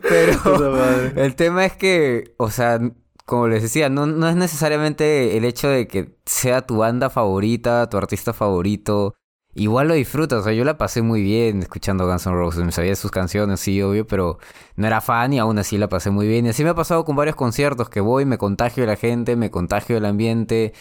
Pero 0.10 1.12
el 1.16 1.36
tema 1.36 1.66
es 1.66 1.74
que, 1.74 2.34
o 2.38 2.50
sea, 2.50 2.80
como 3.26 3.48
les 3.48 3.62
decía, 3.62 3.90
no, 3.90 4.06
no 4.06 4.28
es 4.30 4.36
necesariamente 4.36 5.38
el 5.38 5.46
hecho 5.46 5.68
de 5.70 5.88
que 5.88 6.16
sea 6.26 6.62
tu 6.66 6.78
banda 6.78 7.10
favorita, 7.10 7.88
tu 7.90 7.98
artista 7.98 8.34
favorito. 8.34 9.14
Igual 9.58 9.88
lo 9.88 9.96
disfrutas, 9.96 10.42
o 10.42 10.44
sea, 10.44 10.54
yo 10.54 10.64
la 10.64 10.78
pasé 10.78 11.02
muy 11.02 11.24
bien 11.24 11.64
escuchando 11.64 12.06
Guns 12.06 12.28
N' 12.28 12.36
Roses, 12.36 12.64
me 12.64 12.72
sabía 12.72 12.96
sus 12.96 13.10
canciones, 13.10 13.60
sí, 13.60 13.82
obvio, 13.82 14.06
pero 14.06 14.38
no 14.76 14.86
era 14.86 15.02
fan 15.02 15.34
y 15.34 15.40
aún 15.40 15.58
así 15.58 15.80
la 15.80 15.90
pasé 15.90 16.12
muy 16.12 16.28
bien. 16.28 16.46
Y 16.46 16.50
así 16.50 16.64
me 16.64 16.70
ha 16.70 16.76
pasado 16.76 17.04
con 17.06 17.16
varios 17.16 17.36
conciertos 17.36 17.90
que 17.90 18.00
voy, 18.00 18.24
me 18.26 18.38
contagio 18.38 18.84
de 18.84 18.88
la 18.88 18.96
gente, 18.96 19.36
me 19.36 19.50
contagio 19.50 19.96
del 19.96 20.06
ambiente, 20.06 20.74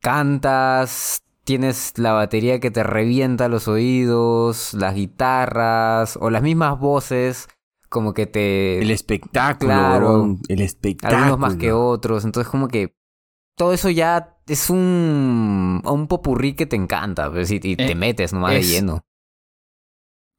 cantas, 0.00 1.24
tienes 1.44 1.98
la 1.98 2.12
batería 2.12 2.58
que 2.58 2.70
te 2.70 2.82
revienta 2.82 3.48
los 3.48 3.68
oídos, 3.68 4.72
las 4.72 4.94
guitarras 4.94 6.18
o 6.18 6.30
las 6.30 6.42
mismas 6.42 6.78
voces, 6.80 7.48
como 7.90 8.14
que 8.14 8.26
te... 8.26 8.80
El 8.80 8.90
espectáculo, 8.90 9.68
Claro. 9.68 10.36
El 10.48 10.62
espectáculo. 10.62 11.18
algunos 11.18 11.38
más 11.38 11.56
que 11.56 11.72
otros. 11.72 12.24
Entonces, 12.24 12.50
como 12.50 12.68
que 12.68 12.96
todo 13.56 13.74
eso 13.74 13.90
ya 13.90 14.35
es 14.46 14.70
un, 14.70 15.82
un 15.84 16.06
popurrí 16.08 16.54
que 16.54 16.66
te 16.66 16.76
encanta, 16.76 17.30
pues, 17.30 17.50
y, 17.50 17.56
y 17.62 17.76
te 17.76 17.92
Eh, 17.92 17.94
metes 17.94 18.32
nomás 18.32 18.52
de 18.52 18.58
es- 18.60 18.70
lleno. 18.70 19.02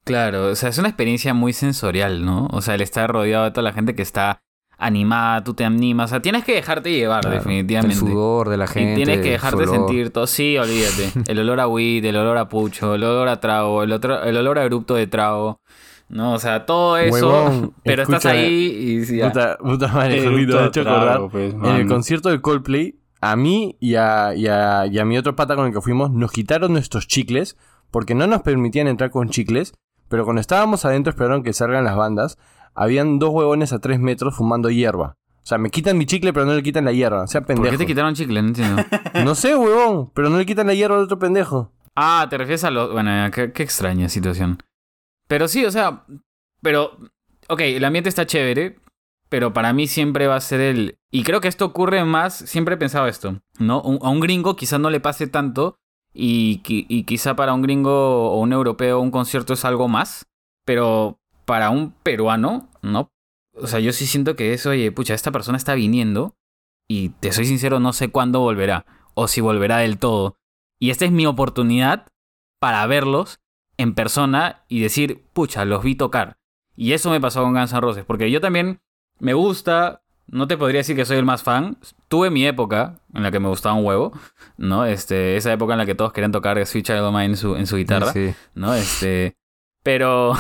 Claro, 0.03 0.47
o 0.51 0.55
sea, 0.55 0.69
es 0.69 0.77
una 0.77 0.87
experiencia 0.87 1.33
muy 1.33 1.51
sensorial, 1.51 2.23
¿no? 2.23 2.47
O 2.51 2.61
sea, 2.61 2.75
el 2.75 2.81
estar 2.81 3.11
rodeado 3.11 3.43
de 3.43 3.51
toda 3.51 3.63
la 3.63 3.73
gente 3.73 3.93
que 3.93 4.01
está 4.01 4.41
animada, 4.77 5.43
tú 5.43 5.53
te 5.53 5.65
animas, 5.65 6.05
o 6.05 6.09
sea, 6.11 6.21
tienes 6.21 6.45
que 6.45 6.53
dejarte 6.53 6.91
llevar, 6.91 7.21
Claro, 7.21 7.35
definitivamente. 7.35 7.93
El 7.93 7.99
sudor 7.99 8.47
de 8.47 8.55
la 8.57 8.65
Y 8.65 8.67
gente. 8.69 8.95
tienes 8.95 9.19
que 9.21 9.31
dejarte 9.31 9.67
sentir 9.67 10.11
todo. 10.11 10.25
Sí, 10.27 10.57
olvídate. 10.57 11.11
El 11.27 11.39
olor 11.39 11.59
a 11.59 11.67
weed, 11.67 12.05
el 12.05 12.15
olor 12.15 12.37
a 12.37 12.47
pucho, 12.47 12.95
el 12.95 13.03
olor 13.03 13.27
a 13.27 13.39
trago, 13.41 13.83
el, 13.83 13.91
otro, 13.91 14.23
el 14.23 14.37
olor 14.37 14.59
a 14.59 14.63
erupto 14.63 14.93
de 14.95 15.07
trago. 15.07 15.59
No, 16.09 16.33
o 16.35 16.39
sea, 16.39 16.65
todo 16.65 16.95
eso. 16.97 17.13
Huevón, 17.13 17.73
pero 17.83 18.03
estás 18.03 18.25
ahí 18.27 18.53
y 19.01 19.03
sí, 19.05 19.17
ya. 19.17 19.27
Puta, 19.29 19.57
puta 19.57 19.87
madre, 19.89 20.19
Eh, 20.23 20.41
hecho 20.67 20.81
acordar. 20.81 21.19
pues, 21.29 21.53
En 21.53 21.65
el 21.65 21.87
concierto 21.87 22.29
de 22.29 22.39
Coldplay, 22.39 22.95
a 23.21 23.35
mí 23.35 23.75
y 23.79 23.95
a, 23.95 24.33
y, 24.35 24.47
a, 24.47 24.85
y 24.87 24.99
a 24.99 25.05
mi 25.05 25.17
otro 25.17 25.35
pata 25.35 25.55
con 25.55 25.67
el 25.67 25.73
que 25.73 25.81
fuimos, 25.81 26.11
nos 26.11 26.31
quitaron 26.31 26.73
nuestros 26.73 27.07
chicles 27.07 27.57
porque 27.91 28.15
no 28.15 28.27
nos 28.27 28.41
permitían 28.41 28.87
entrar 28.87 29.11
con 29.11 29.29
chicles. 29.29 29.73
Pero 30.09 30.23
cuando 30.23 30.39
estábamos 30.41 30.85
adentro 30.85 31.11
esperaron 31.11 31.43
que 31.43 31.53
salgan 31.53 31.83
las 31.83 31.95
bandas, 31.95 32.37
habían 32.75 33.19
dos 33.19 33.31
huevones 33.31 33.73
a 33.73 33.79
tres 33.79 33.99
metros 33.99 34.35
fumando 34.35 34.69
hierba. 34.69 35.15
O 35.43 35.45
sea, 35.47 35.57
me 35.57 35.69
quitan 35.69 35.97
mi 35.97 36.05
chicle, 36.05 36.33
pero 36.33 36.45
no 36.45 36.53
le 36.53 36.63
quitan 36.63 36.85
la 36.85 36.91
hierba. 36.91 37.23
O 37.23 37.27
sea, 37.27 37.41
¿Por 37.41 37.47
pendejo. 37.55 37.71
qué 37.71 37.77
te 37.77 37.85
quitaron 37.85 38.13
chicle? 38.15 38.41
No 38.41 38.47
entiendo. 38.49 38.83
No 39.23 39.33
sé, 39.35 39.55
huevón, 39.55 40.11
pero 40.13 40.29
no 40.29 40.37
le 40.37 40.45
quitan 40.45 40.67
la 40.67 40.73
hierba 40.73 40.97
al 40.97 41.03
otro 41.03 41.19
pendejo. 41.19 41.71
Ah, 41.95 42.27
te 42.29 42.37
refieres 42.37 42.63
a 42.63 42.71
los. 42.71 42.91
Bueno, 42.91 43.11
qué, 43.31 43.51
qué 43.51 43.63
extraña 43.63 44.09
situación. 44.09 44.61
Pero 45.27 45.47
sí, 45.47 45.65
o 45.65 45.71
sea. 45.71 46.03
Pero. 46.61 46.97
Ok, 47.49 47.61
el 47.61 47.83
ambiente 47.85 48.09
está 48.09 48.25
chévere. 48.25 48.77
Pero 49.29 49.53
para 49.53 49.73
mí 49.73 49.87
siempre 49.87 50.27
va 50.27 50.35
a 50.35 50.41
ser 50.41 50.61
el. 50.61 50.97
Y 51.11 51.23
creo 51.23 51.41
que 51.41 51.47
esto 51.47 51.65
ocurre 51.65 52.03
más. 52.05 52.35
Siempre 52.35 52.75
he 52.75 52.77
pensado 52.77 53.07
esto. 53.07 53.41
¿No? 53.59 53.77
A 54.01 54.09
un 54.09 54.19
gringo 54.19 54.55
quizás 54.55 54.79
no 54.79 54.89
le 54.89 54.99
pase 54.99 55.27
tanto. 55.27 55.77
Y, 56.13 56.61
y 56.65 57.03
quizá 57.03 57.35
para 57.35 57.53
un 57.53 57.61
gringo 57.61 58.31
o 58.31 58.39
un 58.39 58.53
europeo 58.53 58.99
un 58.99 59.11
concierto 59.11 59.53
es 59.53 59.65
algo 59.65 59.87
más. 59.87 60.25
Pero 60.65 61.19
para 61.45 61.69
un 61.69 61.91
peruano, 61.91 62.69
¿no? 62.81 63.11
O 63.53 63.67
sea, 63.67 63.79
yo 63.79 63.91
sí 63.91 64.05
siento 64.05 64.35
que 64.35 64.53
es, 64.53 64.65
oye, 64.65 64.91
pucha, 64.91 65.13
esta 65.13 65.31
persona 65.31 65.57
está 65.57 65.73
viniendo. 65.75 66.35
Y 66.87 67.09
te 67.09 67.31
soy 67.33 67.45
sincero, 67.45 67.79
no 67.79 67.91
sé 67.93 68.09
cuándo 68.09 68.39
volverá. 68.39 68.85
O 69.13 69.27
si 69.27 69.41
volverá 69.41 69.77
del 69.77 69.97
todo. 69.97 70.37
Y 70.79 70.91
esta 70.91 71.05
es 71.05 71.11
mi 71.11 71.25
oportunidad 71.25 72.07
para 72.59 72.85
verlos 72.87 73.39
en 73.77 73.93
persona 73.93 74.63
y 74.67 74.79
decir, 74.81 75.25
pucha, 75.33 75.65
los 75.65 75.83
vi 75.83 75.95
tocar. 75.95 76.37
Y 76.75 76.93
eso 76.93 77.09
me 77.09 77.21
pasó 77.21 77.43
con 77.43 77.53
Guns 77.53 77.73
N' 77.73 77.81
Roses, 77.81 78.05
porque 78.05 78.29
yo 78.29 78.41
también 78.41 78.79
me 79.19 79.33
gusta, 79.33 80.01
no 80.27 80.47
te 80.47 80.57
podría 80.57 80.79
decir 80.79 80.95
que 80.95 81.05
soy 81.05 81.17
el 81.17 81.25
más 81.25 81.43
fan. 81.43 81.77
Tuve 82.07 82.29
mi 82.29 82.45
época 82.45 82.99
en 83.13 83.23
la 83.23 83.31
que 83.31 83.39
me 83.39 83.47
gustaba 83.49 83.75
un 83.75 83.85
huevo, 83.85 84.11
¿no? 84.57 84.85
Este, 84.85 85.37
esa 85.37 85.51
época 85.53 85.73
en 85.73 85.79
la 85.79 85.85
que 85.85 85.95
todos 85.95 86.13
querían 86.13 86.31
tocar 86.31 86.63
Sweet 86.65 86.85
Child 86.85 87.01
O' 87.03 87.11
Mine 87.11 87.25
en 87.25 87.37
su, 87.37 87.55
en 87.55 87.67
su 87.67 87.77
guitarra, 87.77 88.11
Sí. 88.13 88.33
¿no? 88.55 88.73
Este, 88.73 89.35
pero 89.83 90.33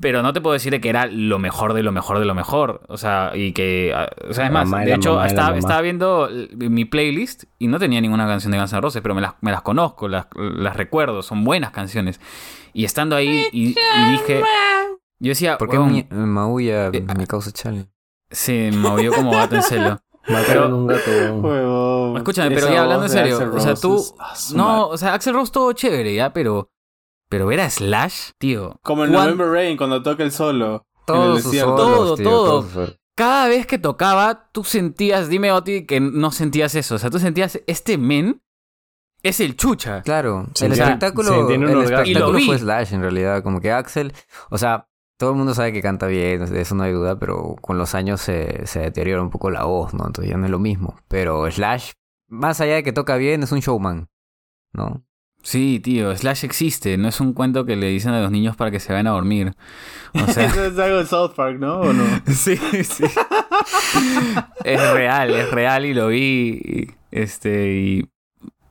pero 0.00 0.22
no 0.22 0.32
te 0.32 0.40
puedo 0.40 0.52
decir 0.54 0.70
de 0.70 0.80
que 0.80 0.90
era 0.90 1.06
lo 1.06 1.40
mejor 1.40 1.74
de 1.74 1.82
lo 1.82 1.90
mejor 1.90 2.20
de 2.20 2.24
lo 2.24 2.32
mejor, 2.34 2.82
o 2.88 2.96
sea, 2.96 3.32
y 3.34 3.52
que 3.52 3.92
o 4.28 4.32
sea, 4.32 4.46
es 4.46 4.52
más, 4.52 4.70
de 4.70 4.94
hecho 4.94 5.22
estaba, 5.24 5.58
estaba 5.58 5.80
viendo 5.80 6.30
mi 6.56 6.84
playlist 6.84 7.44
y 7.58 7.66
no 7.66 7.80
tenía 7.80 8.00
ninguna 8.00 8.26
canción 8.28 8.52
de 8.52 8.58
Guns 8.58 8.72
N' 8.72 8.80
Roses, 8.80 9.02
pero 9.02 9.16
me 9.16 9.20
las, 9.20 9.34
me 9.40 9.50
las 9.50 9.62
conozco, 9.62 10.06
las, 10.06 10.26
las 10.36 10.76
recuerdo, 10.76 11.22
son 11.22 11.42
buenas 11.42 11.72
canciones. 11.72 12.20
Y 12.72 12.84
estando 12.84 13.16
ahí 13.16 13.48
y, 13.50 13.70
y 13.70 14.10
dije 14.12 14.40
yo 15.20 15.30
decía, 15.30 15.58
¿Por 15.58 15.68
qué 15.68 15.78
"Huevón, 15.78 15.92
mi- 15.92 16.06
maulla 16.10 16.88
Eh, 16.88 17.04
mi 17.16 17.26
causa 17.26 17.50
chale? 17.52 17.88
Sí, 18.30 18.68
me 18.72 18.76
movió 18.76 19.12
como 19.12 19.30
gato 19.32 19.56
en 19.56 19.62
celo. 19.62 20.00
Mataron 20.28 20.74
un 20.74 20.86
gato. 20.86 21.10
Escúchame, 22.18 22.54
pero 22.54 22.68
ya 22.72 22.82
hablando 22.82 23.04
en 23.06 23.10
serio, 23.10 23.50
o 23.54 23.60
sea, 23.60 23.74
tú 23.74 23.96
es- 23.96 24.14
ah, 24.18 24.34
no, 24.54 24.88
o 24.88 24.98
sea, 24.98 25.14
Axel 25.14 25.34
Rose 25.34 25.52
todo 25.52 25.72
chévere, 25.72 26.14
ya, 26.14 26.32
pero 26.32 26.70
pero 27.30 27.46
ver 27.46 27.60
a 27.60 27.68
Slash, 27.70 28.30
tío. 28.38 28.78
Como 28.82 29.04
en 29.04 29.12
¿cuán- 29.12 29.24
November 29.36 29.48
Rain, 29.48 29.76
cuando 29.76 30.02
toca 30.02 30.22
el 30.22 30.32
solo. 30.32 30.86
en 31.08 31.14
el 31.14 31.42
solos, 31.42 31.76
Todo, 31.76 32.16
tío, 32.16 32.24
todo. 32.24 32.66
cada 33.14 33.48
vez 33.48 33.66
que 33.66 33.78
tocaba, 33.78 34.50
tú 34.52 34.64
sentías, 34.64 35.28
dime 35.28 35.52
Oti, 35.52 35.86
que 35.86 36.00
no 36.00 36.30
sentías 36.30 36.74
eso. 36.74 36.94
O 36.96 36.98
sea, 36.98 37.10
tú 37.10 37.18
sentías, 37.18 37.60
este 37.66 37.96
men 37.98 38.42
es 39.22 39.40
el 39.40 39.56
chucha. 39.56 40.02
Claro, 40.02 40.40
el 40.40 40.46
entiende- 40.72 40.82
espectáculo, 40.82 41.48
el 41.50 41.64
orgasmo. 41.64 42.04
Y 42.06 42.14
lo 42.14 42.20
espectáculo 42.20 42.38
vi. 42.38 42.46
fue 42.46 42.58
Slash 42.58 42.92
en 42.94 43.00
realidad, 43.02 43.42
como 43.42 43.60
que 43.60 43.72
Axel, 43.72 44.12
o 44.50 44.56
sea, 44.58 44.87
todo 45.18 45.30
el 45.30 45.36
mundo 45.36 45.52
sabe 45.52 45.72
que 45.72 45.82
canta 45.82 46.06
bien, 46.06 46.46
de 46.46 46.60
eso 46.60 46.74
no 46.74 46.84
hay 46.84 46.92
duda, 46.92 47.18
pero 47.18 47.56
con 47.60 47.76
los 47.76 47.94
años 47.94 48.20
se, 48.20 48.66
se 48.66 48.80
deteriora 48.80 49.20
un 49.20 49.30
poco 49.30 49.50
la 49.50 49.64
voz, 49.64 49.92
¿no? 49.92 50.06
Entonces 50.06 50.30
ya 50.30 50.38
no 50.38 50.44
es 50.44 50.50
lo 50.50 50.60
mismo. 50.60 50.96
Pero 51.08 51.50
Slash, 51.50 51.92
más 52.28 52.60
allá 52.60 52.76
de 52.76 52.82
que 52.84 52.92
toca 52.92 53.16
bien, 53.16 53.42
es 53.42 53.50
un 53.50 53.58
showman, 53.58 54.08
¿no? 54.72 55.04
Sí, 55.42 55.80
tío, 55.80 56.14
Slash 56.16 56.44
existe. 56.44 56.96
No 56.98 57.08
es 57.08 57.20
un 57.20 57.32
cuento 57.32 57.64
que 57.64 57.74
le 57.76 57.88
dicen 57.88 58.12
a 58.12 58.20
los 58.20 58.30
niños 58.30 58.56
para 58.56 58.70
que 58.70 58.80
se 58.80 58.92
vayan 58.92 59.08
a 59.08 59.12
dormir. 59.12 59.54
O 60.14 60.26
sea, 60.32 60.46
Eso 60.46 60.64
es 60.66 60.78
algo 60.78 60.98
de 60.98 61.06
South 61.06 61.32
Park, 61.34 61.58
¿no? 61.58 61.80
¿O 61.80 61.92
no? 61.92 62.04
sí, 62.26 62.56
sí. 62.56 63.04
es 64.64 64.92
real, 64.92 65.30
es 65.30 65.50
real 65.50 65.84
y 65.84 65.94
lo 65.94 66.08
vi. 66.08 66.90
Este, 67.10 67.72
y 67.72 68.08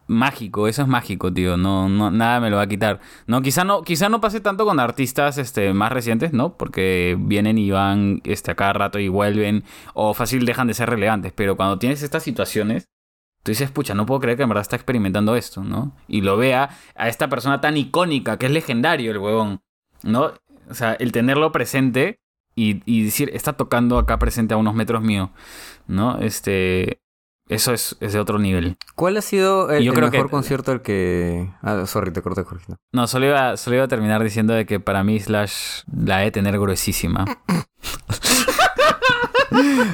mágico, 0.07 0.67
eso 0.67 0.81
es 0.81 0.87
mágico, 0.87 1.31
tío. 1.31 1.57
No, 1.57 1.89
no, 1.89 2.09
nada 2.09 2.39
me 2.39 2.49
lo 2.49 2.57
va 2.57 2.63
a 2.63 2.67
quitar. 2.67 2.99
No, 3.27 3.41
quizá 3.41 3.63
no, 3.63 3.83
quizá 3.83 4.09
no 4.09 4.21
pase 4.21 4.39
tanto 4.39 4.65
con 4.65 4.79
artistas 4.79 5.37
este, 5.37 5.73
más 5.73 5.91
recientes, 5.91 6.33
¿no? 6.33 6.57
Porque 6.57 7.17
vienen 7.19 7.57
y 7.57 7.71
van 7.71 8.21
este, 8.23 8.51
a 8.51 8.55
cada 8.55 8.73
rato 8.73 8.99
y 8.99 9.09
vuelven. 9.09 9.63
O 9.93 10.13
fácil 10.13 10.45
dejan 10.45 10.67
de 10.67 10.73
ser 10.73 10.89
relevantes. 10.89 11.33
Pero 11.33 11.57
cuando 11.57 11.77
tienes 11.77 12.01
estas 12.01 12.23
situaciones, 12.23 12.89
tú 13.43 13.51
dices, 13.51 13.71
pucha, 13.71 13.93
no 13.93 14.05
puedo 14.05 14.21
creer 14.21 14.37
que 14.37 14.43
en 14.43 14.49
verdad 14.49 14.61
está 14.63 14.75
experimentando 14.75 15.35
esto, 15.35 15.63
¿no? 15.63 15.95
Y 16.07 16.21
lo 16.21 16.37
vea 16.37 16.69
a 16.95 17.07
esta 17.09 17.29
persona 17.29 17.61
tan 17.61 17.77
icónica, 17.77 18.37
que 18.37 18.47
es 18.47 18.51
legendario 18.51 19.11
el 19.11 19.17
huevón, 19.17 19.61
¿no? 20.03 20.33
O 20.69 20.73
sea, 20.73 20.93
el 20.93 21.11
tenerlo 21.11 21.51
presente 21.51 22.19
y, 22.55 22.81
y 22.85 23.03
decir, 23.03 23.29
está 23.33 23.53
tocando 23.53 23.99
acá 23.99 24.19
presente 24.19 24.53
a 24.53 24.57
unos 24.57 24.75
metros 24.75 25.01
mío, 25.01 25.31
¿no? 25.87 26.19
Este. 26.19 27.01
Eso 27.49 27.73
es, 27.73 27.95
es 28.01 28.11
de 28.13 28.19
otro 28.19 28.39
nivel. 28.39 28.77
¿Cuál 28.95 29.15
ha 29.17 29.21
sido 29.21 29.71
el, 29.71 29.83
Yo 29.83 29.91
el 29.93 29.97
creo 29.97 30.11
mejor 30.11 30.27
que- 30.27 30.31
concierto 30.31 30.71
al 30.73 30.81
que... 30.81 31.49
Ah, 31.61 31.85
sorry, 31.85 32.11
te 32.11 32.21
corté, 32.21 32.43
Jorge. 32.43 32.65
no. 32.67 32.75
No, 32.91 33.07
solo 33.07 33.25
iba, 33.27 33.55
solo 33.55 33.77
iba 33.77 33.85
a 33.85 33.87
terminar 33.87 34.21
diciendo 34.23 34.53
de 34.53 34.65
que 34.65 34.79
para 34.81 35.03
mí 35.03 35.17
Slash 35.19 35.83
la 35.95 36.17
de 36.17 36.31
tener 36.31 36.59
gruesísima. 36.59 37.25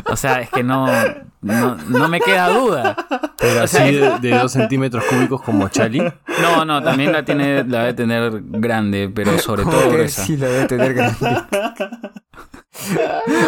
o 0.05 0.15
sea, 0.15 0.41
es 0.41 0.49
que 0.49 0.63
no, 0.63 0.87
no, 1.41 1.75
no 1.87 2.07
me 2.09 2.19
queda 2.21 2.49
duda. 2.49 2.95
Pero 3.37 3.63
O 3.63 3.67
sea, 3.67 3.83
así 3.85 3.95
de, 3.95 4.19
de 4.19 4.29
dos 4.37 4.51
centímetros 4.51 5.03
cúbicos 5.05 5.41
como 5.41 5.69
Charlie. 5.69 6.11
No, 6.41 6.65
no, 6.65 6.81
también 6.81 7.11
la 7.11 7.23
tiene, 7.23 7.63
la 7.65 7.79
debe 7.81 7.93
tener 7.93 8.31
grande, 8.43 9.11
pero 9.13 9.37
sobre 9.39 9.63
todo 9.63 9.79
Que 9.83 9.89
gruesa. 9.89 10.25
Sí, 10.25 10.37
la 10.37 10.47
debe 10.47 10.65
tener 10.67 10.93
grande. 10.93 11.17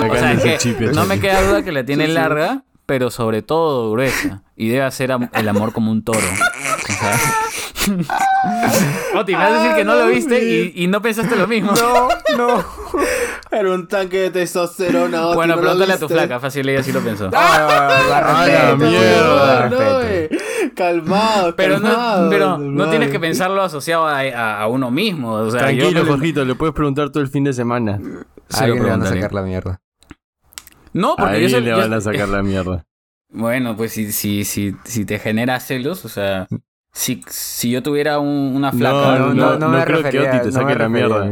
O 0.08 0.16
sea, 0.16 0.34
es 0.34 0.44
que 0.44 0.58
Chip, 0.60 0.80
no 0.94 1.06
me 1.08 1.20
queda 1.20 1.42
duda 1.42 1.64
que 1.64 1.72
la 1.72 1.84
tiene 1.84 2.06
Sí, 2.06 2.12
sí. 2.12 2.18
Pero 2.86 3.10
sobre 3.12 3.42
todo 3.42 3.92
gruesa. 3.92 4.44
Y 4.56 4.70
debe 4.70 4.84
hacer 4.86 5.12
el 5.34 5.48
amor 5.50 5.74
como 5.74 5.92
un 5.92 6.04
toro. 6.04 6.20
O 6.20 6.94
sea... 6.94 7.20
Oti, 9.16 9.32
me 9.34 9.38
vas 9.38 9.52
a 9.52 9.62
decir 9.62 9.76
que 9.76 9.84
no 9.86 9.96
lo 9.96 10.08
viste 10.08 10.44
y, 10.44 10.84
y 10.84 10.88
no 10.88 11.02
pensaste 11.02 11.36
lo 11.36 11.48
mismo. 11.48 11.72
No, 11.74 12.08
no. 12.38 12.66
Era 13.52 13.72
un 13.72 13.88
tanque 13.88 14.18
de 14.18 14.30
testosterona. 14.32 15.28
Oti, 15.28 15.36
bueno, 15.36 15.56
¿no 15.56 15.62
pregúntale 15.62 15.94
a 15.94 16.00
tu 16.00 16.08
flaca, 16.10 16.40
fácil 16.40 16.68
ella 16.70 16.82
sí 16.84 16.92
lo 16.92 17.02
pensó. 17.02 17.30
Ah, 17.34 17.90
¡A 18.14 18.48
la 18.48 18.72
respeto, 18.72 18.78
mierda! 18.78 19.70
No, 19.70 19.78
respeto. 19.78 20.02
eh. 20.04 20.30
Calmado, 20.76 21.56
Pero 21.56 21.80
no, 21.80 21.88
calmado, 21.90 22.30
pero 22.30 22.58
no 22.58 22.90
tienes 22.90 23.12
que 23.12 23.20
pensarlo 23.20 23.62
asociado 23.62 24.08
a, 24.08 24.20
a- 24.22 24.62
a 24.62 24.68
uno 24.68 24.90
mismo. 24.92 25.32
O 25.34 25.52
sea, 25.52 25.72
yo 25.72 25.78
Tranquilo, 25.84 26.00
no 26.00 26.06
le- 26.06 26.12
Jorgito, 26.12 26.44
le 26.46 26.56
puedes 26.56 26.74
preguntar 26.74 27.10
todo 27.12 27.22
el 27.24 27.30
fin 27.30 27.44
de 27.44 27.54
semana. 27.54 28.00
A 28.52 28.58
se 28.58 28.68
lo 28.68 28.76
le 28.76 28.82
van 28.82 29.02
a 29.04 29.06
sacar 29.06 29.32
la 29.34 29.42
mierda. 29.44 29.80
No, 30.96 31.16
porque 31.18 31.40
yo 31.42 31.46
él 31.46 31.52
soy- 31.52 31.62
le 31.62 31.70
yo- 31.72 31.78
van 31.78 31.94
a 31.94 32.02
sacar 32.02 32.30
la 32.30 32.42
mierda. 32.44 32.86
Bueno, 33.30 33.76
pues 33.76 33.92
si, 33.92 34.14
si, 34.14 34.46
si, 34.46 34.76
si 34.86 35.04
te 35.04 35.20
genera 35.20 35.60
celos, 35.60 36.06
o 36.06 36.10
sea, 36.10 36.48
si, 36.94 37.22
si 37.28 37.70
yo 37.72 37.84
tuviera 37.84 38.20
un- 38.20 38.54
una 38.56 38.72
flaca. 38.72 39.18
No, 39.20 39.34
no, 39.34 39.58
no 39.60 39.70
me 39.70 39.84
creo 39.84 40.04
que 40.04 40.20
Oti 40.20 40.40
te 40.40 40.46
no 40.46 40.52
saque 40.52 40.76
la 40.76 40.88
mierda. 40.88 41.30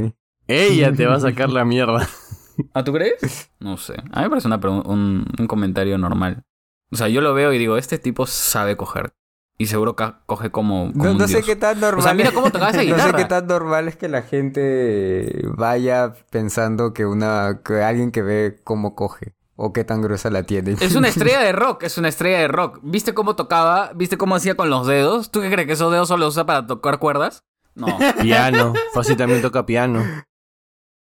Ella 0.48 0.92
te 0.92 1.06
va 1.06 1.16
a 1.16 1.20
sacar 1.22 1.50
la 1.50 1.64
mierda. 1.64 2.06
¿Ah, 2.74 2.84
tú 2.84 2.92
crees? 2.92 3.50
No 3.60 3.78
sé. 3.78 3.94
A 4.12 4.20
mí 4.20 4.24
me 4.24 4.30
parece 4.32 4.48
una 4.48 4.58
un, 4.86 5.26
un 5.40 5.48
comentario 5.48 5.98
normal. 5.98 6.44
O 6.92 6.98
sea, 6.98 7.08
yo 7.08 7.22
lo 7.22 7.34
veo 7.34 7.54
y 7.54 7.58
digo, 7.58 7.78
este 7.78 8.00
tipo 8.00 8.26
sabe 8.26 8.76
coger. 8.76 9.14
Y 9.58 9.68
seguro 9.68 9.96
coge 10.26 10.50
como, 10.50 10.92
como 10.92 11.06
No, 11.06 11.12
un 11.12 11.18
no 11.20 11.28
sé 11.28 11.36
dios. 11.36 11.46
qué 11.46 11.56
tan 11.56 11.80
normal. 11.80 12.00
O 12.00 12.02
sea, 12.04 12.14
mira 12.16 12.32
cómo 12.32 12.52
tocaba 12.52 12.72
esa 12.72 12.80
No 12.80 12.84
sé 12.84 12.92
guitarra. 12.96 13.18
qué 13.18 13.26
tan 13.26 13.48
normal 13.48 13.88
es 13.88 13.96
que 13.96 14.10
la 14.10 14.24
gente 14.24 15.42
vaya 15.56 16.14
pensando 16.32 16.94
que 16.94 17.06
una 17.06 17.62
que 17.64 17.82
alguien 17.82 18.12
que 18.12 18.24
ve 18.24 18.60
cómo 18.64 18.96
coge 18.96 19.36
o 19.56 19.72
qué 19.74 19.84
tan 19.84 20.02
gruesa 20.02 20.30
la 20.30 20.44
tiene. 20.44 20.76
Es 20.80 20.96
una 20.96 21.08
estrella 21.10 21.40
de 21.42 21.52
rock, 21.52 21.84
es 21.84 21.98
una 21.98 22.10
estrella 22.10 22.40
de 22.40 22.48
rock. 22.48 22.80
¿Viste 22.84 23.14
cómo 23.14 23.36
tocaba? 23.36 23.92
¿Viste 23.96 24.18
cómo 24.18 24.36
hacía 24.36 24.56
con 24.56 24.70
los 24.70 24.88
dedos? 24.88 25.32
¿Tú 25.32 25.42
qué 25.42 25.50
crees 25.52 25.68
que 25.68 25.74
esos 25.74 25.92
dedos 25.92 26.08
solo 26.08 26.28
usa 26.28 26.46
para 26.46 26.66
tocar 26.68 27.00
cuerdas? 27.00 27.44
No, 27.76 27.88
Piano. 28.22 28.74
Fácil 28.94 29.18
también 29.18 29.42
toca 29.42 29.66
piano. 29.66 30.04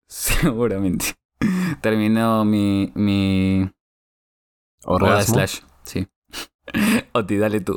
seguramente. 0.08 1.14
Terminó 1.80 2.44
mi, 2.44 2.92
mi 2.94 3.68
Orgasmo. 4.84 5.34
slash. 5.34 5.60
Sí. 5.84 6.06
Oti, 7.12 7.36
dale 7.36 7.60
tú. 7.60 7.76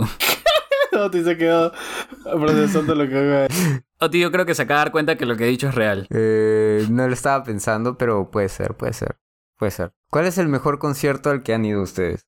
Oti 0.94 1.24
se 1.24 1.38
quedó 1.38 1.72
procesando 2.24 2.94
lo 2.96 3.08
que 3.10 3.18
haga. 3.18 3.48
Oti, 4.00 4.20
yo 4.20 4.32
creo 4.32 4.46
que 4.46 4.54
se 4.56 4.62
acaba 4.64 4.80
de 4.82 4.86
dar 4.86 4.92
cuenta 4.92 5.16
que 5.18 5.26
lo 5.26 5.36
que 5.36 5.46
he 5.46 5.48
dicho 5.48 5.68
es 5.70 5.76
real. 5.76 6.08
Eh, 6.12 6.86
no 6.90 7.08
lo 7.08 7.14
estaba 7.14 7.44
pensando, 7.44 7.98
pero 7.98 8.30
puede 8.30 8.50
ser, 8.50 8.76
puede 8.76 8.94
ser. 8.94 9.18
Puede 9.58 9.72
ser. 9.72 9.94
¿Cuál 10.10 10.26
es 10.26 10.38
el 10.38 10.48
mejor 10.48 10.80
concierto 10.80 11.30
al 11.30 11.44
que 11.44 11.54
han 11.54 11.66
ido 11.66 11.82
ustedes? 11.82 12.28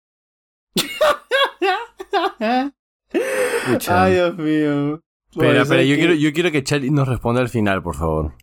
Ay, 3.88 4.12
Dios 4.14 4.36
mío. 4.36 5.00
Espera, 5.30 5.62
espera, 5.62 5.82
yo 5.82 5.94
que- 5.94 5.98
quiero, 6.00 6.14
yo 6.14 6.32
quiero 6.32 6.50
que 6.50 6.62
Charlie 6.64 6.90
nos 6.90 7.08
responda 7.08 7.40
al 7.40 7.48
final, 7.48 7.82
por 7.82 7.94
favor. 7.96 8.34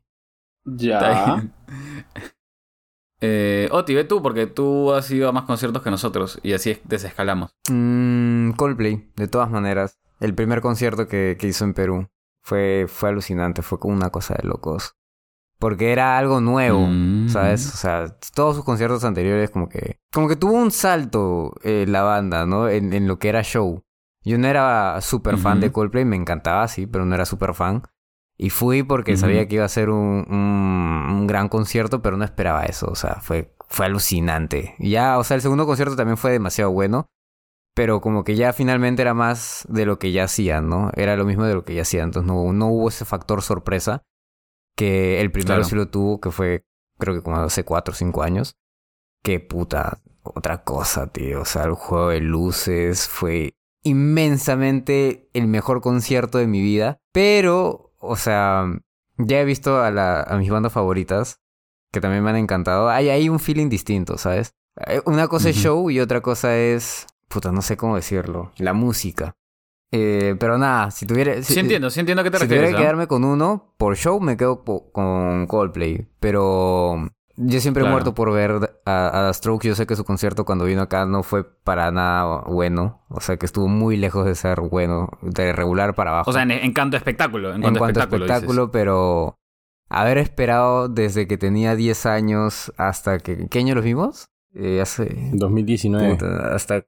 Ya. 0.65 1.43
Eh, 3.21 3.67
Oti, 3.73 3.93
ve 3.95 4.05
tú, 4.05 4.21
porque 4.23 4.47
tú 4.47 4.93
has 4.93 5.11
ido 5.11 5.27
a 5.27 5.33
más 5.33 5.43
conciertos 5.43 5.83
que 5.83 5.91
nosotros 5.91 6.39
y 6.41 6.53
así 6.53 6.69
es- 6.71 6.79
desescalamos. 6.85 7.51
Mm, 7.69 8.51
Coldplay, 8.51 9.11
de 9.17 9.27
todas 9.27 9.51
maneras. 9.51 9.99
El 10.21 10.33
primer 10.33 10.61
concierto 10.61 11.09
que, 11.09 11.35
que 11.37 11.47
hizo 11.47 11.65
en 11.65 11.73
Perú 11.73 12.07
fue, 12.41 12.85
fue 12.87 13.09
alucinante, 13.09 13.61
fue 13.61 13.77
como 13.77 13.93
una 13.93 14.09
cosa 14.09 14.35
de 14.41 14.47
locos. 14.47 14.95
Porque 15.59 15.91
era 15.91 16.17
algo 16.17 16.39
nuevo, 16.41 16.87
Mm. 16.87 17.27
¿sabes? 17.29 17.73
O 17.73 17.77
sea, 17.77 18.15
todos 18.33 18.55
sus 18.55 18.65
conciertos 18.65 19.03
anteriores 19.03 19.49
como 19.49 19.67
que... 19.67 19.97
Como 20.11 20.27
que 20.29 20.35
tuvo 20.37 20.53
un 20.53 20.71
salto 20.71 21.53
eh, 21.63 21.85
la 21.87 22.01
banda, 22.03 22.45
¿no? 22.45 22.69
En, 22.69 22.93
en 22.93 23.07
lo 23.07 23.19
que 23.19 23.27
era 23.29 23.43
show. 23.43 23.83
Yo 24.23 24.37
no 24.37 24.47
era 24.47 24.99
súper 25.01 25.37
fan 25.37 25.59
de 25.59 25.71
Coldplay, 25.71 26.05
me 26.05 26.15
encantaba, 26.15 26.67
sí, 26.67 26.85
pero 26.87 27.05
no 27.05 27.13
era 27.15 27.25
súper 27.25 27.53
fan. 27.53 27.83
Y 28.37 28.51
fui 28.51 28.83
porque 28.83 29.17
sabía 29.17 29.47
que 29.47 29.55
iba 29.55 29.65
a 29.65 29.69
ser 29.69 29.89
un, 29.89 30.25
un- 30.29 31.07
un 31.11 31.27
gran 31.27 31.49
concierto, 31.49 32.01
pero 32.01 32.15
no 32.15 32.23
esperaba 32.23 32.63
eso. 32.63 32.87
O 32.89 32.95
sea, 32.95 33.15
fue, 33.21 33.53
fue 33.67 33.85
alucinante. 33.85 34.75
Y 34.79 34.91
ya, 34.91 35.17
o 35.17 35.23
sea, 35.25 35.35
el 35.35 35.41
segundo 35.41 35.65
concierto 35.65 35.95
también 35.97 36.17
fue 36.17 36.31
demasiado 36.31 36.71
bueno. 36.71 37.07
Pero 37.75 38.01
como 38.01 38.23
que 38.23 38.35
ya 38.35 38.51
finalmente 38.53 39.01
era 39.01 39.13
más 39.13 39.65
de 39.69 39.85
lo 39.85 39.99
que 39.99 40.11
ya 40.11 40.23
hacían, 40.25 40.67
¿no? 40.69 40.91
Era 40.95 41.15
lo 41.15 41.25
mismo 41.25 41.43
de 41.45 41.53
lo 41.53 41.63
que 41.63 41.75
ya 41.75 41.83
hacían. 41.83 42.05
Entonces 42.05 42.27
no, 42.31 42.51
no 42.53 42.67
hubo 42.67 42.89
ese 42.89 43.05
factor 43.05 43.41
sorpresa 43.41 44.01
que 44.79 45.19
el 45.19 45.29
primero 45.31 45.55
Claro. 45.55 45.63
sí 45.65 45.75
lo 45.75 45.89
tuvo, 45.89 46.21
que 46.21 46.31
fue 46.31 46.63
creo 46.97 47.13
que 47.13 47.21
como 47.21 47.35
hace 47.37 47.65
cuatro 47.65 47.91
o 47.91 47.95
cinco 47.95 48.23
años. 48.23 48.55
Que 49.23 49.41
puta, 49.41 49.99
otra 50.23 50.63
cosa, 50.63 51.07
tío. 51.11 51.41
O 51.41 51.45
sea, 51.45 51.63
el 51.65 51.73
juego 51.73 52.09
de 52.09 52.21
luces 52.21 53.07
fue 53.09 53.55
inmensamente 53.83 55.29
el 55.33 55.47
mejor 55.47 55.81
concierto 55.81 56.37
de 56.37 56.47
mi 56.47 56.61
vida. 56.61 56.97
Pero, 57.11 57.93
o 57.99 58.15
sea, 58.15 58.65
ya 59.17 59.41
he 59.41 59.45
visto 59.45 59.81
a, 59.81 59.91
la, 59.91 60.21
a 60.21 60.37
mis 60.37 60.49
bandas 60.49 60.71
favoritas, 60.73 61.41
que 61.91 61.99
también 62.01 62.23
me 62.23 62.29
han 62.29 62.37
encantado. 62.37 62.89
Hay, 62.89 63.09
hay 63.09 63.27
un 63.29 63.39
feeling 63.39 63.67
distinto, 63.69 64.17
¿sabes? 64.17 64.53
Eh, 64.87 65.01
Una 65.05 65.27
cosa 65.27 65.49
es 65.49 65.57
show 65.57 65.89
y 65.89 65.99
otra 65.99 66.21
cosa 66.21 66.55
es, 66.57 67.07
puta, 67.27 67.51
no 67.51 67.61
sé 67.61 67.75
cómo 67.77 67.95
decirlo, 67.95 68.51
la 68.57 68.73
música. 68.73 69.35
Eh, 69.91 70.35
pero 70.39 70.57
nada, 70.57 70.91
si 70.91 71.05
tuviera... 71.07 71.41
Sí, 71.41 71.59
entiendo, 71.59 71.89
sí 71.89 71.99
entiendo 71.99 72.21
a 72.21 72.23
qué 72.23 72.31
te 72.31 72.37
Si 72.37 72.45
tuviera 72.45 72.61
refieres. 72.63 72.75
que 72.75 72.81
¿ah? 72.83 72.85
quedarme 72.85 73.07
con 73.07 73.23
uno, 73.23 73.73
por 73.77 73.95
show 73.95 74.19
me 74.21 74.37
quedo 74.37 74.63
po- 74.63 74.91
con 74.91 75.47
Coldplay. 75.47 76.07
Pero 76.19 77.09
yo 77.37 77.59
siempre 77.59 77.83
he 77.83 77.89
muerto 77.89 78.13
por 78.13 78.31
ver 78.31 78.75
a, 78.85 79.29
a 79.29 79.33
Strokes. 79.33 79.67
Yo 79.67 79.73
sé 79.75 79.87
que 79.87 79.95
su 79.95 80.03
concierto 80.05 80.45
cuando 80.45 80.65
vino 80.65 80.81
acá 80.83 81.05
no 81.05 81.23
fue 81.23 81.43
para 81.43 81.89
nada 81.89 82.43
bueno. 82.47 83.01
O 83.09 83.19
sea, 83.19 83.37
que 83.37 83.47
estuvo 83.47 83.67
muy 83.67 83.97
lejos 83.97 84.25
de 84.25 84.35
ser 84.35 84.61
bueno, 84.61 85.09
de 85.21 85.53
regular 85.53 85.95
para 85.95 86.11
abajo. 86.11 86.29
O 86.29 86.33
sea, 86.33 86.43
en, 86.43 86.51
en 86.51 86.73
cuanto 86.73 86.95
a 86.95 86.99
espectáculo. 86.99 87.49
En, 87.49 87.55
en 87.55 87.61
cuanto, 87.61 87.79
cuanto 87.79 87.99
a 87.99 88.03
a 88.03 88.05
espectáculo. 88.05 88.35
espectáculo, 88.35 88.71
pero 88.71 89.39
haber 89.89 90.19
esperado 90.19 90.87
desde 90.87 91.25
que 91.27 91.37
tenía 91.39 91.75
10 91.75 92.05
años 92.05 92.71
hasta 92.77 93.17
que... 93.17 93.47
¿Qué 93.47 93.57
año 93.57 93.73
los 93.73 93.83
vimos? 93.83 94.29
Eh, 94.53 94.81
hace... 94.81 95.31
2019. 95.33 96.11
puta, 96.11 96.53
hasta 96.53 96.85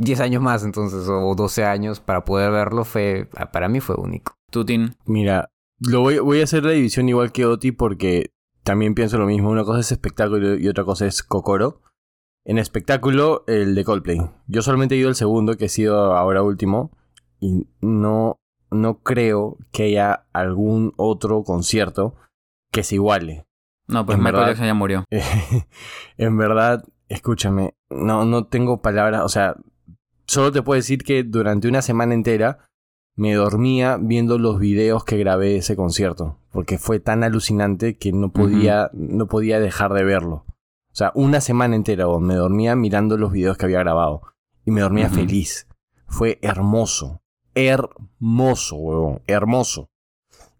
10 0.00 0.20
años 0.20 0.42
más 0.42 0.64
entonces, 0.64 1.06
o 1.08 1.34
12 1.34 1.64
años 1.64 2.00
para 2.00 2.24
poder 2.24 2.50
verlo 2.50 2.84
fue... 2.84 3.28
Para 3.52 3.68
mí 3.68 3.80
fue 3.80 3.96
único. 3.96 4.32
dices. 4.32 4.50
Tú, 4.50 4.64
Tin. 4.64 4.96
Mira, 5.04 5.50
lo 5.78 6.00
voy, 6.00 6.18
voy 6.18 6.40
a 6.40 6.44
hacer 6.44 6.64
la 6.64 6.70
división 6.72 7.08
igual 7.08 7.32
que 7.32 7.44
Oti 7.44 7.70
porque 7.72 8.32
también 8.64 8.94
pienso 8.94 9.18
lo 9.18 9.26
mismo. 9.26 9.50
Una 9.50 9.64
cosa 9.64 9.80
es 9.80 9.92
espectáculo 9.92 10.56
y 10.56 10.68
otra 10.68 10.84
cosa 10.84 11.06
es 11.06 11.22
Kokoro. 11.22 11.82
En 12.44 12.56
espectáculo, 12.56 13.44
el 13.46 13.74
de 13.74 13.84
Coldplay. 13.84 14.18
Yo 14.46 14.62
solamente 14.62 14.94
he 14.94 14.98
ido 14.98 15.10
el 15.10 15.14
segundo, 15.14 15.56
que 15.58 15.66
ha 15.66 15.68
sido 15.68 16.14
ahora 16.16 16.42
último, 16.42 16.90
y 17.38 17.68
no, 17.82 18.40
no 18.70 19.02
creo 19.02 19.58
que 19.72 19.84
haya 19.84 20.26
algún 20.32 20.94
otro 20.96 21.42
concierto 21.44 22.16
que 22.72 22.82
se 22.82 22.94
iguale. 22.94 23.44
No, 23.86 24.06
pues 24.06 24.16
En 24.16 24.24
Michael 24.24 24.36
verdad- 24.36 24.48
Jackson 24.52 24.66
ya 24.66 24.74
murió. 24.74 25.04
en 26.16 26.36
verdad, 26.38 26.84
escúchame, 27.08 27.74
no, 27.90 28.24
no 28.24 28.46
tengo 28.46 28.80
palabras, 28.80 29.22
o 29.24 29.28
sea, 29.28 29.56
solo 30.30 30.52
te 30.52 30.62
puedo 30.62 30.76
decir 30.76 31.02
que 31.02 31.24
durante 31.24 31.66
una 31.66 31.82
semana 31.82 32.14
entera 32.14 32.58
me 33.16 33.34
dormía 33.34 33.98
viendo 34.00 34.38
los 34.38 34.60
videos 34.60 35.04
que 35.04 35.18
grabé 35.18 35.48
de 35.48 35.56
ese 35.56 35.74
concierto, 35.74 36.38
porque 36.52 36.78
fue 36.78 37.00
tan 37.00 37.24
alucinante 37.24 37.96
que 37.96 38.12
no 38.12 38.32
podía, 38.32 38.90
no 38.92 39.26
podía 39.26 39.58
dejar 39.58 39.92
de 39.92 40.04
verlo. 40.04 40.44
O 40.46 40.94
sea, 40.94 41.10
una 41.16 41.40
semana 41.40 41.74
entera 41.74 42.06
me 42.20 42.36
dormía 42.36 42.76
mirando 42.76 43.18
los 43.18 43.32
videos 43.32 43.56
que 43.56 43.64
había 43.64 43.80
grabado 43.80 44.22
y 44.64 44.70
me 44.70 44.82
dormía 44.82 45.10
feliz. 45.10 45.66
Fue 46.06 46.38
hermoso, 46.42 47.22
hermoso, 47.56 48.76
huevón, 48.76 49.22
hermoso. 49.26 49.90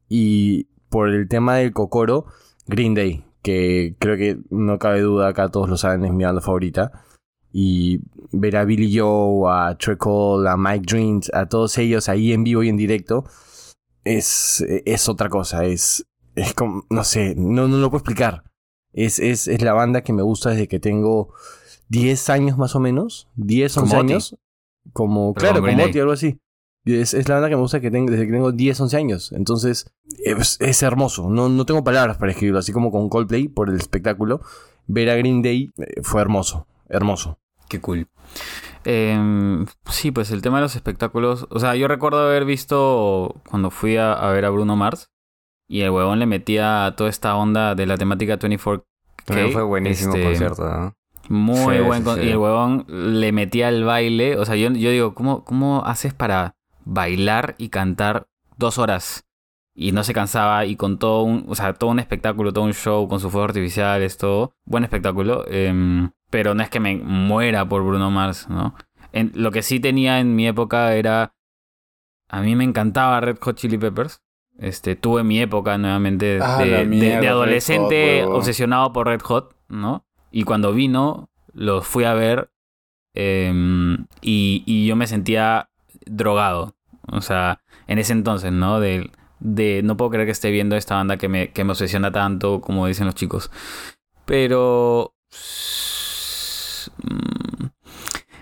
Y 0.09 0.65
por 0.89 1.11
el 1.11 1.29
tema 1.29 1.55
del 1.55 1.73
Cocoro, 1.73 2.27
Green 2.67 2.95
Day, 2.95 3.25
que 3.41 3.95
creo 4.01 4.17
que 4.17 4.41
no 4.51 4.81
cabe 4.81 5.01
duda, 5.03 5.29
acá 5.29 5.49
todos 5.49 5.69
lo 5.69 5.77
saben, 5.77 6.05
es 6.05 6.13
mi 6.13 6.25
banda 6.25 6.41
favorita. 6.41 7.05
Y 7.53 8.01
ver 8.33 8.57
a 8.57 8.65
Billy 8.65 8.97
Joe, 8.97 9.51
a 9.51 9.77
Trey 9.77 9.97
Cole, 9.97 10.49
a 10.49 10.57
Mike 10.57 10.85
Dreams, 10.87 11.31
a 11.35 11.47
todos 11.47 11.77
ellos 11.79 12.09
ahí 12.09 12.33
en 12.33 12.45
vivo 12.45 12.63
y 12.63 12.69
en 12.69 12.77
directo, 12.77 13.25
es, 14.05 14.65
es 14.85 15.09
otra 15.09 15.29
cosa. 15.29 15.65
Es, 15.65 16.07
es 16.35 16.55
como, 16.55 16.85
no 16.91 17.05
sé, 17.05 17.35
no, 17.37 17.69
no 17.69 17.79
lo 17.79 17.91
puedo 17.91 18.01
explicar. 18.01 18.45
Es, 18.93 19.19
es, 19.19 19.49
es 19.49 19.63
la 19.63 19.73
banda 19.73 20.03
que 20.03 20.13
me 20.13 20.23
gusta 20.23 20.51
desde 20.51 20.69
que 20.69 20.81
tengo 20.81 21.33
10 21.89 22.31
años 22.31 22.59
más 22.59 22.75
o 22.75 22.81
menos. 22.81 23.29
10, 23.37 23.77
11 23.77 23.89
Como 23.91 24.01
Oti. 24.01 24.13
años. 24.13 24.37
Como, 24.93 25.35
Pero 25.35 25.49
claro, 25.49 25.67
como. 25.67 25.85
Oti, 25.85 25.99
algo 25.99 26.13
así. 26.13 26.39
Es, 26.85 27.15
es 27.15 27.29
la 27.29 27.35
banda 27.35 27.51
que 27.51 27.57
me 27.57 27.63
gusta 27.63 27.81
que 27.81 27.91
tengo, 27.91 28.11
desde 28.11 28.27
que 28.27 28.33
tengo 28.33 28.53
10, 28.53 28.81
11 28.81 28.97
años. 28.97 29.33
Entonces, 29.33 29.93
es, 30.25 30.57
es 30.61 30.83
hermoso. 30.83 31.29
No, 31.29 31.49
no 31.49 31.67
tengo 31.67 31.85
palabras 31.85 32.17
para 32.17 32.33
escribirlo. 32.33 32.59
Así 32.59 32.73
como 32.73 32.91
con 32.91 33.09
Coldplay, 33.09 33.49
por 33.49 33.69
el 33.69 33.77
espectáculo. 33.77 34.41
Ver 34.87 35.11
a 35.11 35.17
Green 35.17 35.43
Day 35.43 35.71
eh, 35.79 36.01
fue 36.03 36.23
hermoso. 36.23 36.67
Hermoso. 36.89 37.39
Qué 37.71 37.81
cool. 37.81 38.07
Em, 38.85 39.65
sí, 39.89 40.11
pues 40.11 40.31
el 40.31 40.43
tema 40.43 40.59
de 40.59 40.63
los 40.63 40.77
espectáculos. 40.77 41.47
O 41.51 41.59
sea, 41.61 41.75
yo 41.77 41.89
recuerdo 41.89 42.21
haber 42.23 42.45
visto 42.45 43.37
cuando 43.49 43.71
fui 43.71 43.97
a, 43.97 44.13
a 44.13 44.31
ver 44.33 44.45
a 44.45 44.51
Bruno 44.51 44.77
Mars. 44.77 45.11
Y 45.69 45.83
el 45.83 45.91
huevón 45.91 46.19
le 46.19 46.27
metía 46.27 46.93
toda 46.97 47.09
esta 47.09 47.37
onda 47.37 47.75
de 47.77 47.87
la 47.87 47.97
temática 47.97 48.37
24K. 48.39 48.83
También 49.25 49.53
fue 49.53 49.63
buenísimo 49.63 50.15
este, 50.15 50.25
concierto, 50.25 50.69
¿no? 50.69 50.95
Muy 51.29 51.77
Sí, 51.77 51.83
buen 51.83 52.01
sí, 52.01 52.05
con- 52.05 52.19
sí. 52.19 52.27
Y 52.27 52.31
el 52.31 52.39
huevón 52.39 52.87
le 52.89 53.31
metía 53.31 53.69
el 53.69 53.85
baile. 53.85 54.37
O 54.37 54.45
sea, 54.45 54.57
yo, 54.57 54.71
yo 54.73 54.91
digo, 54.91 55.15
¿cómo, 55.15 55.45
¿cómo 55.45 55.85
haces 55.85 56.13
para 56.13 56.57
bailar 56.85 57.55
y 57.57 57.69
cantar 57.69 58.27
dos 58.57 58.79
horas? 58.79 59.25
Y 59.83 59.93
no 59.93 60.05
se 60.05 60.13
cansaba 60.13 60.67
y 60.67 60.77
con 60.77 60.99
todo 60.99 61.23
un, 61.23 61.47
o 61.49 61.55
sea, 61.55 61.73
todo 61.73 61.89
un 61.91 62.01
espectáculo, 62.01 62.53
todo 62.53 62.65
un 62.65 62.75
show 62.75 63.09
con 63.09 63.19
sus 63.19 63.33
fuegos 63.33 63.49
artificiales, 63.49 64.19
todo. 64.19 64.53
Buen 64.67 64.85
espectáculo. 64.85 65.45
em, 65.49 66.11
pero 66.29 66.55
no 66.55 66.63
es 66.63 66.69
que 66.69 66.81
me 66.81 66.97
muera 66.97 67.67
por 67.67 67.83
Bruno 67.83 68.11
Mars, 68.11 68.47
¿no? 68.51 68.75
En- 69.13 69.33
lo 69.35 69.51
que 69.51 69.63
sí 69.63 69.81
tenía 69.81 70.21
en 70.21 70.37
mi 70.37 70.47
época 70.47 70.95
era... 70.95 71.33
A 72.29 72.43
mí 72.43 72.55
me 72.57 72.65
encantaba 72.65 73.21
Red 73.21 73.39
Hot 73.41 73.57
Chili 73.57 73.79
Peppers. 73.79 74.23
Este, 74.59 74.97
tuve 74.97 75.25
mi 75.25 75.41
época 75.41 75.79
nuevamente 75.79 76.27
de, 76.27 76.41
Ah, 76.45 76.59
de- 76.59 76.85
mierda, 76.85 77.31
adolescente 77.31 78.23
Hot, 78.27 78.35
obsesionado 78.37 78.93
por 78.93 79.07
Red 79.07 79.23
Hot, 79.23 79.57
¿no? 79.69 80.05
Y 80.31 80.45
cuando 80.45 80.73
vino, 80.75 81.31
los 81.55 81.87
fui 81.87 82.05
a 82.05 82.13
ver 82.13 82.51
em, 83.15 84.07
y, 84.21 84.63
y 84.67 84.87
yo 84.87 84.95
me 84.97 85.07
sentía 85.07 85.71
drogado. 86.05 86.77
O 87.11 87.21
sea, 87.23 87.61
en 87.87 87.99
ese 87.99 88.13
entonces, 88.13 88.53
¿no? 88.53 88.79
De, 88.79 89.11
de 89.41 89.83
no 89.83 89.97
puedo 89.97 90.11
creer 90.11 90.27
que 90.27 90.33
esté 90.33 90.51
viendo 90.51 90.77
esta 90.77 90.95
banda 90.97 91.17
que 91.17 91.29
me, 91.29 91.51
que 91.53 91.65
me 91.65 91.73
obsesiona 91.73 92.13
tanto, 92.13 92.61
como 92.61 92.87
dicen 92.87 93.07
los 93.07 93.15
chicos. 93.15 93.51
Pero... 94.27 95.15
mm, 97.03 97.67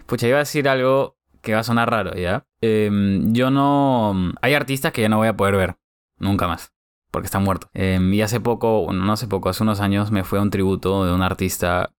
Pucha, 0.07 0.27
iba 0.29 0.37
a 0.37 0.41
decir 0.41 0.69
algo 0.69 1.17
que 1.43 1.55
va 1.55 1.61
a 1.61 1.65
sonar 1.65 1.91
raro, 1.91 2.15
¿ya? 2.15 2.47
Em, 2.61 3.33
yo 3.33 3.51
no... 3.51 4.33
Hay 4.43 4.55
artistas 4.55 4.93
que 4.93 5.03
ya 5.03 5.09
no 5.09 5.19
voy 5.19 5.29
a 5.29 5.37
poder 5.37 5.57
ver. 5.57 5.77
Nunca 6.19 6.49
más. 6.49 6.73
Porque 7.11 7.27
están 7.27 7.45
muertos. 7.45 7.71
Em, 7.75 8.13
y 8.13 8.23
hace 8.23 8.41
poco, 8.41 8.85
bueno, 8.85 9.05
no 9.05 9.13
hace 9.13 9.29
poco, 9.29 9.49
hace 9.49 9.63
unos 9.63 9.81
años 9.81 10.11
me 10.11 10.25
fue 10.25 10.39
a 10.39 10.43
un 10.43 10.51
tributo 10.51 11.05
de 11.05 11.13
un 11.13 11.23
artista 11.23 11.93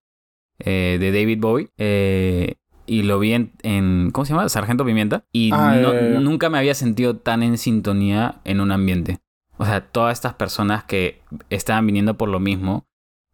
eh, 0.58 0.98
de 1.00 1.12
David 1.12 1.38
Bowie. 1.40 1.70
eh, 1.78 2.56
y 2.90 3.02
lo 3.04 3.18
vi 3.20 3.34
en, 3.34 3.52
en- 3.62 4.10
¿Cómo 4.12 4.24
se 4.24 4.32
llama? 4.32 4.48
Sargento 4.48 4.84
Pimienta. 4.84 5.24
Y 5.32 5.50
Ah, 5.52 5.76
no- 5.80 6.20
nunca 6.20 6.50
me 6.50 6.58
había 6.58 6.74
sentido 6.74 7.16
tan 7.16 7.42
en 7.42 7.56
sintonía 7.56 8.40
en 8.44 8.60
un 8.60 8.72
ambiente. 8.72 9.18
O 9.58 9.64
sea, 9.64 9.80
todas 9.86 10.12
estas 10.18 10.34
personas 10.34 10.84
que 10.84 11.22
estaban 11.50 11.86
viniendo 11.86 12.16
por 12.16 12.28
lo 12.28 12.40
mismo. 12.40 12.86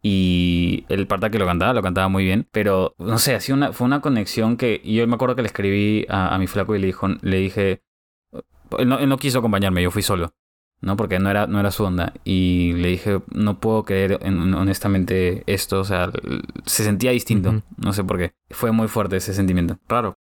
Y 0.03 0.85
el 0.89 1.07
parta 1.07 1.31
que 1.31 1.39
lo 1.39 1.45
cantaba, 1.47 1.73
lo 1.73 1.81
cantaba 1.81 2.07
muy 2.07 2.23
bien. 2.23 2.47
Pero, 2.51 2.93
no 2.99 3.17
sé, 3.17 3.33
así 3.35 3.51
una, 3.51 3.73
fue 3.73 3.85
una 3.85 3.99
conexión 3.99 4.55
que 4.55 4.81
yo 4.85 5.05
me 5.07 5.15
acuerdo 5.15 5.35
que 5.35 5.41
le 5.41 5.47
escribí 5.47 6.05
a, 6.07 6.33
a 6.35 6.37
mi 6.37 6.47
flaco 6.47 6.75
y 6.75 6.79
le, 6.79 6.87
dijo, 6.87 7.07
le 7.21 7.37
dije... 7.37 7.81
Él 8.77 8.87
no, 8.89 8.99
él 8.99 9.09
no 9.09 9.17
quiso 9.17 9.39
acompañarme, 9.39 9.81
yo 9.81 9.89
fui 9.91 10.03
solo. 10.03 10.33
¿No? 10.81 10.95
Porque 10.97 11.19
no 11.19 11.29
era, 11.29 11.47
no 11.47 11.59
era 11.59 11.71
su 11.71 11.83
onda. 11.83 12.13
Y 12.23 12.73
le 12.73 12.89
dije, 12.89 13.19
no 13.33 13.59
puedo 13.59 13.83
creer 13.83 14.19
en- 14.21 14.53
honestamente 14.53 15.43
esto, 15.47 15.79
o 15.79 15.83
sea, 15.83 16.11
se 16.65 16.83
sentía 16.83 17.11
distinto, 17.11 17.61
no 17.77 17.93
sé 17.93 18.03
por 18.03 18.17
qué. 18.17 18.33
Fue 18.51 18.71
muy 18.71 18.87
fuerte 18.87 19.17
ese 19.17 19.33
sentimiento. 19.33 19.77
Raro. 19.89 20.15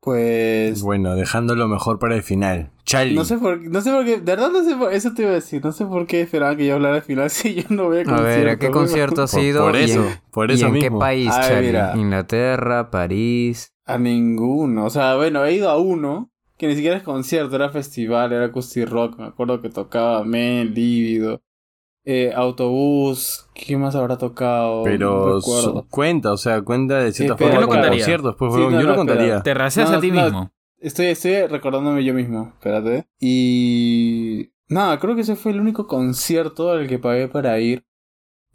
Pues. 0.00 0.82
Bueno, 0.82 1.14
dejando 1.16 1.54
lo 1.56 1.68
mejor 1.68 1.98
para 1.98 2.14
el 2.14 2.22
final. 2.22 2.70
Charlie. 2.84 3.16
No 3.16 3.24
sé 3.24 3.36
por 3.38 3.60
no 3.60 3.80
sé 3.80 3.90
por 3.90 4.04
qué, 4.04 4.12
de 4.18 4.22
verdad 4.22 4.50
no 4.52 4.62
sé 4.62 4.76
por, 4.76 4.92
eso 4.92 5.12
te 5.12 5.22
iba 5.22 5.32
a 5.32 5.34
decir, 5.34 5.64
no 5.64 5.72
sé 5.72 5.84
por 5.84 6.06
qué 6.06 6.20
esperaban 6.20 6.56
que 6.56 6.66
yo 6.66 6.74
hablara 6.76 6.94
al 6.96 7.02
final 7.02 7.28
si 7.30 7.54
yo 7.56 7.62
no 7.70 7.86
voy 7.86 7.98
a 7.98 8.00
A 8.02 8.04
concierto. 8.04 8.24
ver, 8.24 8.48
¿a 8.50 8.58
qué 8.60 8.70
concierto 8.70 9.22
has 9.24 9.32
Por- 9.32 9.42
ido? 9.42 9.64
por 9.66 9.74
y 9.76 9.80
eso, 9.82 10.06
en- 10.06 10.20
por 10.30 10.50
¿Y 10.50 10.54
eso 10.54 10.66
en 10.68 10.72
qué 10.74 10.80
mismo. 10.82 10.98
país, 11.00 11.28
A 11.32 11.40
ver, 11.40 11.48
Charlie? 11.48 11.66
mira. 11.66 11.92
Inglaterra, 11.96 12.90
París. 12.92 13.72
A 13.86 13.98
ninguno, 13.98 14.84
o 14.84 14.90
sea, 14.90 15.16
bueno, 15.16 15.44
he 15.44 15.54
ido 15.54 15.68
a 15.68 15.76
uno 15.78 16.30
que 16.58 16.66
ni 16.68 16.74
siquiera 16.74 16.96
es 16.96 17.02
concierto, 17.02 17.56
era 17.56 17.70
festival, 17.70 18.32
era 18.32 18.46
Acoustic 18.46 18.88
Rock, 18.88 19.18
me 19.18 19.26
acuerdo 19.26 19.60
que 19.60 19.68
tocaba 19.70 20.24
Men, 20.24 20.74
Lívido, 20.74 21.42
eh, 22.04 22.32
Autobús, 22.34 23.46
¿qué 23.54 23.76
más 23.76 23.94
habrá 23.96 24.16
tocado? 24.18 24.82
Pero 24.84 25.10
no 25.26 25.36
recuerdo. 25.36 25.80
su- 25.82 25.88
cuenta, 25.88 26.32
o 26.32 26.36
sea, 26.36 26.62
cuenta 26.62 26.98
de 26.98 27.12
cierta 27.12 27.34
Espera, 27.34 27.50
forma 27.50 27.54
¿por 27.54 27.60
qué 27.60 27.66
como 27.66 27.76
lo 27.76 27.82
contaría? 27.82 28.04
conciertos. 28.04 28.36
Pues, 28.38 28.54
Sí, 28.54 28.60
no, 28.60 28.70
yo 28.70 28.80
no, 28.80 28.86
lo 28.86 28.96
contaría. 28.96 29.42
Te 29.42 29.54
raseas 29.54 29.90
No, 29.90 29.96
a 29.98 30.00
ti 30.00 30.10
no. 30.10 30.22
mismo. 30.22 30.50
Estoy, 30.78 31.06
estoy 31.06 31.46
recordándome 31.46 32.04
yo 32.04 32.12
mismo, 32.14 32.52
espérate. 32.54 33.06
Y... 33.18 34.50
Nada, 34.68 34.98
creo 34.98 35.14
que 35.14 35.22
ese 35.22 35.36
fue 35.36 35.52
el 35.52 35.60
único 35.60 35.86
concierto 35.86 36.70
al 36.70 36.86
que 36.88 36.98
pagué 36.98 37.28
para 37.28 37.58
ir. 37.60 37.84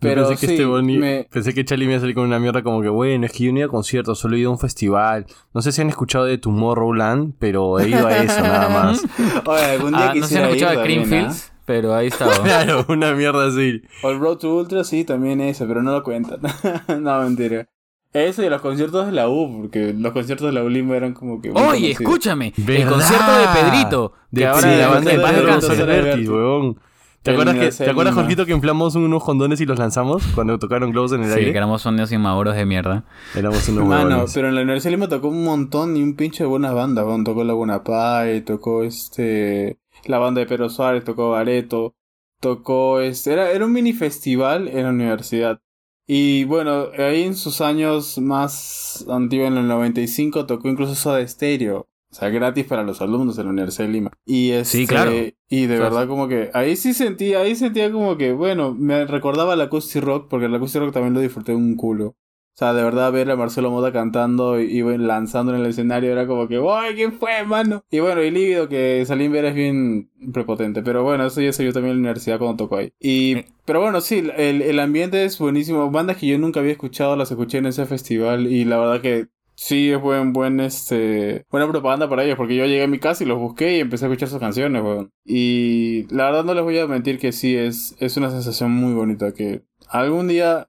Pero 0.02 0.28
pensé 0.28 0.42
que 0.42 0.48
sí, 0.58 0.62
este 0.62 0.82
me- 0.98 1.28
pensé 1.32 1.54
que 1.54 1.64
Charlie 1.64 1.86
me 1.86 1.92
iba 1.94 1.98
a 1.98 2.02
salir 2.02 2.16
con 2.16 2.26
una 2.26 2.40
mierda 2.40 2.64
como 2.64 2.82
que, 2.82 2.90
bueno, 2.90 3.26
es 3.26 3.32
que 3.32 3.44
yo 3.46 3.52
no 3.52 3.58
he 3.58 3.60
ido 3.62 3.68
a 3.68 3.72
conciertos, 3.72 4.20
solo 4.20 4.36
he 4.36 4.40
ido 4.40 4.50
a 4.50 4.54
un 4.54 4.60
festival. 4.60 5.26
No 5.54 5.62
sé 5.62 5.72
si 5.72 5.82
han 5.82 5.90
escuchado 5.90 6.26
de 6.26 6.38
Tomorrowland, 6.38 7.34
pero 7.40 7.80
he 7.80 7.90
ido 7.90 8.08
a 8.08 8.18
eso 8.18 8.42
nada 8.42 8.70
más. 8.70 9.04
Oye, 9.46 9.64
algún 9.64 9.92
día 9.92 10.10
Ah, 10.12 10.14
no 10.14 10.14
sé 10.14 10.14
si 10.16 10.22
quisiera 10.22 10.46
han 10.46 10.50
escuchado 10.52 10.80
de 10.80 10.84
Creamfields, 10.86 11.54
pero 11.66 11.94
ahí 11.96 12.08
estaba. 12.08 12.34
claro, 12.44 12.86
una 12.90 13.14
mierda 13.14 13.48
así. 13.48 13.82
¿ah? 13.86 14.08
O 14.08 14.10
el 14.12 14.20
Road 14.20 14.38
to 14.38 14.56
Ultra, 14.56 14.84
sí, 14.84 15.04
también 15.04 15.40
ese, 15.42 15.66
pero 15.66 15.82
no 15.84 15.92
lo 15.92 16.04
cuentan. 16.04 16.40
no, 17.02 17.20
mentira. 17.22 17.68
Eso 18.14 18.44
y 18.44 18.50
los 18.50 18.60
conciertos 18.62 19.06
de 19.06 19.14
la 19.14 19.30
U, 19.30 19.62
porque 19.62 19.94
los 19.98 20.12
conciertos 20.12 20.48
de 20.48 20.52
la 20.52 20.64
U 20.64 20.68
Lima 20.70 20.98
eran 20.98 21.14
como 21.14 21.42
que... 21.42 21.50
Oye, 21.52 21.92
escúchame, 21.92 22.54
el 22.58 22.86
concierto 22.86 23.32
de 23.32 23.46
Pedrito. 23.54 24.14
De 24.32 24.42
que 24.42 24.48
ahora 24.48 24.62
sí, 24.74 24.80
la 24.80 24.88
banda 24.90 25.12
de 25.12 25.16
en 25.16 25.22
paz 25.22 25.70
Alberti. 25.70 26.28
weón. 26.28 26.78
¿Te 27.24 27.32
acuerdas, 27.32 27.56
que, 27.56 27.84
¿Te 27.86 27.90
acuerdas. 27.92 28.16
Jorgito, 28.16 28.46
que 28.48 28.52
inflamos 28.52 28.96
unos 28.96 29.24
condones 29.24 29.62
y 29.62 29.66
los 29.68 29.78
lanzamos 29.78 30.24
cuando 30.34 30.58
tocaron 30.58 30.90
globos 30.92 31.12
en 31.12 31.22
el 31.24 31.32
Sí, 31.32 31.38
aire? 31.40 31.52
que 31.52 31.58
éramos 31.58 31.86
unos 31.86 32.12
inmaduros 32.12 32.56
de 32.56 32.66
mierda. 32.66 33.04
Éramos 33.36 33.68
unos 33.70 33.86
Mano, 33.86 34.08
huevones. 34.10 34.34
pero 34.34 34.48
en 34.50 34.56
la 34.56 34.62
Universidad 34.62 34.90
de 34.92 34.98
Lima 34.98 35.08
tocó 35.08 35.28
un 35.28 35.44
montón 35.44 35.96
y 35.98 36.02
un 36.02 36.16
pinche 36.16 36.44
de 36.44 36.48
buenas 36.50 36.74
bandas. 36.74 37.06
weón. 37.06 37.24
Tocó 37.24 37.44
La 37.44 37.54
Buena 37.54 37.84
Pie, 37.84 38.42
tocó 38.42 38.84
este... 38.84 39.78
La 40.06 40.18
banda 40.18 40.42
de 40.42 40.48
Pedro 40.48 40.68
Suárez, 40.70 41.04
tocó 41.04 41.30
Bareto, 41.30 41.94
tocó 42.40 43.00
este... 43.02 43.34
Era, 43.34 43.52
era 43.52 43.66
un 43.66 43.72
mini 43.72 43.94
festival 43.94 44.68
en 44.68 44.84
la 44.84 44.90
universidad. 44.90 45.62
Y 46.08 46.46
bueno, 46.46 46.88
ahí 46.98 47.22
en 47.22 47.36
sus 47.36 47.62
años 47.62 48.18
más 48.18 49.06
antiguos, 49.10 49.48
en 49.50 49.58
el 49.58 49.68
95, 49.68 50.48
tocó 50.48 50.68
incluso 50.70 50.96
Soda 50.96 51.26
Stereo. 51.28 51.88
O 52.12 52.14
sea, 52.14 52.30
gratis 52.30 52.66
para 52.66 52.84
los 52.84 53.02
alumnos 53.02 53.38
de 53.38 53.44
la 53.46 53.52
Universidad 53.52 53.88
de 53.88 53.94
Lima. 53.94 54.12
Y 54.26 54.52
este, 54.52 54.80
Sí, 54.80 54.88
claro. 54.88 55.12
Y 55.48 55.66
de 55.66 55.80
verdad 55.80 56.08
como 56.08 56.28
que... 56.28 56.50
Ahí 56.54 56.76
sí 56.76 56.94
sentía, 56.94 57.40
ahí 57.40 57.56
sentía 57.56 57.90
como 57.92 58.18
que, 58.18 58.34
bueno, 58.34 58.74
me 58.74 59.06
recordaba 59.06 59.56
la 59.56 59.66
Acoustic 59.66 60.04
Rock, 60.04 60.28
porque 60.30 60.50
la 60.50 60.58
Acoustic 60.58 60.82
Rock 60.82 60.94
también 60.94 61.14
lo 61.14 61.22
disfruté 61.22 61.56
un 61.56 61.76
culo. 61.78 62.08
O 62.54 62.58
sea, 62.58 62.74
de 62.74 62.84
verdad 62.84 63.14
ver 63.14 63.32
a 63.32 63.38
Marcelo 63.38 63.72
Mota 63.72 63.94
cantando 63.94 64.60
y, 64.60 64.66
y 64.80 64.98
lanzando 64.98 65.56
en 65.56 65.62
el 65.62 65.68
escenario 65.68 66.12
era 66.12 66.28
como 66.28 66.50
que, 66.50 66.60
¡Uy, 66.60 66.96
¿quién 66.96 67.14
fue, 67.14 67.46
mano! 67.46 67.86
Y 67.90 68.02
bueno, 68.02 68.22
y 68.22 68.30
Lívido, 68.30 68.68
que 68.68 69.04
Salim 69.06 69.32
Vera 69.32 69.48
es 69.48 69.56
bien 69.56 70.10
prepotente. 70.34 70.84
Pero 70.84 71.04
bueno, 71.04 71.26
eso 71.26 71.40
ya 71.40 71.54
se 71.54 71.64
vio 71.64 71.72
también 71.72 71.92
en 71.96 71.98
la 72.04 72.10
universidad 72.10 72.40
cuando 72.40 72.58
tocó 72.66 72.76
ahí. 72.76 72.92
Y, 73.00 73.38
Eh. 73.38 73.46
pero 73.64 73.80
bueno, 73.80 74.02
sí, 74.02 74.22
el, 74.36 74.62
el 74.62 74.80
ambiente 74.82 75.24
es 75.24 75.40
buenísimo. 75.40 75.90
Bandas 75.92 76.18
que 76.18 76.28
yo 76.28 76.38
nunca 76.38 76.60
había 76.60 76.74
escuchado, 76.74 77.16
las 77.16 77.32
escuché 77.32 77.60
en 77.60 77.68
ese 77.68 77.86
festival 77.86 78.48
y 78.48 78.66
la 78.66 78.78
verdad 78.80 79.02
que 79.02 79.28
sí 79.62 79.92
es 79.92 80.02
buen, 80.02 80.34
buen, 80.34 80.60
este, 80.60 81.46
buena 81.52 81.70
propaganda 81.70 82.10
para 82.10 82.24
ellos. 82.24 82.36
Porque 82.36 82.56
yo 82.56 82.66
llegué 82.66 82.84
a 82.84 82.88
mi 82.88 83.00
casa 83.00 83.24
y 83.24 83.28
los 83.28 83.38
busqué 83.38 83.78
y 83.78 83.80
empecé 83.80 84.06
a 84.06 84.08
escuchar 84.08 84.30
sus 84.30 84.40
canciones, 84.40 84.82
weón. 84.82 85.12
Y 85.24 86.08
la 86.14 86.26
verdad 86.26 86.44
no 86.44 86.56
les 86.56 86.64
voy 86.64 86.80
a 86.80 86.88
mentir 86.88 87.20
que 87.20 87.32
sí, 87.32 87.56
es, 87.56 87.96
es 88.00 88.18
una 88.18 88.32
sensación 88.32 88.72
muy 88.72 88.94
bonita 88.94 89.34
que 89.34 89.62
algún 89.88 90.28
día 90.28 90.68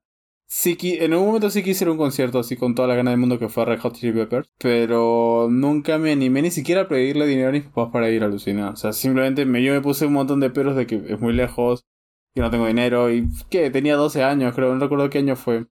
Sí, 0.54 0.76
en 0.82 1.14
un 1.14 1.24
momento 1.24 1.48
sí 1.48 1.62
quise 1.62 1.84
ir 1.84 1.88
a 1.88 1.92
un 1.92 1.96
concierto 1.96 2.38
así 2.38 2.58
con 2.58 2.74
toda 2.74 2.86
la 2.86 2.94
gana 2.94 3.10
del 3.10 3.18
mundo 3.18 3.38
que 3.38 3.48
fue 3.48 3.62
a 3.62 3.66
Red 3.66 3.80
Hot 3.80 3.94
Chili 3.94 4.12
Peppers, 4.12 4.52
pero 4.58 5.48
nunca 5.50 5.96
me 5.96 6.12
animé 6.12 6.42
ni 6.42 6.50
siquiera 6.50 6.82
a 6.82 6.88
pedirle 6.88 7.26
dinero 7.26 7.48
a 7.48 7.52
mis 7.52 7.62
papás 7.62 7.88
para 7.90 8.10
ir 8.10 8.22
a 8.22 8.26
alucinar. 8.26 8.74
O 8.74 8.76
sea, 8.76 8.92
simplemente 8.92 9.46
me, 9.46 9.62
yo 9.62 9.72
me 9.72 9.80
puse 9.80 10.04
un 10.04 10.12
montón 10.12 10.40
de 10.40 10.50
peros 10.50 10.76
de 10.76 10.86
que 10.86 10.96
es 11.08 11.18
muy 11.18 11.32
lejos, 11.32 11.86
que 12.34 12.42
no 12.42 12.50
tengo 12.50 12.66
dinero 12.66 13.10
y 13.10 13.30
que 13.48 13.70
tenía 13.70 13.96
12 13.96 14.22
años, 14.24 14.54
creo, 14.54 14.74
no 14.74 14.80
recuerdo 14.80 15.08
qué 15.08 15.20
año 15.20 15.36
fue. 15.36 15.68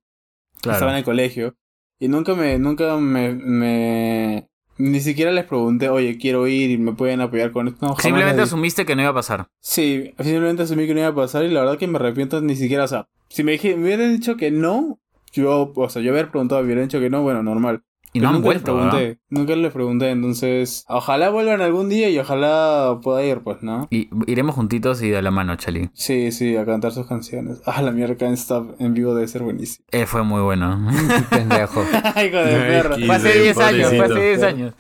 Estaba 0.64 0.94
en 0.94 0.98
el 0.98 1.04
colegio 1.04 1.56
y 2.02 2.08
nunca 2.10 2.36
me, 2.36 2.60
nunca 2.60 2.98
me, 2.98 3.32
me, 3.34 4.48
ni 4.78 5.00
siquiera 5.00 5.32
les 5.32 5.46
pregunté, 5.46 5.88
oye, 5.88 6.18
quiero 6.18 6.48
ir 6.48 6.72
y 6.72 6.78
me 6.78 6.92
pueden 6.94 7.22
apoyar 7.22 7.52
con 7.52 7.68
esto. 7.70 7.86
No, 7.86 7.96
Simplemente 7.98 8.42
asumiste 8.42 8.86
que 8.86 8.96
no 8.96 9.04
iba 9.04 9.12
a 9.12 9.14
pasar. 9.14 9.48
Sí, 9.62 10.14
simplemente 10.20 10.64
asumí 10.64 10.88
que 10.88 10.94
no 10.94 11.00
iba 11.00 11.10
a 11.10 11.16
pasar 11.16 11.46
y 11.46 11.50
la 11.50 11.62
verdad 11.62 11.78
que 11.78 11.88
me 11.88 11.98
arrepiento 11.98 12.42
ni 12.42 12.56
siquiera, 12.56 12.84
o 12.84 12.88
sea, 12.88 13.08
si 13.30 13.44
me, 13.44 13.54
dije- 13.54 13.78
me 13.78 13.84
hubieran 13.86 14.14
dicho 14.14 14.36
que 14.36 14.52
no, 14.52 15.00
yo, 15.32 15.72
o 15.76 15.90
sea, 15.90 16.02
yo 16.02 16.12
hubiera 16.12 16.30
preguntado, 16.30 16.62
me 16.62 16.66
hubieran 16.66 16.86
dicho 16.90 17.00
que 17.00 17.10
no, 17.10 17.22
bueno, 17.22 17.42
normal. 17.44 17.84
Y 18.14 18.20
Pero 18.20 18.24
no 18.24 18.28
han 18.30 18.34
nunca 18.36 18.46
vuelto, 18.46 18.72
les 18.74 18.76
¿verdad? 18.86 18.98
pregunté, 18.98 19.20
nunca 19.30 19.56
les 19.56 19.72
pregunté, 19.74 20.10
entonces, 20.10 20.84
ojalá 20.90 21.30
vuelvan 21.30 21.62
algún 21.62 21.88
día 21.88 22.10
y 22.10 22.20
ojalá 22.20 23.00
pueda 23.02 23.24
ir, 23.24 23.40
pues, 23.40 23.64
¿no? 23.64 23.88
Y 23.90 24.10
iremos 24.28 24.56
juntitos 24.56 25.02
y 25.02 25.10
de 25.10 25.22
la 25.22 25.32
mano, 25.32 25.56
Chali. 25.56 25.90
Sí, 25.94 26.32
sí, 26.34 26.58
a 26.58 26.66
cantar 26.66 26.92
sus 26.92 27.08
canciones. 27.08 27.62
Ah, 27.66 27.82
la 27.82 27.92
mierda, 27.92 28.18
Can't 28.18 28.34
Stop 28.38 28.76
en 28.80 28.94
vivo 28.94 29.16
debe 29.16 29.28
ser 29.30 29.44
buenísimo. 29.44 29.86
Eh, 29.92 30.06
fue 30.06 30.24
muy 30.24 30.42
bueno. 30.42 30.88
Pendejo. 31.30 31.84
Hijo 31.84 32.38
de 32.38 32.60
perra. 32.68 32.96
Ay, 32.98 33.06
fue 33.06 33.16
hace 33.16 33.32
Sí, 33.34 33.40
10 33.40 33.58
años, 33.60 33.88
fue 33.88 34.00
hace 34.00 34.08
pobrecito. 34.08 34.20
10 34.22 34.44
años. 34.44 34.74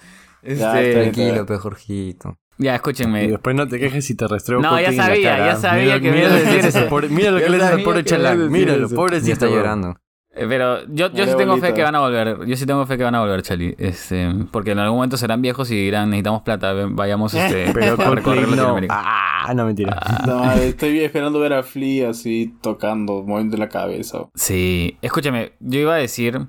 Ya, 0.43 0.81
Este, 0.81 0.93
Tranquilo, 0.93 1.45
pe 1.45 1.57
Jorgito. 1.57 2.37
ya, 2.57 2.71
Y 2.73 2.75
escúchenme. 2.75 3.27
después 3.29 3.55
no 3.55 3.67
te 3.67 3.79
quejes 3.79 4.03
si 4.03 4.15
te 4.15 4.27
restrego 4.27 4.61
No, 4.61 4.77
ya 4.81 4.91
sabía, 4.91 5.37
ya 5.37 5.55
sabía 5.55 5.83
Mira- 5.83 5.99
que 6.01 6.09
me 6.11 6.15
mira 6.17 6.27
ibas 6.29 6.33
a 6.33 6.51
decir 6.51 6.65
eso. 6.65 6.89
pobre- 6.89 7.09
Mira 7.09 7.31
lo 7.31 7.37
que 7.37 7.43
Ya 7.43 7.49
le 7.49 7.57
haces 7.57 7.71
al 7.77 7.83
pobre 7.83 8.03
chalán. 8.03 8.51
Míralo, 8.51 8.89
pobrecito. 8.89 9.27
Ya 9.27 9.33
está 9.33 9.45
llorando. 9.47 9.95
Eh, 10.33 10.45
Pero 10.47 10.85
yo, 10.87 11.11
yo 11.11 11.25
sí 11.25 11.35
tengo 11.35 11.57
fe 11.57 11.73
que 11.73 11.83
van 11.83 11.95
a 11.95 11.99
volver. 11.99 12.45
Yo 12.45 12.55
sí 12.55 12.65
tengo 12.65 12.85
fe 12.85 12.97
que 12.97 13.03
van 13.03 13.15
a 13.15 13.19
volver, 13.19 13.41
Chali. 13.41 13.75
Este, 13.77 14.29
porque 14.51 14.71
en 14.71 14.79
algún 14.79 14.97
momento 14.97 15.17
serán 15.17 15.41
viejos 15.41 15.69
y 15.71 15.75
dirán, 15.75 16.09
necesitamos 16.09 16.43
plata, 16.43 16.73
vayamos 16.89 17.33
este, 17.33 17.71
Pero 17.73 18.01
a 18.01 18.15
recorrer 18.15 18.43
no. 18.43 18.49
Latinoamérica. 18.51 18.93
Ah, 18.97 19.53
no, 19.53 19.65
mentira. 19.65 19.99
No, 20.25 20.39
madre, 20.39 20.69
estoy 20.69 20.99
esperando 20.99 21.39
ver 21.39 21.53
a 21.53 21.63
Flea 21.63 22.11
así 22.11 22.53
tocando, 22.61 23.23
moviendo 23.23 23.57
la 23.57 23.67
cabeza. 23.69 24.29
Sí, 24.35 24.97
escúchame, 25.01 25.53
yo 25.59 25.79
iba 25.79 25.95
a 25.95 25.97
decir, 25.97 26.39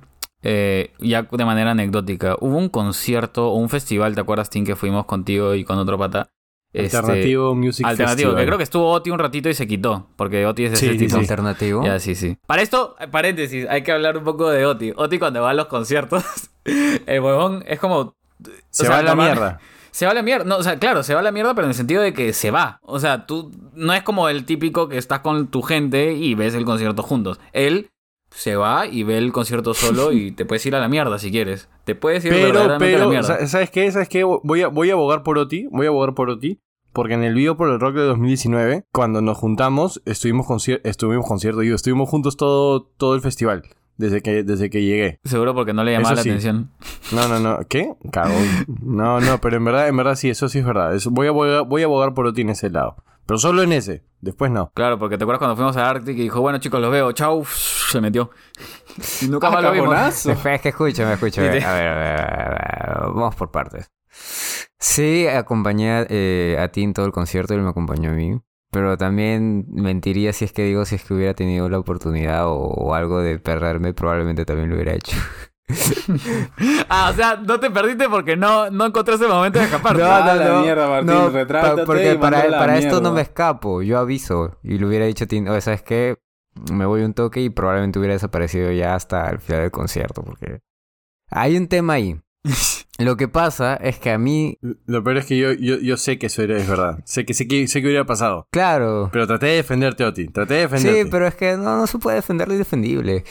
eh, 0.43 0.93
ya 0.99 1.23
de 1.23 1.45
manera 1.45 1.73
anecdótica, 1.73 2.37
hubo 2.41 2.57
un 2.59 2.69
concierto 2.69 3.51
o 3.51 3.57
un 3.57 3.69
festival, 3.69 4.15
¿te 4.15 4.21
acuerdas, 4.21 4.51
Tim, 4.51 4.65
que 4.65 4.77
fuimos 4.77 5.07
contigo 5.07 5.55
y 5.55 5.65
con 5.65 5.79
otro 5.79 5.99
pata? 5.99 6.29
Este, 6.73 6.97
Alternativo 6.97 7.55
Music 7.55 7.85
alternativo, 7.87 8.31
Festival. 8.31 8.37
que 8.43 8.47
creo 8.47 8.57
que 8.59 8.65
estuvo 8.65 8.91
Oti 8.91 9.11
un 9.11 9.19
ratito 9.19 9.49
y 9.51 9.55
se 9.55 9.67
quitó, 9.67 10.09
porque 10.17 10.47
Oti 10.47 10.65
es 10.65 10.71
de 10.73 10.77
Sí, 10.79 10.87
ese 10.87 10.95
sí, 10.95 10.99
tipo. 11.05 11.15
sí. 11.17 11.21
Alternativo. 11.21 11.85
Ya, 11.85 11.99
sí, 11.99 12.15
sí. 12.15 12.39
Para 12.47 12.63
esto, 12.63 12.97
eh, 12.99 13.09
paréntesis, 13.09 13.67
hay 13.69 13.83
que 13.83 13.93
hablar 13.93 14.17
un 14.17 14.25
poco 14.25 14.49
de 14.51 14.65
Oti. 14.65 14.93
Oti 14.97 15.19
cuando 15.19 15.43
va 15.43 15.51
a 15.51 15.55
los 15.55 15.67
conciertos, 15.67 16.25
el 17.07 17.21
huevón 17.21 17.63
es 17.67 17.79
como... 17.79 18.17
Se 18.71 18.87
o 18.87 18.91
va 18.91 18.97
sea, 18.97 18.99
a 19.01 19.03
la 19.03 19.15
mierda. 19.15 19.61
Se 19.93 20.07
va 20.07 20.13
a 20.13 20.15
la 20.15 20.23
mierda. 20.23 20.47
No, 20.47 20.57
o 20.57 20.63
sea, 20.63 20.79
claro, 20.79 21.03
se 21.03 21.13
va 21.13 21.21
a 21.21 21.23
la 21.23 21.33
mierda, 21.33 21.55
pero 21.55 21.67
en 21.67 21.73
el 21.73 21.75
sentido 21.75 22.01
de 22.01 22.15
que 22.15 22.33
se 22.33 22.51
va. 22.51 22.79
O 22.81 22.99
sea, 22.99 23.27
tú 23.27 23.51
no 23.75 23.93
es 23.93 24.03
como 24.03 24.31
el 24.31 24.47
típico 24.47 24.89
que 24.89 24.97
estás 24.97 25.21
con 25.21 25.49
tu 25.49 25.61
gente 25.61 26.15
y 26.15 26.35
ves 26.35 26.55
el 26.55 26.65
concierto 26.65 27.03
juntos. 27.03 27.39
Él 27.53 27.91
se 28.31 28.57
va 28.57 28.87
y 28.87 29.03
ve 29.03 29.19
el 29.19 29.33
concierto 29.33 29.75
solo 29.75 30.13
y 30.13 30.33
te 30.33 30.47
puedes 30.47 30.65
ir 30.65 30.75
a 30.75 30.81
la 30.81 30.89
mierda 30.89 31.19
si 31.19 31.31
quieres. 31.31 31.69
Te 31.85 31.95
puedes 31.95 32.25
ir 32.25 32.33
Pero, 32.33 32.47
verdaderamente 32.47 32.97
a 32.97 32.99
la 32.99 33.09
pero, 33.39 33.49
¿sabes 33.49 33.71
qué? 33.71 33.91
¿Sabes 33.91 34.09
qué? 34.09 34.25
Voy 34.25 34.63
a, 34.63 34.69
voy 34.69 34.91
a 34.91 34.93
abogar 34.93 35.23
por 35.23 35.39
Oti. 35.39 35.67
Voy 35.71 35.87
a 35.87 35.89
abogar 35.89 36.15
por 36.15 36.31
Oti. 36.31 36.61
Porque 36.93 37.15
en 37.15 37.25
el 37.25 37.35
video 37.35 37.57
por 37.57 37.71
el 37.71 37.81
rock 37.81 37.95
de 37.95 38.03
2019, 38.03 38.85
cuando 38.93 39.23
nos 39.23 39.39
juntamos, 39.39 40.03
estuvimos 40.05 40.47
estuvimos 40.85 41.27
concierto, 41.27 41.61
digo, 41.61 41.75
estuvimos 41.75 42.09
juntos 42.11 42.37
todo, 42.37 42.83
todo 42.83 43.15
el 43.15 43.23
festival. 43.23 43.63
Desde 43.97 44.21
que, 44.23 44.43
desde 44.43 44.69
que 44.69 44.83
llegué. 44.83 45.19
Seguro 45.25 45.55
porque 45.55 45.73
no 45.73 45.85
le 45.85 45.93
llamaba 45.93 46.15
Eso 46.15 46.17
la 46.17 46.23
sí. 46.23 46.29
atención. 46.31 46.71
No, 47.13 47.29
no, 47.29 47.39
no. 47.41 47.61
¿Qué? 47.69 47.95
Cagón. 48.11 48.35
No, 48.83 49.21
no, 49.21 49.39
pero 49.41 49.57
en 49.57 49.65
verdad, 49.65 49.89
en 49.89 49.97
verdad 49.97 50.17
sí, 50.17 50.29
eso 50.31 50.49
sí 50.49 50.59
es 50.59 50.65
verdad. 50.65 50.95
Eso- 50.95 51.11
voy, 51.11 51.27
a 51.27 51.31
abogar, 51.31 51.65
voy 51.67 51.83
a 51.83 51.85
abogar 51.85 52.15
por 52.15 52.27
Oti 52.27 52.41
en 52.41 52.51
ese 52.51 52.71
lado. 52.71 52.97
Pero 53.27 53.39
solo 53.39 53.63
en 53.63 53.73
ese. 53.73 54.03
Después 54.21 54.51
no. 54.51 54.71
Claro, 54.75 54.99
porque 54.99 55.19
te 55.19 55.25
acuerdas 55.25 55.39
cuando 55.39 55.57
fuimos 55.57 55.77
a 55.77 55.89
Arctic 55.89 56.17
y 56.19 56.23
dijo, 56.23 56.41
bueno 56.41 56.59
chicos, 56.59 56.81
los 56.81 56.91
veo, 56.91 57.13
chau, 57.13 57.45
se 57.45 58.01
metió. 58.01 58.31
Y 59.23 59.29
nunca 59.29 59.49
Ah, 59.49 59.51
más 59.53 59.63
lo 59.63 59.73
vimos. 59.73 60.27
Espera, 60.27 60.55
es 60.57 60.61
que 60.63 60.69
escúchame, 60.71 61.13
escúchame. 61.15 61.49
A 61.49 61.53
ver, 61.53 61.65
a 61.65 61.75
ver, 61.75 61.89
a 61.89 61.95
ver, 61.97 62.21
a 62.21 63.01
ver, 63.05 63.13
vamos 63.15 63.35
por 63.35 63.51
partes. 63.51 63.91
Sí, 64.79 65.27
acompañé 65.27 66.07
eh, 66.09 66.59
a 66.61 66.69
ti 66.69 66.83
en 66.83 66.93
todo 66.93 67.07
el 67.07 67.13
concierto, 67.13 67.55
él 67.55 67.63
me 67.63 67.71
acompañó 67.71 68.11
a 68.11 68.15
mí. 68.15 68.41
Pero 68.71 68.97
también 68.97 69.67
mentiría 69.69 70.33
si 70.33 70.47
es 70.47 70.53
que 70.53 70.65
digo, 70.65 70.85
si 70.87 70.95
es 70.95 71.05
que 71.05 71.13
hubiera 71.15 71.35
tenido 71.35 71.69
la 71.69 71.79
oportunidad 71.79 72.47
o, 72.47 72.55
o 72.57 72.95
algo 72.95 73.21
de 73.21 73.39
perderme, 73.39 73.93
probablemente 73.93 74.45
también 74.47 74.71
lo 74.71 74.77
hubiera 74.77 74.95
hecho. 74.95 75.17
ah, 76.89 77.11
o 77.13 77.17
sea, 77.17 77.37
no 77.37 77.61
te 77.61 77.71
perdiste 77.71 78.09
porque 78.09 78.37
no, 78.37 78.71
no 78.71 78.87
encontraste 78.87 79.25
el 79.27 79.31
momento 79.33 79.59
de 79.59 79.67
escaparte. 79.67 80.03
No, 80.03 80.11
Ah, 80.11 80.23
no, 80.27 80.35
la 80.35 80.49
no. 80.49 80.61
mierda, 80.63 80.89
Martín, 80.89 81.15
no, 81.15 81.85
porque 81.87 82.17
para, 82.17 82.79
esto 82.79 83.01
no 83.01 83.13
me 83.13 83.23
escapo. 83.23 83.83
Yo 83.83 83.99
aviso. 83.99 84.59
Y 84.63 84.79
le 84.79 84.87
hubiera 84.87 85.07
dicho 85.07 85.27
Tim, 85.27 85.47
oye, 85.49 85.61
¿sabes 85.61 85.83
qué? 85.83 86.17
Me 86.73 86.85
voy 86.87 87.03
un 87.03 87.15
toque 87.15 87.41
y 87.41 87.51
probablemente 87.51 87.99
hubiera 87.99 88.15
desaparecido 88.15 88.71
ya 88.73 88.95
hasta 88.95 89.31
el 89.31 89.39
final 89.41 89.63
del 89.63 89.71
concierto. 89.71 90.23
Porque 90.23 90.61
hay 91.31 91.57
un 91.57 91.69
tema 91.69 91.95
ahí. 91.95 92.21
Lo 92.99 93.17
que 93.17 93.27
pasa 93.27 93.75
es 93.77 93.99
que 93.99 94.11
a 94.11 94.19
mí, 94.19 94.59
Lo 94.87 95.03
peor 95.03 95.17
es 95.17 95.27
que 95.27 95.39
yo, 95.39 95.53
yo, 95.53 95.79
yo 95.79 95.97
sé 95.97 96.19
que 96.19 96.27
eso 96.27 96.43
era, 96.43 96.57
es 96.59 96.69
verdad. 96.69 96.99
Sé 97.05 97.25
que, 97.25 97.35
sé 97.35 97.49
que 97.49 97.67
sé 97.67 97.81
que 97.81 97.87
hubiera 97.89 98.05
pasado. 98.05 98.47
claro. 98.51 99.09
Pero 99.13 99.27
traté 99.27 99.47
de 99.47 99.57
defenderte, 99.57 100.05
Oti. 100.05 100.29
Traté 100.29 100.55
de 100.55 100.61
defenderte. 100.61 101.03
Sí, 101.05 101.09
pero 101.11 101.27
es 101.27 101.35
que 101.35 101.57
no, 101.57 101.77
no 101.77 101.87
se 101.87 101.99
puede 101.99 102.17
defender 102.17 102.49
lo 102.49 102.55
indefendible. 102.55 103.25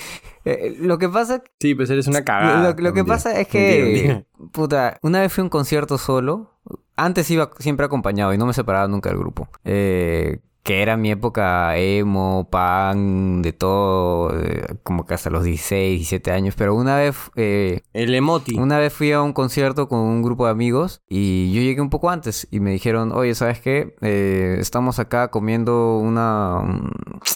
Eh, 0.43 0.75
lo 0.79 0.97
que 0.97 1.07
pasa 1.07 1.43
Sí, 1.59 1.75
pues 1.75 1.89
eres 1.91 2.07
una 2.07 2.23
cagada. 2.25 2.61
Lo, 2.63 2.69
lo 2.69 2.75
que 2.75 2.81
Mentira. 3.03 3.05
pasa 3.05 3.31
es 3.39 3.47
Mentira, 3.53 3.61
que, 3.75 3.83
mentira. 3.83 4.25
puta, 4.51 4.97
una 5.03 5.21
vez 5.21 5.31
fui 5.31 5.41
a 5.41 5.45
un 5.45 5.49
concierto 5.49 5.97
solo. 5.97 6.59
Antes 6.95 7.29
iba 7.31 7.51
siempre 7.59 7.85
acompañado 7.85 8.33
y 8.33 8.37
no 8.37 8.45
me 8.47 8.53
separaba 8.53 8.87
nunca 8.87 9.09
del 9.09 9.19
grupo. 9.19 9.47
Eh, 9.63 10.39
que 10.63 10.81
era 10.81 10.95
mi 10.97 11.09
época 11.11 11.75
emo, 11.77 12.47
pan, 12.51 13.41
de 13.41 13.51
todo, 13.53 14.37
eh, 14.39 14.75
como 14.83 15.05
que 15.05 15.13
hasta 15.15 15.29
los 15.29 15.43
16, 15.43 15.97
17 15.99 16.31
años. 16.31 16.55
Pero 16.55 16.75
una 16.75 16.95
vez, 16.97 17.15
eh, 17.35 17.81
El 17.93 18.13
emoti. 18.13 18.57
una 18.59 18.77
vez 18.77 18.93
fui 18.93 19.11
a 19.11 19.21
un 19.21 19.33
concierto 19.33 19.87
con 19.87 19.99
un 19.99 20.21
grupo 20.21 20.45
de 20.45 20.51
amigos 20.51 21.01
y 21.09 21.51
yo 21.53 21.61
llegué 21.61 21.81
un 21.81 21.89
poco 21.89 22.09
antes 22.09 22.47
y 22.51 22.59
me 22.59 22.71
dijeron, 22.71 23.11
oye, 23.11 23.33
¿sabes 23.35 23.59
qué? 23.59 23.95
Eh, 24.01 24.57
estamos 24.59 24.99
acá 24.99 25.29
comiendo 25.29 25.97
una... 25.97 26.59
un- 26.59 26.91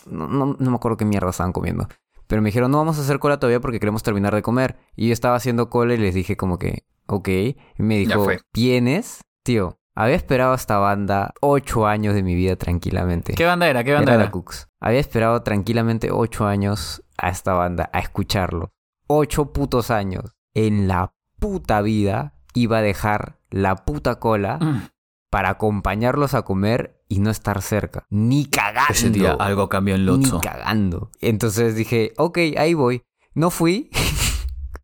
No, 0.10 0.28
no- 0.28 0.56
no 0.60 0.70
me 0.72 0.76
acuerdo 0.76 0.98
qué 0.98 1.06
mierda 1.06 1.30
estaban 1.32 1.52
comiendo. 1.54 1.88
Pero 2.28 2.42
me 2.42 2.50
dijeron, 2.50 2.72
no 2.72 2.78
vamos 2.80 2.98
a 2.98 3.02
hacer 3.02 3.20
cola 3.20 3.40
todavía 3.40 3.60
porque 3.60 3.80
queremos 3.80 4.02
terminar 4.04 4.34
de 4.34 4.42
comer. 4.42 4.78
Y 4.96 5.08
yo 5.08 5.14
estaba 5.14 5.36
haciendo 5.36 5.70
cola 5.70 5.94
y 5.94 5.98
les 5.98 6.14
dije 6.16 6.36
como 6.38 6.58
que, 6.58 6.84
ok. 7.08 7.28
Y 7.30 7.56
me 7.78 7.98
dijo. 8.00 8.28
¿vienes? 8.54 9.22
Tío, 9.44 9.78
había 9.96 10.16
esperado 10.16 10.52
a 10.52 10.56
esta 10.56 10.78
banda 10.78 11.34
ocho 11.42 11.88
años 11.88 12.14
de 12.16 12.24
mi 12.24 12.36
vida 12.36 12.56
tranquilamente. 12.58 13.34
¿Qué 13.34 13.46
banda 13.46 13.68
era? 13.68 13.84
¿Qué 13.84 13.94
banda 13.94 14.14
Era 14.16 14.30
Cooks. 14.32 14.68
Había 14.80 15.00
esperado 15.00 15.42
tranquilamente 15.42 16.10
ocho 16.12 16.46
años 16.46 17.04
a 17.18 17.30
esta 17.30 17.54
banda, 17.54 17.90
a 17.94 18.00
escucharlo. 18.00 18.72
Ocho 19.08 19.54
putos 19.54 19.92
años. 19.92 20.36
En 20.54 20.88
la 20.88 21.14
puta 21.40 21.82
vida 21.82 22.34
iba 22.54 22.78
a 22.78 22.82
dejar 22.82 23.40
la 23.50 23.76
puta 23.78 24.20
cola 24.20 24.58
Mm. 24.60 24.90
para 25.30 25.50
acompañarlos 25.50 26.34
a 26.34 26.44
comer 26.44 27.02
y 27.08 27.20
no 27.20 27.30
estar 27.30 27.62
cerca. 27.62 28.06
Ni 28.10 28.46
cagando. 28.46 28.92
Ese 28.94 29.10
día 29.10 29.32
algo 29.40 29.70
cambió 29.70 29.96
en 29.96 30.02
Ni 30.02 30.08
Lotso. 30.08 30.40
cagando. 30.42 31.12
Entonces 31.22 31.76
dije, 31.76 32.14
ok, 32.18 32.38
ahí 32.58 32.74
voy. 32.74 33.04
No 33.34 33.50
fui. 33.50 33.90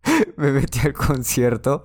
Me 0.38 0.52
metí 0.52 0.80
al 0.80 0.94
concierto. 0.94 1.84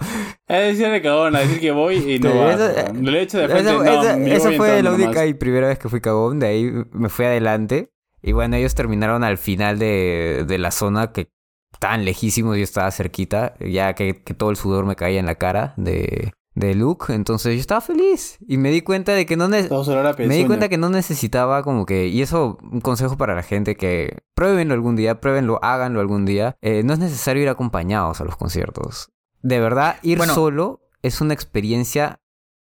Es 0.48 0.78
decir, 0.78 1.02
cagón, 1.02 1.36
a 1.36 1.40
decir 1.40 1.60
que 1.60 1.70
voy 1.72 1.96
y 2.14 2.18
no 2.18 2.38
vas. 2.38 2.60
eso- 2.60 2.92
he 3.16 3.22
hecho 3.22 3.38
de 3.38 3.48
frente, 3.48 3.72
no, 3.72 3.84
yo 3.84 4.34
esa 4.34 4.48
voy 4.48 4.56
fue 4.56 4.82
la 4.82 4.92
única 4.92 5.10
nomás. 5.10 5.26
y 5.28 5.34
primera 5.34 5.68
vez 5.68 5.78
que 5.78 5.88
fui 5.88 6.00
cagón. 6.00 6.38
De 6.38 6.46
ahí 6.46 6.72
me 6.92 7.08
fui 7.08 7.24
adelante. 7.26 7.92
Y 8.22 8.32
bueno, 8.32 8.56
ellos 8.56 8.74
terminaron 8.74 9.22
al 9.24 9.38
final 9.38 9.78
de, 9.78 10.44
de 10.46 10.58
la 10.58 10.70
zona 10.70 11.12
que 11.12 11.30
estaban 11.72 12.04
lejísimos. 12.04 12.56
Yo 12.56 12.62
estaba 12.64 12.90
cerquita. 12.90 13.54
Ya 13.60 13.94
que, 13.94 14.22
que 14.22 14.34
todo 14.34 14.50
el 14.50 14.56
sudor 14.56 14.86
me 14.86 14.96
caía 14.96 15.20
en 15.20 15.26
la 15.26 15.34
cara 15.36 15.74
de, 15.76 16.32
de 16.57 16.74
Luke. 16.74 17.12
Entonces 17.14 17.54
yo 17.54 17.61
estaba 17.61 17.80
feliz. 17.80 18.38
Y 18.48 18.57
me 18.57 18.72
di 18.72 18.80
cuenta 18.82 19.12
de 19.12 19.24
que 19.26 19.36
no... 19.36 19.46
me 19.48 19.62
di 19.62 19.68
pezuña. 19.68 20.46
cuenta 20.48 20.68
que 20.68 20.78
no 20.78 20.88
necesitaba 20.90 21.62
como 21.62 21.86
que... 21.86 22.09
Y 22.09 22.22
eso, 22.22 22.59
un 22.62 22.80
consejo 22.80 23.16
para 23.16 23.36
la 23.36 23.44
gente 23.44 23.76
que... 23.76 24.18
Pruébenlo 24.34 24.74
algún 24.74 24.96
día, 24.96 25.20
pruébenlo, 25.20 25.61
háganlo 25.62 26.00
algún 26.00 26.24
día. 26.24 26.57
Eh, 26.61 26.82
no 26.82 26.92
es 26.94 26.98
necesario 26.98 27.42
ir 27.44 27.48
acompañados 27.48 28.20
a 28.20 28.24
los 28.24 28.36
conciertos. 28.36 29.11
De 29.42 29.61
verdad, 29.61 29.96
ir 30.02 30.18
Bueno. 30.18 30.34
solo 30.34 30.80
es 31.02 31.20
una 31.20 31.34
experiencia 31.34 32.18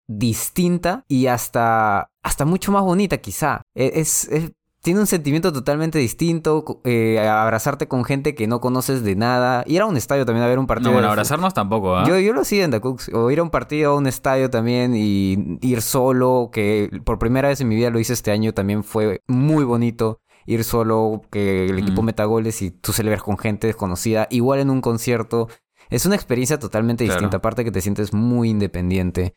distinta 0.07 1.03
y 1.07 1.27
hasta, 1.27 2.09
hasta 2.23 2.45
mucho 2.45 2.71
más 2.71 2.83
bonita 2.83 3.17
quizá. 3.17 3.61
E- 3.75 3.91
Es, 3.95 4.25
es- 4.29 4.51
tiene 4.83 4.99
un 4.99 5.07
sentimiento 5.07 5.51
totalmente 5.53 5.97
distinto, 5.97 6.81
eh, 6.83 7.17
abrazarte 7.19 7.87
con 7.87 8.03
gente 8.03 8.35
que 8.35 8.47
no 8.47 8.59
conoces 8.59 9.01
de 9.03 9.15
nada, 9.15 9.63
ir 9.65 9.81
a 9.81 9.85
un 9.85 9.95
estadio 9.97 10.25
también 10.25 10.43
a 10.43 10.47
ver 10.47 10.59
un 10.59 10.67
partido. 10.67 10.89
No, 10.91 10.95
bueno, 10.95 11.07
abrazarnos 11.09 11.53
tampoco, 11.53 11.95
¿ah? 11.95 12.03
yo, 12.05 12.19
yo 12.19 12.33
lo 12.33 12.41
hacía 12.41 12.65
en 12.65 12.71
The 12.71 12.81
Cooks. 12.81 13.09
O 13.13 13.31
ir 13.31 13.39
a 13.39 13.43
un 13.43 13.49
partido, 13.49 13.93
a 13.93 13.95
un 13.95 14.07
estadio 14.07 14.49
también 14.49 14.93
y 14.93 15.57
ir 15.61 15.81
solo, 15.81 16.49
que 16.51 16.89
por 17.05 17.17
primera 17.17 17.47
vez 17.47 17.61
en 17.61 17.69
mi 17.69 17.75
vida 17.75 17.89
lo 17.89 17.99
hice 17.99 18.11
este 18.13 18.31
año, 18.31 18.53
también 18.53 18.83
fue 18.83 19.21
muy 19.27 19.63
bonito. 19.63 20.19
Ir 20.45 20.65
solo, 20.65 21.21
que 21.31 21.67
el 21.67 21.79
equipo 21.79 22.01
Mm. 22.01 22.05
meta 22.05 22.25
goles 22.25 22.61
y 22.61 22.69
tú 22.71 22.91
celebras 22.91 23.23
con 23.23 23.37
gente 23.37 23.67
desconocida. 23.67 24.27
Igual 24.29 24.59
en 24.59 24.69
un 24.69 24.81
concierto. 24.81 25.47
Es 25.89 26.05
una 26.05 26.15
experiencia 26.15 26.59
totalmente 26.59 27.05
Claro. 27.05 27.19
distinta. 27.19 27.37
Aparte 27.37 27.63
que 27.63 27.71
te 27.71 27.79
sientes 27.79 28.13
muy 28.13 28.49
independiente, 28.49 29.35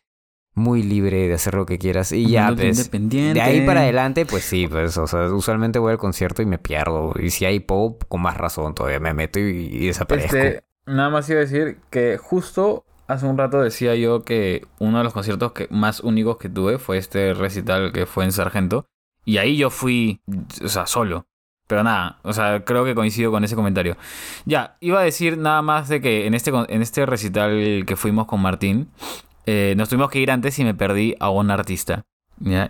muy 0.57 0.83
libre 0.83 1.29
de 1.29 1.35
hacer 1.35 1.55
lo 1.55 1.67
que 1.67 1.79
quieras. 1.79 2.11
Y 2.11 2.29
ya, 2.29 2.53
pues. 2.53 2.79
independiente. 2.79 3.35
De 3.35 3.43
ahí 3.43 3.65
para 3.65 3.83
adelante, 3.83 4.27
pues 4.27 4.43
sí, 4.43 4.67
pues, 4.67 4.97
o 4.99 5.07
sea, 5.07 5.33
usualmente 5.33 5.79
voy 5.79 5.93
al 5.93 5.99
concierto 5.99 6.43
y 6.43 6.47
me 6.47 6.59
pierdo. 6.59 7.13
Y 7.21 7.31
si 7.31 7.45
hay 7.45 7.61
pop, 7.61 8.03
con 8.09 8.23
más 8.23 8.37
razón, 8.37 8.75
todavía 8.75 8.99
me 8.99 9.15
meto 9.15 9.39
y, 9.39 9.69
y 9.71 9.87
desaparezco. 9.87 10.37
Este, 10.37 10.65
nada 10.87 11.11
más 11.11 11.29
iba 11.29 11.39
a 11.39 11.43
decir 11.43 11.79
que 11.91 12.17
justo 12.19 12.85
hace 13.07 13.27
un 13.27 13.39
rato 13.39 13.61
decía 13.61 13.95
yo 13.95 14.25
que 14.25 14.67
uno 14.79 14.99
de 14.99 15.05
los 15.05 15.13
conciertos 15.13 15.53
que 15.53 15.69
más 15.71 16.01
únicos 16.01 16.39
que 16.39 16.49
tuve 16.49 16.79
fue 16.79 16.99
este 16.99 17.35
recital 17.35 17.93
que 17.93 18.07
fue 18.07 18.25
en 18.25 18.33
Sargento. 18.33 18.87
Y 19.25 19.39
ahí 19.39 19.57
yo 19.57 19.71
fui, 19.71 20.21
o 20.65 20.69
sea, 20.69 20.87
solo. 20.87 21.27
Pero 21.67 21.83
nada, 21.83 22.21
o 22.23 22.33
sea, 22.33 22.65
creo 22.65 22.85
que 22.85 22.95
coincido 22.95 23.33
con 23.33 23.43
ese 23.43 23.57
comentario. 23.57 23.97
Ya, 24.45 24.77
iba 24.81 25.01
a 25.01 25.03
decir 25.03 25.37
nada 25.37 25.63
más 25.63 25.89
de 25.89 26.01
que 26.01 26.27
en 26.27 26.35
este, 26.35 26.53
en 26.69 26.81
este 26.81 27.05
recital 27.07 27.85
que 27.87 27.97
fuimos 27.97 28.27
con 28.27 28.41
Martín, 28.41 28.89
eh, 29.47 29.75
nos 29.77 29.89
tuvimos 29.89 30.11
que 30.11 30.19
ir 30.19 30.31
antes 30.31 30.59
y 30.59 30.65
me 30.65 30.75
perdí 30.75 31.15
a 31.21 31.31
un 31.31 31.51
artista. 31.51 32.05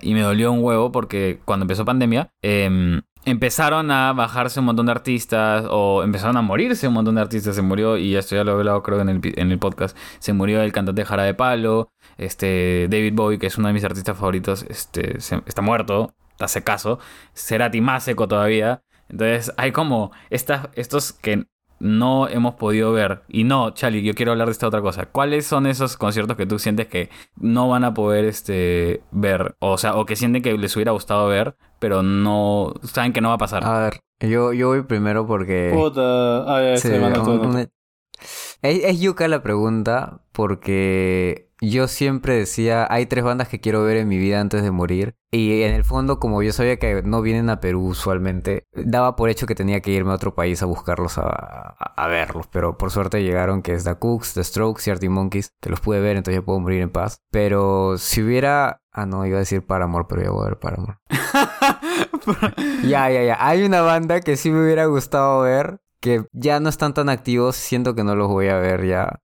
Y 0.01 0.15
me 0.15 0.21
dolió 0.21 0.53
un 0.53 0.63
huevo 0.63 0.93
porque 0.93 1.41
cuando 1.45 1.65
empezó 1.65 1.85
pandemia, 1.85 2.31
em, 2.41 3.03
empezaron 3.25 3.91
a 3.91 4.13
bajarse 4.13 4.61
un 4.61 4.67
montón 4.67 4.87
de 4.87 4.93
artistas 4.93 5.65
o 5.69 6.05
empezaron 6.05 6.37
a 6.37 6.43
morirse 6.43 6.87
un 6.87 6.95
montón 6.95 7.17
de 7.17 7.23
artistas. 7.23 7.57
Se 7.57 7.63
murió, 7.63 7.97
y 7.97 8.15
esto 8.15 8.37
ya 8.37 8.45
lo 8.45 8.53
he 8.53 8.55
hablado 8.55 8.83
creo 8.85 9.01
en 9.01 9.09
el, 9.09 9.21
en 9.37 9.51
el 9.51 9.59
podcast, 9.59 9.97
se 10.21 10.33
murió 10.33 10.63
el 10.63 10.73
cantante 10.73 11.05
Jara 11.05 11.25
de 11.25 11.35
Palo, 11.35 11.91
este 12.17 12.87
David 12.89 13.15
Bowie, 13.15 13.39
que 13.39 13.49
es 13.49 13.59
uno 13.59 13.67
de 13.69 13.75
mis 13.75 13.85
artistas 13.85 14.17
favoritos, 14.17 14.65
este, 14.69 15.19
está 15.19 15.63
muerto, 15.63 16.15
hace 16.39 16.63
caso, 16.63 17.01
Cerati 17.35 17.81
más 17.81 18.05
seco 18.05 18.29
todavía. 18.29 18.83
Entonces 19.09 19.53
hay 19.57 19.73
como 19.73 20.13
estos 20.31 21.13
que 21.13 21.47
no 21.79 22.29
hemos 22.29 22.55
podido 22.55 22.93
ver. 22.93 23.23
Y 23.29 23.45
no, 23.45 23.71
Charlie, 23.71 24.03
yo 24.03 24.15
quiero 24.15 24.33
hablar 24.33 24.49
de 24.49 24.53
esta 24.53 24.67
otra 24.69 24.81
cosa. 24.83 25.07
¿Cuáles 25.07 25.47
son 25.47 25.67
esos 25.67 25.97
conciertos 25.97 26.37
que 26.37 26.47
tú 26.47 26.59
sientes 26.59 26.87
que 26.87 27.11
no 27.37 27.69
van 27.69 27.85
a 27.85 27.95
poder 27.95 28.25
este, 28.25 29.03
ver? 29.11 29.57
O 29.59 29.79
sea, 29.79 29.97
o 29.97 30.07
que 30.07 30.17
sienten 30.17 30.43
que 30.43 30.57
les 30.57 30.75
hubiera 30.77 30.93
gustado 30.93 31.27
ver, 31.29 31.57
pero 31.79 32.03
no 32.03 32.75
saben 32.83 33.13
que 33.13 33.21
no 33.21 33.29
va 33.29 33.35
a 33.35 33.39
pasar. 33.39 33.65
A 33.65 33.81
ver, 33.81 34.01
yo, 34.21 34.53
yo 34.53 34.69
voy 34.69 34.83
primero 34.83 35.27
porque... 35.27 35.71
Puta. 35.75 36.57
Ah, 36.57 36.63
ya, 36.63 36.77
Sí, 36.79 36.89
un- 36.89 37.69
Es, 38.63 38.83
es 38.85 39.01
yuca 39.01 39.29
la 39.29 39.43
pregunta 39.43 40.21
porque 40.33 41.51
yo 41.61 41.89
siempre 41.89 42.35
decía, 42.37 42.87
hay 42.91 43.07
tres 43.07 43.25
bandas 43.25 43.49
que 43.49 43.61
quiero 43.61 43.83
ver 43.83 43.97
en 43.97 44.09
mi 44.09 44.19
vida 44.19 44.41
antes 44.41 44.63
de 44.63 44.71
morir. 44.71 45.15
Y 45.31 45.63
en 45.63 45.75
el 45.75 45.85
fondo, 45.85 46.19
como 46.21 46.43
yo 46.43 46.53
sabía 46.53 46.79
que 46.79 47.03
no 47.03 47.23
vienen 47.23 47.49
a 47.51 47.61
Perú 47.61 47.87
usualmente, 47.89 48.65
daba 48.75 49.17
por 49.17 49.31
hecho 49.31 49.47
que 49.47 49.55
tenía 49.55 49.81
que 49.81 49.91
irme 49.91 50.13
a 50.13 50.15
otro 50.17 50.35
país 50.35 50.63
a 50.63 50.67
buscarlos, 50.67 51.19
a, 51.19 51.23
a- 51.29 51.95
a 52.05 52.07
verlos. 52.09 52.47
Pero 52.49 52.77
por 52.79 52.91
suerte 52.91 53.23
llegaron, 53.23 53.63
que 53.63 53.73
es 53.75 53.85
The 53.85 53.95
Cooks, 53.97 54.35
The 54.35 54.45
Strokes 54.45 54.83
y 54.87 54.91
Arctic 54.91 55.11
Monkeys, 55.11 55.51
que 55.61 55.71
los 55.71 55.81
pude 55.81 56.01
ver, 56.01 56.17
entonces 56.17 56.41
ya 56.41 56.45
puedo 56.45 56.61
morir 56.61 56.83
en 56.83 56.91
paz. 56.91 57.21
Pero 57.31 57.97
si 57.99 58.23
hubiera... 58.23 58.83
Ah, 58.93 59.05
no, 59.07 59.27
iba 59.27 59.37
a 59.37 59.41
decir 59.41 59.65
Paramore, 59.67 60.07
pero 60.09 60.23
ya 60.23 60.31
voy 60.31 60.43
a 60.47 60.49
ver 60.51 60.59
Paramore. 60.59 60.99
Ya, 62.83 63.11
ya, 63.11 63.23
ya. 63.23 63.37
Hay 63.41 63.63
una 63.65 63.83
banda 63.83 64.21
que 64.21 64.37
sí 64.37 64.51
me 64.51 64.63
hubiera 64.65 64.87
gustado 64.87 65.43
ver, 65.43 65.81
que 66.07 66.25
ya 66.33 66.61
no 66.61 66.69
están 66.69 66.95
tan 66.95 67.09
activos, 67.09 67.57
siento 67.57 67.95
que 67.95 68.05
no 68.05 68.15
los 68.15 68.29
voy 68.29 68.49
a 68.49 68.57
ver 68.59 68.87
ya. 68.87 69.21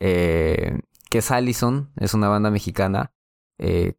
Eh, 0.00 0.78
que 1.10 1.18
es 1.18 1.30
Allison, 1.30 1.90
es 1.96 2.12
una 2.14 2.28
banda 2.28 2.50
mexicana. 2.50 3.12
Eh, 3.58 3.94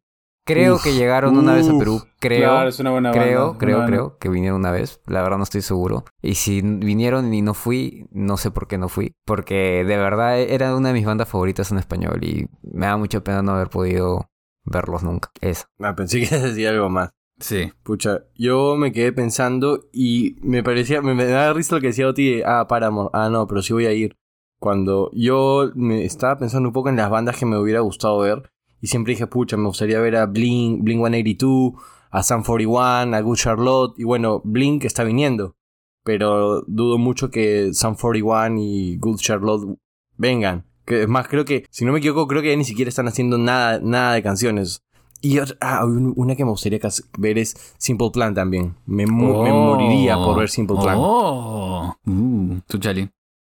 creo 0.46 0.76
Uf, 0.76 0.84
que 0.84 0.94
llegaron 0.94 1.36
una 1.36 1.54
vez 1.54 1.68
a 1.68 1.76
Perú, 1.76 2.02
creo. 2.20 2.50
Claro, 2.50 2.68
es 2.68 2.78
una 2.78 2.90
buena 2.92 3.10
banda. 3.10 3.24
Creo, 3.24 3.58
creo, 3.58 3.84
creo 3.84 4.18
que 4.18 4.28
vinieron 4.28 4.60
una 4.60 4.70
vez. 4.70 5.00
La 5.06 5.22
verdad 5.22 5.38
no 5.38 5.42
estoy 5.42 5.62
seguro. 5.62 6.04
Y 6.22 6.34
si 6.34 6.62
vinieron 6.62 7.34
y 7.34 7.42
no 7.42 7.52
fui, 7.54 8.06
no 8.12 8.36
sé 8.36 8.50
por 8.50 8.68
qué 8.68 8.78
no 8.78 8.88
fui. 8.88 9.16
Porque 9.24 9.84
de 9.84 9.96
verdad 9.96 10.38
era 10.40 10.74
una 10.76 10.88
de 10.88 10.94
mis 10.94 11.04
bandas 11.06 11.28
favoritas 11.28 11.72
en 11.72 11.78
español 11.78 12.22
y 12.22 12.48
me 12.62 12.86
da 12.86 12.96
mucha 12.96 13.20
pena 13.22 13.42
no 13.42 13.52
haber 13.52 13.68
podido 13.68 14.30
verlos 14.64 15.02
nunca. 15.02 15.30
Eso. 15.40 15.66
Ah, 15.80 15.96
pensé 15.96 16.20
que 16.20 16.26
ibas 16.30 16.44
a 16.44 16.46
decir 16.46 16.68
algo 16.68 16.88
más. 16.88 17.10
Sí. 17.40 17.72
Pucha, 17.82 18.24
yo 18.36 18.76
me 18.76 18.92
quedé 18.92 19.12
pensando 19.12 19.88
y 19.92 20.36
me 20.42 20.62
parecía, 20.62 21.00
me, 21.02 21.24
daba 21.24 21.52
risa 21.54 21.74
lo 21.74 21.80
que 21.80 21.88
decía 21.88 22.06
Oti, 22.06 22.36
de, 22.36 22.44
ah, 22.44 22.66
Paramore, 22.68 23.10
ah, 23.14 23.30
no, 23.30 23.46
pero 23.46 23.62
sí 23.62 23.72
voy 23.72 23.86
a 23.86 23.92
ir. 23.92 24.16
Cuando 24.58 25.10
yo 25.14 25.70
me 25.74 26.04
estaba 26.04 26.38
pensando 26.38 26.68
un 26.68 26.74
poco 26.74 26.90
en 26.90 26.96
las 26.96 27.08
bandas 27.10 27.38
que 27.38 27.46
me 27.46 27.58
hubiera 27.58 27.80
gustado 27.80 28.18
ver 28.18 28.50
y 28.80 28.88
siempre 28.88 29.14
dije, 29.14 29.26
pucha, 29.26 29.56
me 29.56 29.66
gustaría 29.66 30.00
ver 30.00 30.16
a 30.16 30.26
Blink, 30.26 30.82
Blink 30.82 31.00
182, 31.00 31.72
a 32.10 32.22
Sam 32.22 32.44
41, 32.44 33.16
a 33.16 33.20
Good 33.20 33.36
Charlotte 33.36 33.94
y 33.98 34.04
bueno, 34.04 34.42
Blink 34.44 34.84
está 34.84 35.02
viniendo. 35.04 35.56
pero 36.04 36.62
dudo 36.66 36.98
mucho 36.98 37.30
que 37.30 37.72
Sun 37.72 37.94
41 37.94 38.56
y 38.58 38.96
Good 38.98 39.18
Charlotte 39.18 39.78
vengan. 40.16 40.66
Que 40.84 41.02
es 41.02 41.08
más, 41.08 41.28
creo 41.28 41.44
que, 41.44 41.64
si 41.70 41.84
no 41.84 41.92
me 41.92 41.98
equivoco, 41.98 42.26
creo 42.26 42.42
que 42.42 42.50
ya 42.50 42.56
ni 42.56 42.64
siquiera 42.64 42.88
están 42.88 43.08
haciendo 43.08 43.38
nada, 43.38 43.80
nada 43.82 44.14
de 44.14 44.22
canciones. 44.22 44.82
Y 45.22 45.38
otra- 45.38 45.56
ah, 45.60 45.84
un- 45.84 46.14
una 46.16 46.34
que 46.36 46.44
me 46.44 46.50
gustaría 46.50 46.78
ver 47.18 47.38
es 47.38 47.74
Simple 47.78 48.10
Plan 48.10 48.34
también. 48.34 48.76
Me, 48.86 49.06
mu- 49.06 49.42
me 49.42 49.52
moriría 49.52 50.16
por 50.16 50.38
ver 50.38 50.48
Simple 50.48 50.76
Plan. 50.80 50.96
Oh. 50.98 51.94
Uh, 52.06 52.60
tú. 52.66 52.78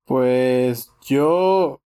Pues 0.05 0.91
yo 1.07 1.81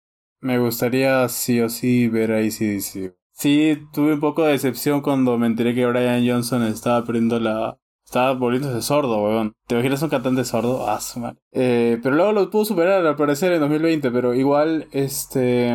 me 0.41 0.59
gustaría 0.59 1.28
sí 1.28 1.61
o 1.61 1.68
sí 1.68 2.09
ver 2.09 2.32
a 2.32 2.39
ACDC. 2.39 3.14
Sí, 3.32 3.78
tuve 3.93 4.14
un 4.14 4.20
poco 4.20 4.43
de 4.45 4.53
decepción 4.53 5.03
cuando 5.03 5.37
me 5.37 5.47
enteré 5.47 5.74
que 5.74 5.87
Brian 5.87 6.26
Johnson 6.26 6.62
estaba 6.64 7.05
perdiendo 7.05 7.39
la... 7.39 7.78
Estaba 8.05 8.32
volviéndose 8.34 8.80
sordo, 8.82 9.22
weón. 9.22 9.53
¿Te 9.66 9.74
imaginas 9.74 10.01
un 10.03 10.09
cantante 10.09 10.45
sordo? 10.45 10.89
Ah, 10.89 11.01
su 11.01 11.20
madre. 11.20 11.39
Eh, 11.53 11.99
pero 12.03 12.14
luego 12.14 12.32
lo 12.32 12.49
pudo 12.51 12.64
superar 12.64 13.05
al 13.05 13.16
parecer 13.16 13.53
en 13.53 13.61
2020, 13.61 14.11
pero 14.11 14.32
igual, 14.32 14.87
este... 14.93 15.74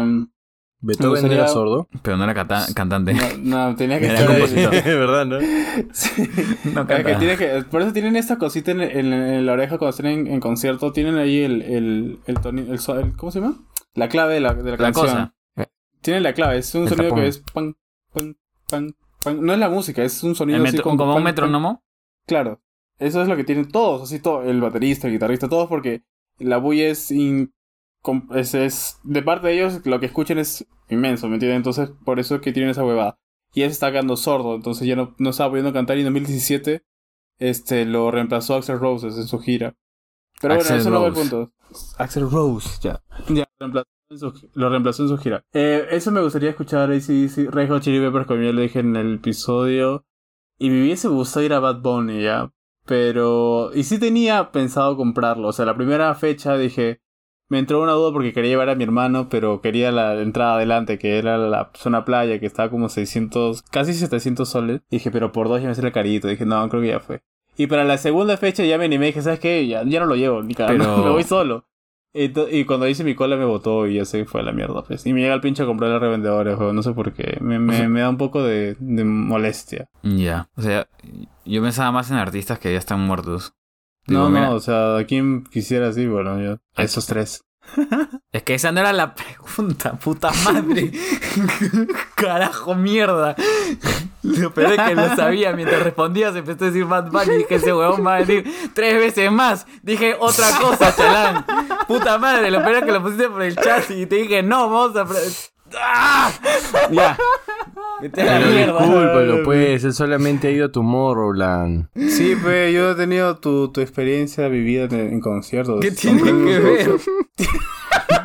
Beethoven 0.81 1.11
gustaría- 1.11 1.37
era 1.37 1.47
sordo. 1.47 1.87
Pero 2.01 2.17
no 2.17 2.23
era 2.23 2.33
canta- 2.33 2.65
cantante. 2.75 3.13
No, 3.39 3.69
no, 3.69 3.75
tenía 3.75 3.99
que 3.99 4.05
Era 4.07 4.15
estar... 4.19 4.27
compositor. 4.39 4.71
¿Verdad, 4.83 5.25
no? 5.25 5.39
Sí. 5.93 6.11
No 6.73 6.81
Es 6.81 6.87
que 6.87 7.03
canta. 7.03 7.19
tiene 7.19 7.37
que- 7.37 7.63
por 7.69 7.81
eso 7.81 7.93
tienen 7.93 8.15
esta 8.15 8.37
cosita 8.37 8.71
en, 8.71 8.81
en- 8.81 9.13
en 9.13 9.45
la 9.45 9.53
oreja 9.53 9.77
cuando 9.77 9.91
están 9.91 10.07
en, 10.07 10.27
en 10.27 10.39
concierto. 10.39 10.91
Tienen 10.91 11.17
ahí 11.17 11.39
el, 11.41 11.61
el, 11.61 12.19
el, 12.25 12.35
toni- 12.39 12.69
el 12.69 13.15
¿Cómo 13.15 13.31
se 13.31 13.39
llama? 13.39 13.55
La 13.93 14.09
clave 14.09 14.33
de 14.35 14.39
la, 14.41 14.53
de 14.53 14.63
la, 14.63 14.71
La 14.71 14.77
canción. 14.77 15.05
cosa. 15.05 15.35
Tienen 16.01 16.23
la 16.23 16.33
clave. 16.33 16.57
Es 16.57 16.73
un 16.73 16.83
El 16.83 16.89
sonido 16.89 17.09
tapón. 17.09 17.19
que 17.21 17.27
es 17.27 17.37
pan, 17.53 17.75
pan, 18.13 18.37
pan, 18.69 18.95
pan. 19.23 19.45
No 19.45 19.53
es 19.53 19.59
la 19.59 19.69
música, 19.69 20.01
es 20.03 20.23
un 20.23 20.33
sonido 20.35 20.63
así 20.63 20.79
como, 20.79 20.97
como 20.97 21.11
un 21.11 21.17
pan, 21.17 21.23
metrónomo. 21.25 21.83
Claro. 22.25 22.59
Eso 22.97 23.21
es 23.21 23.27
lo 23.27 23.35
que 23.35 23.43
tienen 23.43 23.67
todos, 23.69 24.03
así 24.03 24.19
todo. 24.19 24.43
El 24.43 24.61
baterista, 24.61 25.07
el 25.07 25.13
guitarrista, 25.13 25.47
todos, 25.49 25.67
porque 25.69 26.03
la 26.39 26.57
bulla 26.57 26.87
es, 26.87 27.11
in- 27.11 27.53
es, 28.33 28.53
es- 28.53 28.99
De 29.03 29.21
parte 29.21 29.47
de 29.47 29.53
ellos, 29.55 29.85
lo 29.85 29.99
que 29.99 30.05
escuchen 30.07 30.37
es 30.39 30.65
inmenso, 30.89 31.27
¿me 31.27 31.35
entiendes? 31.35 31.57
Entonces, 31.57 31.89
por 32.05 32.19
eso 32.19 32.35
es 32.35 32.41
que 32.41 32.51
tienen 32.53 32.71
esa 32.71 32.83
huevada. 32.85 33.17
Y 33.53 33.63
él 33.63 33.69
se 33.69 33.73
está 33.73 33.91
quedando 33.91 34.15
sordo, 34.15 34.55
entonces 34.55 34.87
ya 34.87 34.95
no, 34.95 35.13
no 35.17 35.29
estaba 35.31 35.49
pudiendo 35.49 35.73
cantar. 35.73 35.97
Y 35.97 36.01
en 36.01 36.05
2017 36.07 36.83
este, 37.39 37.85
lo 37.85 38.11
reemplazó 38.11 38.55
Axel 38.55 38.79
Roses 38.79 39.17
en 39.17 39.27
su 39.27 39.39
gira. 39.39 39.75
Pero 40.41 40.53
Axl 40.55 40.67
bueno, 40.67 40.81
eso 40.81 40.89
no 40.89 41.01
va 41.01 41.09
Rose. 41.09 41.21
punto. 41.21 41.51
Axel 41.97 42.29
Rose, 42.29 42.69
ya. 42.81 43.01
Ya, 43.29 43.47
reemplazó 43.59 43.87
en 44.09 44.17
su- 44.19 44.49
lo 44.53 44.69
reemplazó 44.69 45.03
en 45.03 45.09
su 45.09 45.17
gira. 45.17 45.43
Eh, 45.53 45.85
eso 45.91 46.11
me 46.11 46.21
gustaría 46.21 46.49
escuchar 46.51 46.91
ACDC, 46.91 47.49
Red 47.51 47.69
Hot 47.69 47.81
Chili 47.83 47.99
Peppers, 47.99 48.25
como 48.27 48.41
ya 48.41 48.51
le 48.51 48.61
dije 48.63 48.79
en 48.79 48.95
el 48.95 49.15
episodio. 49.15 50.05
Y 50.57 50.69
me 50.69 50.81
hubiese 50.81 51.07
gustado 51.07 51.45
ir 51.45 51.53
a 51.53 51.59
Bad 51.59 51.81
Bunny, 51.81 52.21
ya. 52.23 52.51
Pero... 52.85 53.71
Y 53.73 53.83
sí 53.83 53.99
tenía 53.99 54.51
pensado 54.51 54.95
comprarlo. 54.97 55.47
O 55.49 55.53
sea, 55.53 55.65
la 55.65 55.75
primera 55.75 56.13
fecha 56.15 56.55
dije... 56.57 57.01
Me 57.51 57.59
entró 57.59 57.81
una 57.83 57.91
duda 57.91 58.13
porque 58.13 58.31
quería 58.31 58.51
llevar 58.51 58.69
a 58.69 58.75
mi 58.75 58.85
hermano, 58.85 59.27
pero 59.27 59.59
quería 59.59 59.91
la 59.91 60.19
entrada 60.21 60.55
adelante, 60.55 60.97
que 60.97 61.17
era 61.17 61.37
la 61.37 61.69
zona 61.73 62.05
playa, 62.05 62.39
que 62.39 62.45
estaba 62.45 62.69
como 62.69 62.87
600, 62.87 63.61
casi 63.63 63.93
700 63.93 64.47
soles. 64.47 64.79
Dije, 64.89 65.11
pero 65.11 65.33
por 65.33 65.49
dos 65.49 65.61
ya 65.61 65.67
me 65.67 65.75
sale 65.75 65.91
carito. 65.91 66.29
Dije, 66.29 66.45
no, 66.45 66.69
creo 66.69 66.81
que 66.81 66.87
ya 66.87 67.01
fue. 67.01 67.21
Y 67.57 67.67
para 67.67 67.83
la 67.83 67.97
segunda 67.97 68.37
fecha 68.37 68.63
ya 68.63 68.77
me 68.77 68.85
animé, 68.85 69.07
dije, 69.07 69.21
¿sabes 69.21 69.41
qué? 69.41 69.67
Ya, 69.67 69.83
ya 69.83 69.99
no 69.99 70.05
lo 70.05 70.15
llevo, 70.15 70.41
ni 70.41 70.53
cagando, 70.55 70.85
Pero- 70.95 71.03
me 71.03 71.09
voy 71.11 71.23
solo. 71.23 71.65
Y 72.13 72.63
cuando 72.65 72.87
hice 72.87 73.03
mi 73.03 73.15
cola 73.15 73.35
me 73.37 73.45
botó 73.45 73.85
y 73.87 73.95
ya 73.95 74.05
se 74.05 74.23
fue 74.25 74.41
a 74.41 74.43
la 74.43 74.51
mierda, 74.53 74.83
pues. 74.83 75.05
Y 75.05 75.11
me 75.13 75.19
llega 75.21 75.33
el 75.33 75.41
pinche 75.41 75.63
a 75.63 75.65
comprar 75.65 75.91
a 75.91 75.99
revendedores, 75.99 76.55
juego, 76.55 76.71
no 76.73 76.83
sé 76.83 76.93
por 76.93 77.11
qué. 77.13 77.37
Me, 77.41 77.59
me, 77.59 77.73
O 77.73 77.77
sea- 77.77 77.89
me 77.89 77.99
da 77.99 78.09
un 78.09 78.17
poco 78.17 78.43
de, 78.43 78.75
de 78.79 79.03
molestia. 79.03 79.89
Ya. 80.03 80.47
O 80.55 80.61
sea, 80.61 80.87
yo 81.45 81.61
pensaba 81.61 81.91
más 81.91 82.11
en 82.11 82.17
artistas 82.17 82.59
que 82.59 82.71
ya 82.71 82.77
están 82.77 83.01
muertos. 83.01 83.53
Digo, 84.07 84.23
no, 84.23 84.29
mira, 84.29 84.49
no, 84.49 84.55
o 84.55 84.59
sea, 84.59 84.97
a 84.97 85.05
quien 85.05 85.43
quisiera 85.43 85.89
así, 85.89 86.07
bueno, 86.07 86.41
yo. 86.41 86.57
A 86.75 86.83
esos 86.83 87.05
tres. 87.05 87.43
Es 88.31 88.43
que 88.43 88.53
esa 88.53 88.71
no 88.71 88.79
era 88.79 88.93
la 88.93 89.13
pregunta, 89.13 89.93
puta 89.93 90.31
madre. 90.45 90.91
Carajo, 92.15 92.75
mierda. 92.75 93.35
Lo 94.23 94.53
peor 94.53 94.73
es 94.73 94.81
que 94.81 94.95
lo 94.95 95.15
sabía. 95.15 95.51
Mientras 95.53 95.83
respondías 95.83 96.35
empezó 96.35 96.63
a 96.63 96.67
decir 96.67 96.85
Bad 96.85 97.11
Bunny 97.11 97.33
y 97.33 97.37
dije, 97.39 97.55
ese 97.55 97.73
huevón 97.73 98.05
va 98.05 98.15
a 98.15 98.19
decir 98.19 98.45
tres 98.73 98.95
veces 98.95 99.31
más. 99.31 99.65
Dije 99.83 100.15
otra 100.17 100.47
cosa, 100.59 100.95
chalán. 100.95 101.45
Puta 101.87 102.17
madre, 102.17 102.51
lo 102.51 102.59
peor 102.63 102.77
es 102.77 102.83
que 102.83 102.91
lo 102.91 103.01
pusiste 103.01 103.29
por 103.29 103.41
el 103.41 103.55
chat 103.55 103.89
y 103.91 104.05
te 104.05 104.15
dije, 104.15 104.43
no, 104.43 104.69
vamos 104.69 104.95
a... 104.95 105.05
¡Ah! 105.79 106.31
Ya. 106.91 107.17
Vete 108.01 108.21
a 108.21 108.39
la 108.39 108.45
mierda. 108.47 108.79
discúlpalo, 108.81 109.43
pues. 109.43 109.83
Él 109.83 109.93
solamente 109.93 110.47
ha 110.47 110.51
ido 110.51 110.65
a 110.65 110.71
Tomorrowland. 110.71 111.87
Sí, 112.09 112.35
pues 112.41 112.73
yo 112.73 112.91
he 112.91 112.95
tenido 112.95 113.37
tu, 113.37 113.71
tu 113.71 113.81
experiencia 113.81 114.47
vivida 114.47 114.85
en, 114.85 114.93
en 115.13 115.19
conciertos. 115.19 115.79
¿Qué 115.81 115.91
tiene 115.91 116.23
que 116.23 116.59
ver? 116.59 116.91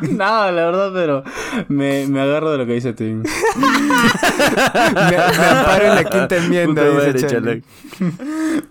Nada, 0.11 0.51
la 0.51 0.65
verdad, 0.65 0.91
pero 0.93 1.23
me, 1.67 2.07
me 2.07 2.21
agarro 2.21 2.51
de 2.51 2.57
lo 2.59 2.65
que 2.65 2.73
dice 2.73 2.93
Tim. 2.93 3.23
Me, 4.93 5.11
me 5.11 5.17
amparo 5.17 5.85
en 5.85 5.95
la 5.95 6.03
quinta 6.03 6.37
enmienda, 6.37 6.83
Puta 6.85 7.11
dice 7.11 7.13
madre, 7.13 7.27
Charlie. 7.27 7.63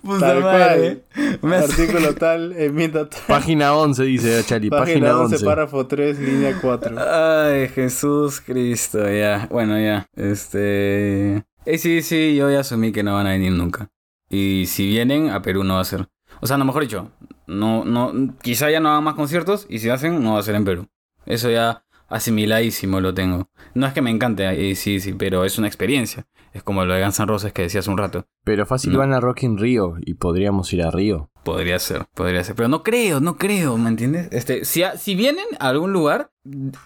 Puta 0.03 0.21
Tal 0.21 0.41
madre. 0.43 1.03
cual. 1.41 1.55
Hace- 1.55 1.73
Artículo 1.83 2.15
tal, 2.15 2.53
enmienda 2.57 3.09
tal. 3.09 3.21
Página 3.27 3.75
11, 3.75 4.03
dice 4.05 4.45
Chali. 4.45 4.71
Página, 4.71 4.87
Página 5.11 5.19
11, 5.21 5.35
11. 5.37 5.45
párrafo 5.45 5.87
3, 5.87 6.19
línea 6.19 6.59
4. 6.61 6.97
Ay, 6.99 7.69
Jesús 7.69 8.41
Cristo, 8.41 9.09
ya. 9.11 9.49
Bueno, 9.51 9.79
ya. 9.81 10.07
Este. 10.17 11.45
Eh, 11.65 11.79
sí, 11.79 12.03
sí, 12.03 12.37
yo 12.37 12.51
ya 12.51 12.61
asumí 12.61 12.93
que 12.93 13.03
no 13.03 13.15
van 13.15 13.27
a 13.27 13.31
venir 13.31 13.53
nunca. 13.53 13.89
Y 14.31 14.65
si 14.67 14.87
vienen, 14.89 15.31
a 15.31 15.43
Perú 15.43 15.65
no 15.65 15.75
va 15.75 15.81
a 15.81 15.85
ser. 15.85 16.09
O 16.41 16.47
sea, 16.47 16.59
no, 16.59 16.65
mejor 16.65 16.83
dicho, 16.83 17.11
no, 17.47 17.85
no, 17.85 18.13
quizá 18.43 18.71
ya 18.71 18.79
no 18.81 18.91
hagan 18.91 19.05
más 19.05 19.15
conciertos 19.15 19.67
y 19.69 19.79
si 19.79 19.89
hacen, 19.89 20.23
no 20.23 20.35
va 20.35 20.41
a 20.41 20.43
ser 20.43 20.55
en 20.55 20.65
Perú. 20.65 20.87
Eso 21.27 21.51
ya 21.51 21.83
asimiladísimo 22.09 23.01
lo 23.01 23.13
tengo. 23.15 23.49
No 23.75 23.87
es 23.87 23.93
que 23.93 24.03
me 24.03 24.11
encante, 24.11 24.71
eh, 24.71 24.75
sí, 24.75 25.01
sí, 25.01 25.13
pero 25.13 25.45
es 25.45 25.59
una 25.59 25.67
experiencia. 25.67 26.27
Es 26.53 26.63
como 26.63 26.85
lo 26.87 26.95
de 26.95 27.03
Guns 27.03 27.21
N' 27.21 27.27
Roses 27.27 27.53
que 27.53 27.63
decía 27.63 27.81
hace 27.81 27.91
un 27.91 27.99
rato. 27.99 28.27
Pero 28.43 28.65
fácil 28.65 28.93
No. 28.95 28.99
van 29.01 29.13
a 29.13 29.21
Rock 29.21 29.43
in 29.43 29.59
Rio 29.59 29.97
y 30.01 30.15
podríamos 30.15 30.73
ir 30.73 30.83
a 30.83 30.91
Río. 30.91 31.31
Podría 31.43 31.79
ser, 31.79 32.07
podría 32.15 32.43
ser. 32.43 32.55
Pero 32.57 32.69
no 32.69 32.83
creo, 32.83 33.21
no 33.21 33.37
creo, 33.37 33.77
¿me 33.77 33.89
entiendes? 33.91 34.29
Este, 34.33 34.65
si, 34.65 34.83
a- 34.83 34.97
si 34.97 35.15
vienen 35.15 35.45
a 35.61 35.69
algún 35.69 35.93
lugar, 35.93 36.31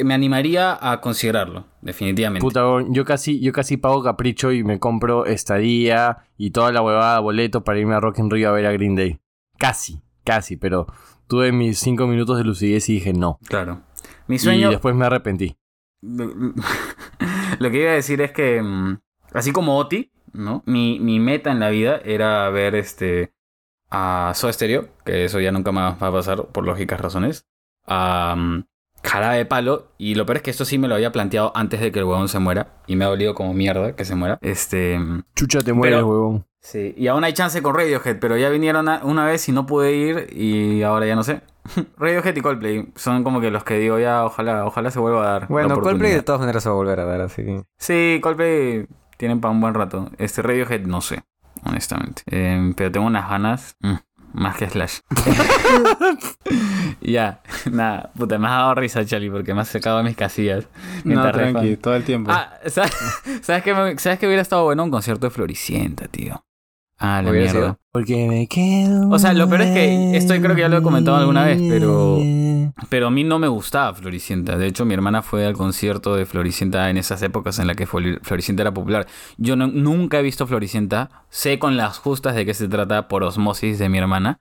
me 0.03 0.13
animaría 0.13 0.77
a 0.81 1.01
considerarlo, 1.01 1.67
definitivamente. 1.83 2.41
Puta, 2.45 2.63
yo 2.89 3.05
casi, 3.05 3.41
yo 3.41 3.53
casi 3.53 3.77
pago 3.77 4.03
capricho 4.03 4.51
y 4.53 4.65
me 4.65 4.81
compro 4.81 5.25
estadía 5.27 6.19
y 6.37 6.51
toda 6.51 6.73
la 6.73 6.83
huevada 6.83 7.21
boleto 7.21 7.63
para 7.63 7.79
irme 7.79 7.95
a 7.95 8.01
Rock 8.01 8.19
in 8.19 8.31
Rio 8.31 8.49
a 8.49 8.53
ver 8.53 8.67
a 8.67 8.73
Green 8.73 8.97
Day. 8.97 9.21
Casi, 9.59 10.03
casi, 10.25 10.57
pero 10.57 10.87
tuve 11.29 11.53
mis 11.53 11.79
cinco 11.79 12.07
minutos 12.09 12.37
de 12.39 12.45
lucidez 12.45 12.89
y 12.89 12.95
dije 12.95 13.13
no. 13.13 13.39
Claro. 13.47 13.83
Mi 14.31 14.39
sueño. 14.39 14.69
Y 14.69 14.71
después 14.71 14.95
me 14.95 15.07
arrepentí. 15.07 15.57
Lo 16.03 17.71
que 17.71 17.83
iba 17.83 17.91
a 17.91 17.95
decir 17.95 18.21
es 18.21 18.31
que, 18.31 18.63
mm, 18.63 18.99
así 19.35 19.51
como 19.51 19.77
Oti, 19.77 20.13
¿no? 20.33 20.63
Mi, 20.67 21.01
mi 21.01 21.19
meta 21.19 21.51
en 21.51 21.59
la 21.59 21.71
vida 21.71 22.01
era 22.05 22.49
ver 22.51 22.77
este 22.77 23.33
a 23.91 24.31
Soda 24.37 24.53
Stereo, 24.53 24.89
que 25.05 25.25
eso 25.25 25.41
ya 25.41 25.51
nunca 25.51 25.73
más 25.73 26.01
va 26.01 26.07
a 26.07 26.13
pasar 26.13 26.47
por 26.47 26.65
lógicas 26.65 27.01
razones. 27.01 27.49
A 27.87 28.37
mm, 28.37 28.65
Jarabe 29.03 29.39
de 29.39 29.47
Palo, 29.47 29.89
y 29.99 30.15
lo 30.15 30.27
peor 30.27 30.37
es 30.37 30.43
que 30.45 30.51
esto 30.53 30.65
sí 30.65 30.79
me 30.79 30.87
lo 30.87 30.95
había 30.95 31.11
planteado 31.11 31.51
antes 31.57 31.81
de 31.81 31.91
que 31.91 31.99
el 31.99 32.05
huevón 32.05 32.29
se 32.29 32.39
muera, 32.39 32.81
y 32.87 32.95
me 32.95 33.05
ha 33.05 33.09
dolido 33.09 33.35
como 33.35 33.53
mierda 33.53 33.97
que 33.97 34.05
se 34.05 34.15
muera. 34.15 34.39
Este. 34.43 34.97
mm, 34.97 35.25
Chucha, 35.35 35.59
te 35.59 35.73
mueres, 35.73 36.05
huevón. 36.05 36.47
Sí, 36.61 36.95
y 36.97 37.09
aún 37.09 37.25
hay 37.25 37.33
chance 37.33 37.61
con 37.63 37.75
Radiohead, 37.75 38.19
pero 38.21 38.37
ya 38.37 38.49
vinieron 38.49 38.87
una 39.03 39.25
vez 39.25 39.49
y 39.49 39.53
no 39.53 39.67
pude 39.67 39.97
ir 39.97 40.29
y 40.33 40.83
ahora 40.83 41.07
ya 41.07 41.17
no 41.17 41.25
sé. 41.25 41.41
Radiohead 41.99 42.37
y 42.37 42.41
Coldplay 42.41 42.93
son 42.97 43.23
como 43.25 43.41
que 43.41 43.51
los 43.51 43.65
que 43.65 43.75
digo 43.79 43.99
ya, 43.99 44.25
ojalá, 44.25 44.65
ojalá 44.67 44.91
se 44.91 44.99
vuelva 44.99 45.23
a 45.29 45.33
dar. 45.33 45.43
la 45.43 45.49
Bueno, 45.49 45.69
Coldplay 45.69 45.89
oportunidad. 45.93 46.17
de 46.17 46.23
todas 46.23 46.41
maneras 46.41 46.63
se 46.63 46.69
va 46.69 46.75
a 46.75 46.79
volver 46.79 47.01
a 47.01 47.05
dar, 47.05 47.21
así 47.21 47.43
que... 47.45 47.63
Sí, 47.79 48.19
Coldplay 48.23 48.87
tienen 49.17 49.41
para 49.41 49.53
un 49.53 49.61
buen 49.61 49.75
rato. 49.75 50.11
Este 50.19 50.43
Radiohead 50.43 50.83
no 50.87 51.01
sé, 51.01 51.23
honestamente. 51.65 52.23
Eh, 52.31 52.73
pero 52.77 52.91
tengo 52.91 53.07
unas 53.07 53.29
ganas 53.29 53.77
mm, 53.81 53.95
más 54.33 54.57
que 54.57 54.69
Slash. 54.71 55.01
ya, 57.01 57.41
nada, 57.71 58.11
puta, 58.17 58.39
me 58.39 58.47
has 58.47 58.53
dado 58.55 58.75
risa, 58.75 59.05
Charlie, 59.05 59.31
porque 59.31 59.55
me 59.55 59.61
has 59.61 59.69
sacado 59.69 60.03
mis 60.03 60.17
casillas. 60.17 60.67
No, 61.05 61.31
tranqui, 61.33 61.77
todo 61.77 61.95
el 61.95 62.05
tiempo. 62.05 62.31
Ah, 62.33 62.53
¿sabes, 62.67 62.93
¿sabes 63.43 63.63
qué, 63.63 63.75
me- 63.75 63.99
¿sabes 63.99 64.19
qué 64.19 64.27
hubiera 64.27 64.43
estado 64.43 64.65
bueno? 64.65 64.85
Un 64.85 64.91
concierto 64.91 65.27
de 65.27 65.31
Floricienta, 65.31 66.07
tío. 66.09 66.43
Ah, 67.03 67.23
la 67.23 67.31
¿Hubiera 67.31 67.51
mierda. 67.53 67.61
sido? 67.69 67.79
Porque 67.93 68.29
me 68.29 68.47
quedo. 68.47 69.09
O 69.09 69.19
sea, 69.19 69.33
lo 69.33 69.49
peor 69.49 69.63
es 69.63 69.71
que 69.73 70.17
esto 70.17 70.35
creo 70.41 70.55
que 70.55 70.61
ya 70.61 70.69
lo 70.69 70.77
he 70.79 70.83
comentado 70.83 71.17
alguna 71.17 71.45
vez, 71.45 71.61
pero- 71.69 72.19
Pero 72.89 73.07
a 73.09 73.11
mí 73.11 73.25
no 73.25 73.39
me 73.39 73.49
gustaba 73.49 73.95
Floricienta. 73.95 74.57
De 74.59 74.67
hecho, 74.67 74.85
mi 74.85 74.95
hermana 74.95 75.23
fue 75.23 75.47
al 75.47 75.55
concierto 75.55 76.15
de 76.15 76.27
Floricienta 76.27 76.89
en 76.91 76.99
esas 76.99 77.23
épocas 77.23 77.59
en 77.59 77.67
las 77.67 77.77
que 77.77 77.87
Flori- 77.89 78.21
Floricienta 78.23 78.63
era 78.63 78.73
popular. 78.75 79.07
Yo 79.39 79.57
no- 79.57 79.67
nunca 79.67 80.19
he 80.21 80.23
visto 80.23 80.47
Floricienta. 80.47 81.25
Sé 81.31 81.59
con 81.59 81.77
las 81.77 81.99
justas 81.99 82.35
de 82.35 82.45
qué 82.47 82.55
se 82.55 82.69
trata 82.69 83.09
por 83.09 83.25
osmosis 83.25 83.79
de 83.79 83.89
mi 83.89 83.99
hermana. 83.99 84.39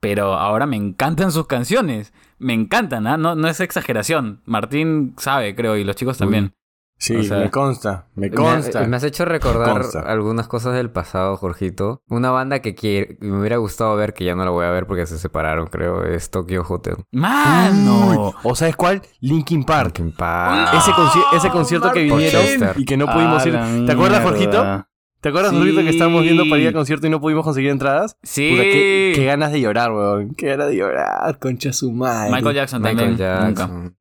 Pero 0.00 0.34
ahora 0.34 0.66
me 0.66 0.76
encantan 0.76 1.32
sus 1.32 1.46
canciones. 1.46 2.12
Me 2.38 2.52
encantan, 2.52 3.06
¿ah? 3.06 3.16
No, 3.16 3.34
no 3.34 3.48
es 3.48 3.60
exageración. 3.60 4.42
Martín 4.44 5.14
sabe, 5.16 5.54
creo, 5.56 5.76
y 5.76 5.84
los 5.84 5.96
chicos 5.96 6.18
también. 6.18 6.52
Sí, 6.98 7.14
O 7.16 7.22
sea, 7.22 7.38
me 7.38 7.50
consta, 7.50 8.06
me 8.14 8.30
Me, 8.30 8.34
consta. 8.34 8.86
me 8.86 8.96
has 8.96 9.04
hecho 9.04 9.26
recordar 9.26 9.70
Consta. 9.70 10.00
algunas 10.00 10.48
cosas 10.48 10.72
del 10.74 10.90
pasado, 10.90 11.36
Jorgito. 11.36 12.00
Una 12.08 12.30
banda 12.30 12.60
que 12.60 13.18
me 13.20 13.38
hubiera 13.38 13.58
gustado 13.58 13.94
ver, 13.96 14.14
que 14.14 14.24
ya 14.24 14.34
no 14.34 14.44
la 14.44 14.50
voy 14.50 14.64
a 14.64 14.70
ver 14.70 14.86
porque 14.86 15.04
se 15.06 15.18
separaron, 15.18 15.66
creo, 15.66 16.04
es 16.04 16.30
Tokyo 16.30 16.64
Hotel. 16.66 16.96
¡Mano! 17.12 18.32
¿O 18.42 18.54
sabes 18.54 18.76
cuál? 18.76 19.02
Linkin 19.20 19.64
Park. 19.64 19.98
Linkin 19.98 20.16
Park. 20.16 20.74
Ese, 20.74 20.90
conci- 20.92 21.24
ese 21.36 21.50
concierto 21.50 21.92
que 21.92 22.00
vinieron 22.04 22.42
Chester. 22.42 22.72
y 22.76 22.84
que 22.84 22.96
no 22.96 23.06
pudimos 23.06 23.44
ir. 23.46 23.58
¿Te 23.86 23.92
acuerdas. 23.92 24.22
Jorgito? 24.22 24.86
¿Te 25.26 25.30
acuerdas, 25.30 25.50
Sí. 25.56 25.74
Que 25.74 25.88
estábamos 25.90 26.22
viendo 26.22 26.44
para 26.48 26.62
ir 26.62 26.68
al 26.68 26.72
concierto 26.72 27.08
y 27.08 27.10
no 27.10 27.20
pudimos 27.20 27.42
conseguir 27.42 27.70
entradas? 27.70 28.16
Sí. 28.22 28.48
Puta, 28.50 28.62
qué, 28.62 29.12
qué 29.16 29.24
ganas 29.24 29.50
de 29.50 29.60
llorar, 29.60 29.90
weón. 29.90 30.36
Qué 30.36 30.46
ganas 30.50 30.68
de 30.68 30.76
llorar, 30.76 31.36
concha 31.40 31.72
su 31.72 31.90
madre. 31.90 32.30
Michael 32.32 32.54
Jackson 32.54 32.80
Michael 32.80 33.16
también. 33.16 33.16
Jackson. 33.56 33.96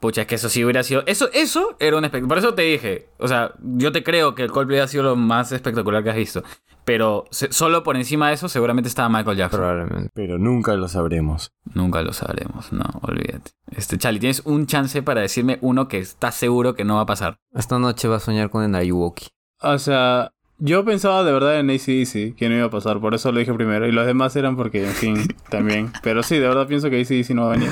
Pucha, 0.00 0.20
es 0.20 0.26
que 0.26 0.34
eso 0.34 0.50
sí 0.50 0.62
hubiera 0.62 0.82
sido. 0.82 1.02
Eso, 1.06 1.30
eso 1.32 1.76
era 1.80 1.96
un 1.96 2.04
espectáculo. 2.04 2.28
Por 2.28 2.36
eso 2.36 2.52
te 2.52 2.60
dije. 2.60 3.08
O 3.18 3.26
sea, 3.26 3.52
yo 3.62 3.90
te 3.90 4.02
creo 4.02 4.34
que 4.34 4.42
el 4.42 4.50
Coldplay 4.52 4.80
ha 4.80 4.86
sido 4.86 5.02
lo 5.02 5.16
más 5.16 5.50
espectacular 5.50 6.04
que 6.04 6.10
has 6.10 6.16
visto. 6.16 6.42
Pero 6.84 7.24
se- 7.30 7.50
solo 7.50 7.82
por 7.82 7.96
encima 7.96 8.28
de 8.28 8.34
eso, 8.34 8.50
seguramente 8.50 8.88
estaba 8.88 9.08
Michael 9.08 9.38
Jackson. 9.38 9.60
Probablemente. 9.60 10.10
Pero 10.12 10.36
nunca 10.38 10.74
lo 10.74 10.88
sabremos. 10.88 11.52
Nunca 11.72 12.02
lo 12.02 12.12
sabremos, 12.12 12.70
no, 12.74 12.84
olvídate. 13.00 13.52
Este, 13.74 13.96
Charlie, 13.96 14.20
tienes 14.20 14.42
un 14.44 14.66
chance 14.66 15.02
para 15.02 15.22
decirme 15.22 15.56
uno 15.62 15.88
que 15.88 16.00
estás 16.00 16.34
seguro 16.34 16.74
que 16.74 16.84
no 16.84 16.96
va 16.96 17.00
a 17.00 17.06
pasar. 17.06 17.38
Esta 17.54 17.78
noche 17.78 18.08
va 18.08 18.16
a 18.16 18.20
soñar 18.20 18.50
con 18.50 18.62
el 18.62 18.74
Ayuwoki. 18.74 19.28
O 19.62 19.78
sea, 19.78 20.32
yo 20.58 20.84
pensaba 20.84 21.24
de 21.24 21.32
verdad 21.32 21.58
en 21.60 21.70
ACDC, 21.70 22.36
que 22.36 22.48
no 22.48 22.56
iba 22.56 22.66
a 22.66 22.70
pasar, 22.70 23.00
por 23.00 23.14
eso 23.14 23.32
lo 23.32 23.38
dije 23.38 23.52
primero. 23.54 23.86
Y 23.86 23.92
los 23.92 24.06
demás 24.06 24.34
eran 24.36 24.56
porque, 24.56 24.84
en 24.84 24.92
fin, 24.92 25.16
también. 25.50 25.92
Pero 26.02 26.22
sí, 26.22 26.36
de 26.38 26.48
verdad 26.48 26.66
pienso 26.66 26.90
que 26.90 27.00
ACDC 27.00 27.30
no 27.30 27.46
va 27.46 27.54
a 27.54 27.56
venir. 27.56 27.70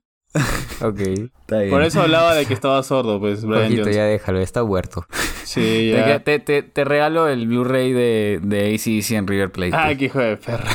Ok. 0.82 1.00
Está 1.00 1.60
bien. 1.60 1.70
Por 1.72 1.82
eso 1.82 2.02
hablaba 2.02 2.36
de 2.36 2.46
que 2.46 2.54
estaba 2.56 2.84
sordo, 2.84 3.20
pues, 3.20 3.44
Brian 3.44 3.62
Jorgito, 3.64 3.82
Jones. 3.84 3.96
ya 3.96 4.04
déjalo, 4.06 4.40
está 4.40 4.62
huerto. 4.64 5.06
Sí, 5.44 5.62
Te, 5.62 5.92
ya. 5.94 6.20
te, 6.20 6.38
te- 6.40 6.62
te 6.62 6.84
regalo 6.84 7.28
el 7.28 7.48
Blu-ray 7.48 7.92
de, 7.94 8.40
de 8.44 8.76
ACDC 8.76 9.12
en 9.12 9.26
River 9.28 9.52
Plate. 9.52 9.72
Ah, 9.76 9.96
qué 9.98 10.06
hijo 10.06 10.20
de 10.20 10.38
perra. 10.38 10.70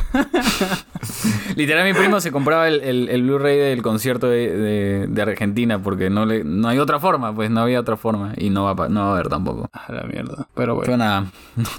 Literal, 1.57 1.85
mi 1.87 1.95
primo 1.99 2.21
se 2.21 2.31
compraba 2.31 2.69
el, 2.69 2.81
el- 2.81 3.09
el 3.09 3.23
Blu-ray 3.23 3.59
del 3.59 3.83
concierto 3.83 4.29
de, 4.29 4.57
de- 4.57 5.07
de 5.09 5.23
Argentina 5.23 5.83
porque 5.83 6.11
no 6.11 6.25
le 6.27 6.45
no 6.45 6.69
hay 6.69 6.79
otra 6.79 7.01
forma, 7.01 7.35
pues 7.35 7.51
no 7.51 7.61
había 7.61 7.81
otra 7.81 7.97
forma. 7.97 8.35
Y 8.37 8.51
no 8.51 8.65
va, 8.65 8.89
no 8.89 9.01
va 9.01 9.09
a 9.09 9.13
haber 9.15 9.29
tampoco. 9.29 9.69
A 9.73 9.93
la 9.93 10.03
mierda. 10.05 10.47
Pero 10.55 10.55
Pero 10.55 10.75
bueno. 10.77 10.97
nada, 10.97 11.27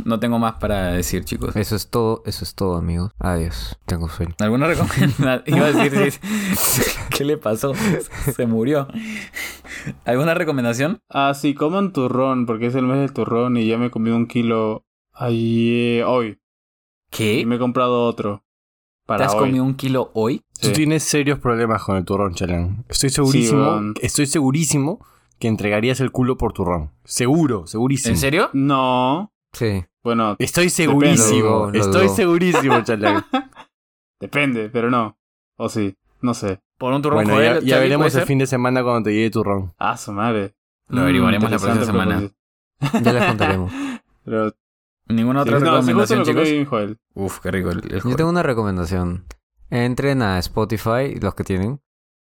no, 0.06 0.20
tengo 0.20 0.40
más 0.40 0.56
para 0.56 0.88
decir, 0.94 1.24
chicos. 1.24 1.56
Eso 1.56 1.76
es 1.76 1.90
todo, 1.90 2.22
eso 2.26 2.44
es 2.44 2.54
todo, 2.56 2.78
amigos. 2.78 3.12
Adiós. 3.20 3.78
Tengo 3.86 4.10
sueño. 4.10 4.34
¿Alguna 4.40 4.68
recomendación? 4.68 5.44
Iba 5.46 5.66
a 5.68 5.72
decir, 5.72 6.12
sí. 6.56 6.82
¿qué 7.10 7.24
le 7.24 7.38
pasó? 7.38 7.74
Se 8.36 8.46
murió. 8.46 8.88
¿Alguna 10.06 10.34
recomendación? 10.34 11.00
Ah, 11.10 11.34
sí, 11.34 11.54
coman 11.54 11.94
turrón, 11.94 12.46
porque 12.46 12.68
es 12.68 12.76
el 12.76 12.86
mes 12.86 13.00
del 13.00 13.14
turrón 13.14 13.58
y 13.58 13.68
ya 13.68 13.78
me 13.78 13.90
comí 13.90 14.12
un 14.12 14.28
kilo 14.28 14.86
ayer, 15.14 16.04
hoy. 16.06 16.40
Y 17.12 17.16
¿Qué? 17.16 17.46
me 17.46 17.56
he 17.56 17.60
comprado 17.60 18.06
otro. 18.06 18.43
¿Te 19.06 19.24
has 19.24 19.34
hoy. 19.34 19.40
comido 19.40 19.64
un 19.64 19.76
kilo 19.76 20.12
hoy? 20.14 20.42
Tú 20.62 20.72
tienes 20.72 21.04
serios 21.04 21.40
problemas 21.40 21.84
con 21.84 21.98
el 21.98 22.06
turrón, 22.06 22.34
Chalán. 22.34 22.86
Estoy 22.88 23.10
segurísimo, 23.10 23.94
estoy 24.02 24.26
segurísimo 24.28 25.06
que 25.40 25.48
entregarías 25.50 26.00
el 26.00 26.12
culo 26.12 26.38
por 26.38 26.54
turrón. 26.54 26.92
Seguro, 27.04 27.68
segurísimo. 27.68 28.14
¿En 28.14 28.18
serio? 28.18 28.50
No. 28.54 29.34
Sí. 29.52 29.84
Bueno, 30.04 30.36
Estoy 30.40 30.66
Lo 30.66 30.70
segurísimo, 30.70 31.70
lo 31.72 31.80
estoy 31.80 32.10
segurísimo, 32.10 32.82
Chalán. 32.84 33.26
depende, 34.20 34.70
pero 34.70 34.90
no. 34.90 35.18
O 35.58 35.70
sí, 35.70 35.96
no 36.22 36.34
sé. 36.34 36.60
Por 36.78 36.94
un 36.94 37.02
turrón 37.02 37.18
bueno, 37.26 37.34
joder, 37.36 37.62
ya, 37.64 37.76
ya 37.76 37.80
veremos 37.80 38.06
¿puede 38.06 38.08
el 38.08 38.14
ser? 38.14 38.26
fin 38.28 38.38
de 38.40 38.48
semana 38.48 38.84
cuando 38.84 39.04
te 39.10 39.14
llegue 39.14 39.30
turrón. 39.30 39.74
Ah, 39.78 39.96
su 39.98 40.12
madre. 40.12 40.56
Lo 40.90 41.02
averiguaremos 41.02 41.50
la 41.52 41.58
próxima 41.60 41.86
semana. 41.86 42.16
proposición. 42.80 43.04
Ya 43.04 43.14
les 43.14 43.26
contaremos. 43.26 43.72
Pero, 44.26 44.54
¿Ninguna 45.08 45.42
otra 45.42 45.60
sí, 45.60 45.66
no, 45.66 45.72
recomendación, 45.72 46.20
lo 46.20 46.26
que 46.26 46.46
chicos? 46.46 46.70
Joel. 46.70 47.00
Uf, 47.14 47.40
qué 47.40 47.52
rico 47.52 47.72
el, 47.72 47.80
el 47.92 48.02
Yo 48.04 48.16
tengo 48.16 48.30
una 48.30 48.44
recomendación. 48.44 49.26
Entren 49.70 50.22
a 50.22 50.40
Spotify, 50.40 51.16
los 51.20 51.36
que 51.36 51.44
tienen, 51.44 51.82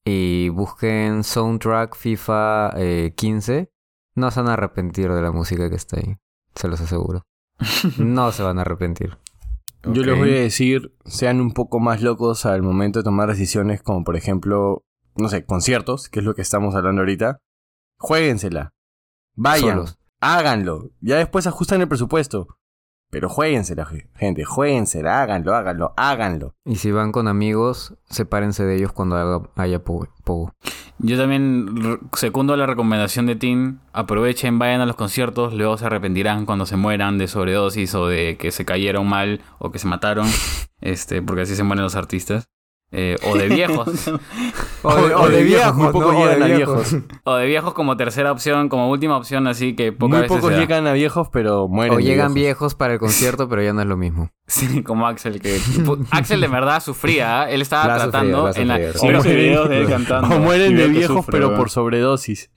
y 0.05 0.49
busquen 0.49 1.25
Soundtrack 1.25 1.97
FIFA 1.97 2.73
eh, 2.77 3.13
15. 3.17 3.71
No 4.15 4.31
se 4.31 4.41
van 4.41 4.49
a 4.51 4.55
arrepentir 4.55 5.13
de 5.13 5.23
la 5.23 5.33
música 5.33 5.69
que 5.69 5.77
está 5.77 5.99
ahí. 5.99 6.17
Se 6.55 6.69
los 6.69 6.81
aseguro. 6.81 7.27
No 7.99 8.33
se 8.33 8.43
van 8.43 8.59
a 8.59 8.63
arrepentir. 8.63 9.19
Yo 9.85 10.03
les 10.03 10.19
voy 10.19 10.31
a 10.31 10.41
decir, 10.41 10.95
sean 11.05 11.41
un 11.41 11.53
poco 11.53 11.79
más 11.79 12.03
locos 12.03 12.47
al 12.47 12.63
momento 12.63 12.99
de 12.99 13.05
tomar 13.05 13.29
decisiones, 13.29 13.81
como 13.81 14.03
por 14.03 14.17
ejemplo, 14.17 14.85
no 15.15 15.29
sé, 15.29 15.45
conciertos, 15.45 16.09
que 16.09 16.19
es 16.19 16.25
lo 16.25 16.35
que 16.35 16.43
estamos 16.43 16.75
hablando 16.75 17.03
ahorita. 17.03 17.41
Juéguensela. 17.99 18.75
Vayan. 19.35 19.77
Solos. 19.77 19.99
Háganlo. 20.21 20.91
Ya 21.01 21.17
después 21.17 21.47
ajustan 21.47 21.81
el 21.81 21.89
presupuesto. 21.89 22.49
Pero 23.11 23.31
juéguensela, 23.31 23.87
ge- 23.87 24.09
gente. 24.17 24.45
Juéguensela. 24.45 25.23
Háganlo, 25.23 25.55
háganlo, 25.55 25.95
háganlo. 25.97 26.55
Y 26.67 26.77
si 26.77 26.91
van 26.93 27.11
con 27.13 27.27
amigos, 27.27 27.95
sepárense 28.11 28.65
de 28.65 28.77
ellos 28.77 28.93
cuando 28.93 29.17
haga- 29.17 29.49
haya 29.57 29.83
pogo. 29.83 30.53
Yo 30.99 31.17
también 31.17 32.01
secundo 32.13 32.55
la 32.57 32.67
recomendación 32.67 33.25
de 33.27 33.37
Tim. 33.37 33.79
Aprovechen, 33.93 34.59
vayan 34.59 34.81
a 34.83 34.87
los 34.87 34.97
conciertos, 34.97 35.55
luego 35.55 35.79
se 35.79 35.87
arrepentirán 35.87 36.45
cuando 36.45 36.67
se 36.67 36.77
mueran 36.77 37.17
de 37.17 37.29
sobredosis 37.29 37.95
o 37.95 38.09
de 38.09 38.37
que 38.37 38.51
se 38.51 38.65
cayeron 38.67 39.07
mal 39.09 39.41
o 39.59 39.71
que 39.71 39.79
se 39.79 39.87
mataron. 39.89 40.27
Este, 40.81 41.23
porque 41.23 41.43
así 41.43 41.57
se 41.57 41.65
mueren 41.65 41.83
los 41.83 41.97
artistas. 41.97 42.51
Eh, 42.91 43.17
o 43.31 43.37
de 43.37 43.49
viejos. 43.49 44.11
O 44.83 44.95
de- 44.95 45.15
o 45.15 45.29
de 45.29 45.43
viejos, 45.43 45.75
muy 45.75 45.93
pocos 45.93 46.13
¿no? 46.15 46.21
O 46.21 46.27
de 46.27 46.35
llegan 46.35 46.43
a 46.43 46.47
viejos. 46.57 46.91
viejos. 46.93 47.09
o 47.25 47.35
de 47.35 47.47
viejos 47.47 47.75
como 47.75 47.97
tercera 47.97 48.33
opción, 48.33 48.69
como 48.69 48.89
última 48.91 49.17
opción, 49.17 49.47
así 49.47 49.75
que 49.77 49.93
pocas 49.93 50.11
Muy 50.11 50.21
veces 50.23 50.37
pocos 50.37 50.49
se 50.51 50.55
da. 50.55 50.61
llegan 50.61 50.87
a 50.87 50.93
viejos, 50.93 51.29
pero 51.33 51.69
mueren. 51.69 51.97
O 51.97 52.01
llegan 52.01 52.33
viejos. 52.33 52.35
viejos 52.35 52.75
para 52.77 52.95
el 52.95 52.99
concierto, 52.99 53.49
pero 53.49 53.63
ya 53.63 53.73
no 53.73 53.83
es 53.83 53.87
lo 53.89 53.97
mismo. 53.97 54.31
Sí, 54.49 54.83
como 54.83 55.07
Axel, 55.07 55.43
que... 55.43 55.61
Axel 56.11 56.41
de 56.41 56.49
verdad 56.49 56.83
sufría, 56.83 57.51
¿eh? 57.51 57.55
Él 57.55 57.61
estaba 57.61 57.87
La 57.87 57.97
tratando 58.05 58.45
la 58.47 58.53
en 58.53 58.69
la... 58.69 58.79
videos 58.79 59.69
de 59.69 59.81
él 59.83 59.89
cantando. 59.89 60.35
O 60.35 60.39
mueren 60.39 60.75
de 60.75 60.89
viejos, 60.89 61.17
sufre, 61.19 61.33
pero 61.33 61.55
por 61.55 61.69
sobredosis. 61.69 62.51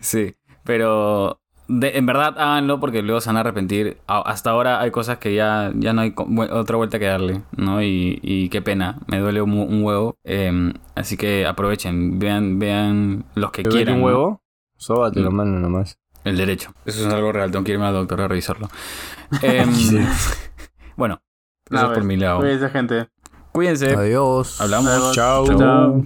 sí, 0.00 0.36
pero 0.62 1.40
de- 1.68 1.96
en 1.98 2.06
verdad 2.06 2.34
háganlo 2.38 2.80
porque 2.80 3.02
luego 3.02 3.20
se 3.20 3.28
van 3.28 3.36
a 3.36 3.40
arrepentir. 3.40 3.98
A- 4.06 4.20
hasta 4.22 4.50
ahora 4.50 4.80
hay 4.80 4.90
cosas 4.90 5.18
que 5.18 5.34
ya, 5.34 5.70
ya 5.74 5.92
no 5.92 6.00
hay 6.02 6.14
otra 6.50 6.76
vuelta 6.76 6.98
que 6.98 7.04
darle, 7.06 7.42
¿no? 7.56 7.82
Y, 7.82 8.18
y 8.22 8.48
qué 8.48 8.60
pena, 8.62 8.98
me 9.06 9.18
duele 9.18 9.40
un, 9.42 9.52
un 9.52 9.82
huevo. 9.84 10.16
Eh, 10.24 10.72
así 10.94 11.16
que 11.16 11.46
aprovechen, 11.46 12.18
vean, 12.18 12.58
vean 12.58 13.24
los 13.34 13.50
que 13.52 13.62
¿Te 13.62 13.70
duele 13.70 13.84
quieran. 13.84 13.94
un 13.96 14.00
¿no? 14.00 14.06
huevo? 14.06 14.42
Sóbate 14.76 15.20
la 15.20 15.30
Mm. 15.30 15.34
mano 15.34 15.58
nomás. 15.60 15.98
El 16.24 16.36
derecho. 16.36 16.72
Eso 16.84 17.06
es 17.06 17.14
algo 17.14 17.32
real, 17.32 17.50
tengo 17.50 17.64
que 17.64 17.72
irme 17.72 17.86
al 17.86 17.94
doctor 17.94 18.20
a 18.22 18.28
revisarlo. 18.28 18.68
Em, 19.42 19.72
Sí. 19.72 19.98
Bueno, 20.96 21.20
eso 21.70 21.86
es 21.86 21.90
por 21.92 22.04
mi 22.04 22.16
lado. 22.16 22.40
Cuídense, 22.40 22.68
gente. 22.70 23.08
Cuídense. 23.52 23.94
Adiós. 23.94 24.60
Hablamos. 24.60 25.12
Chao. 25.14 25.46
Chao. 25.56 26.04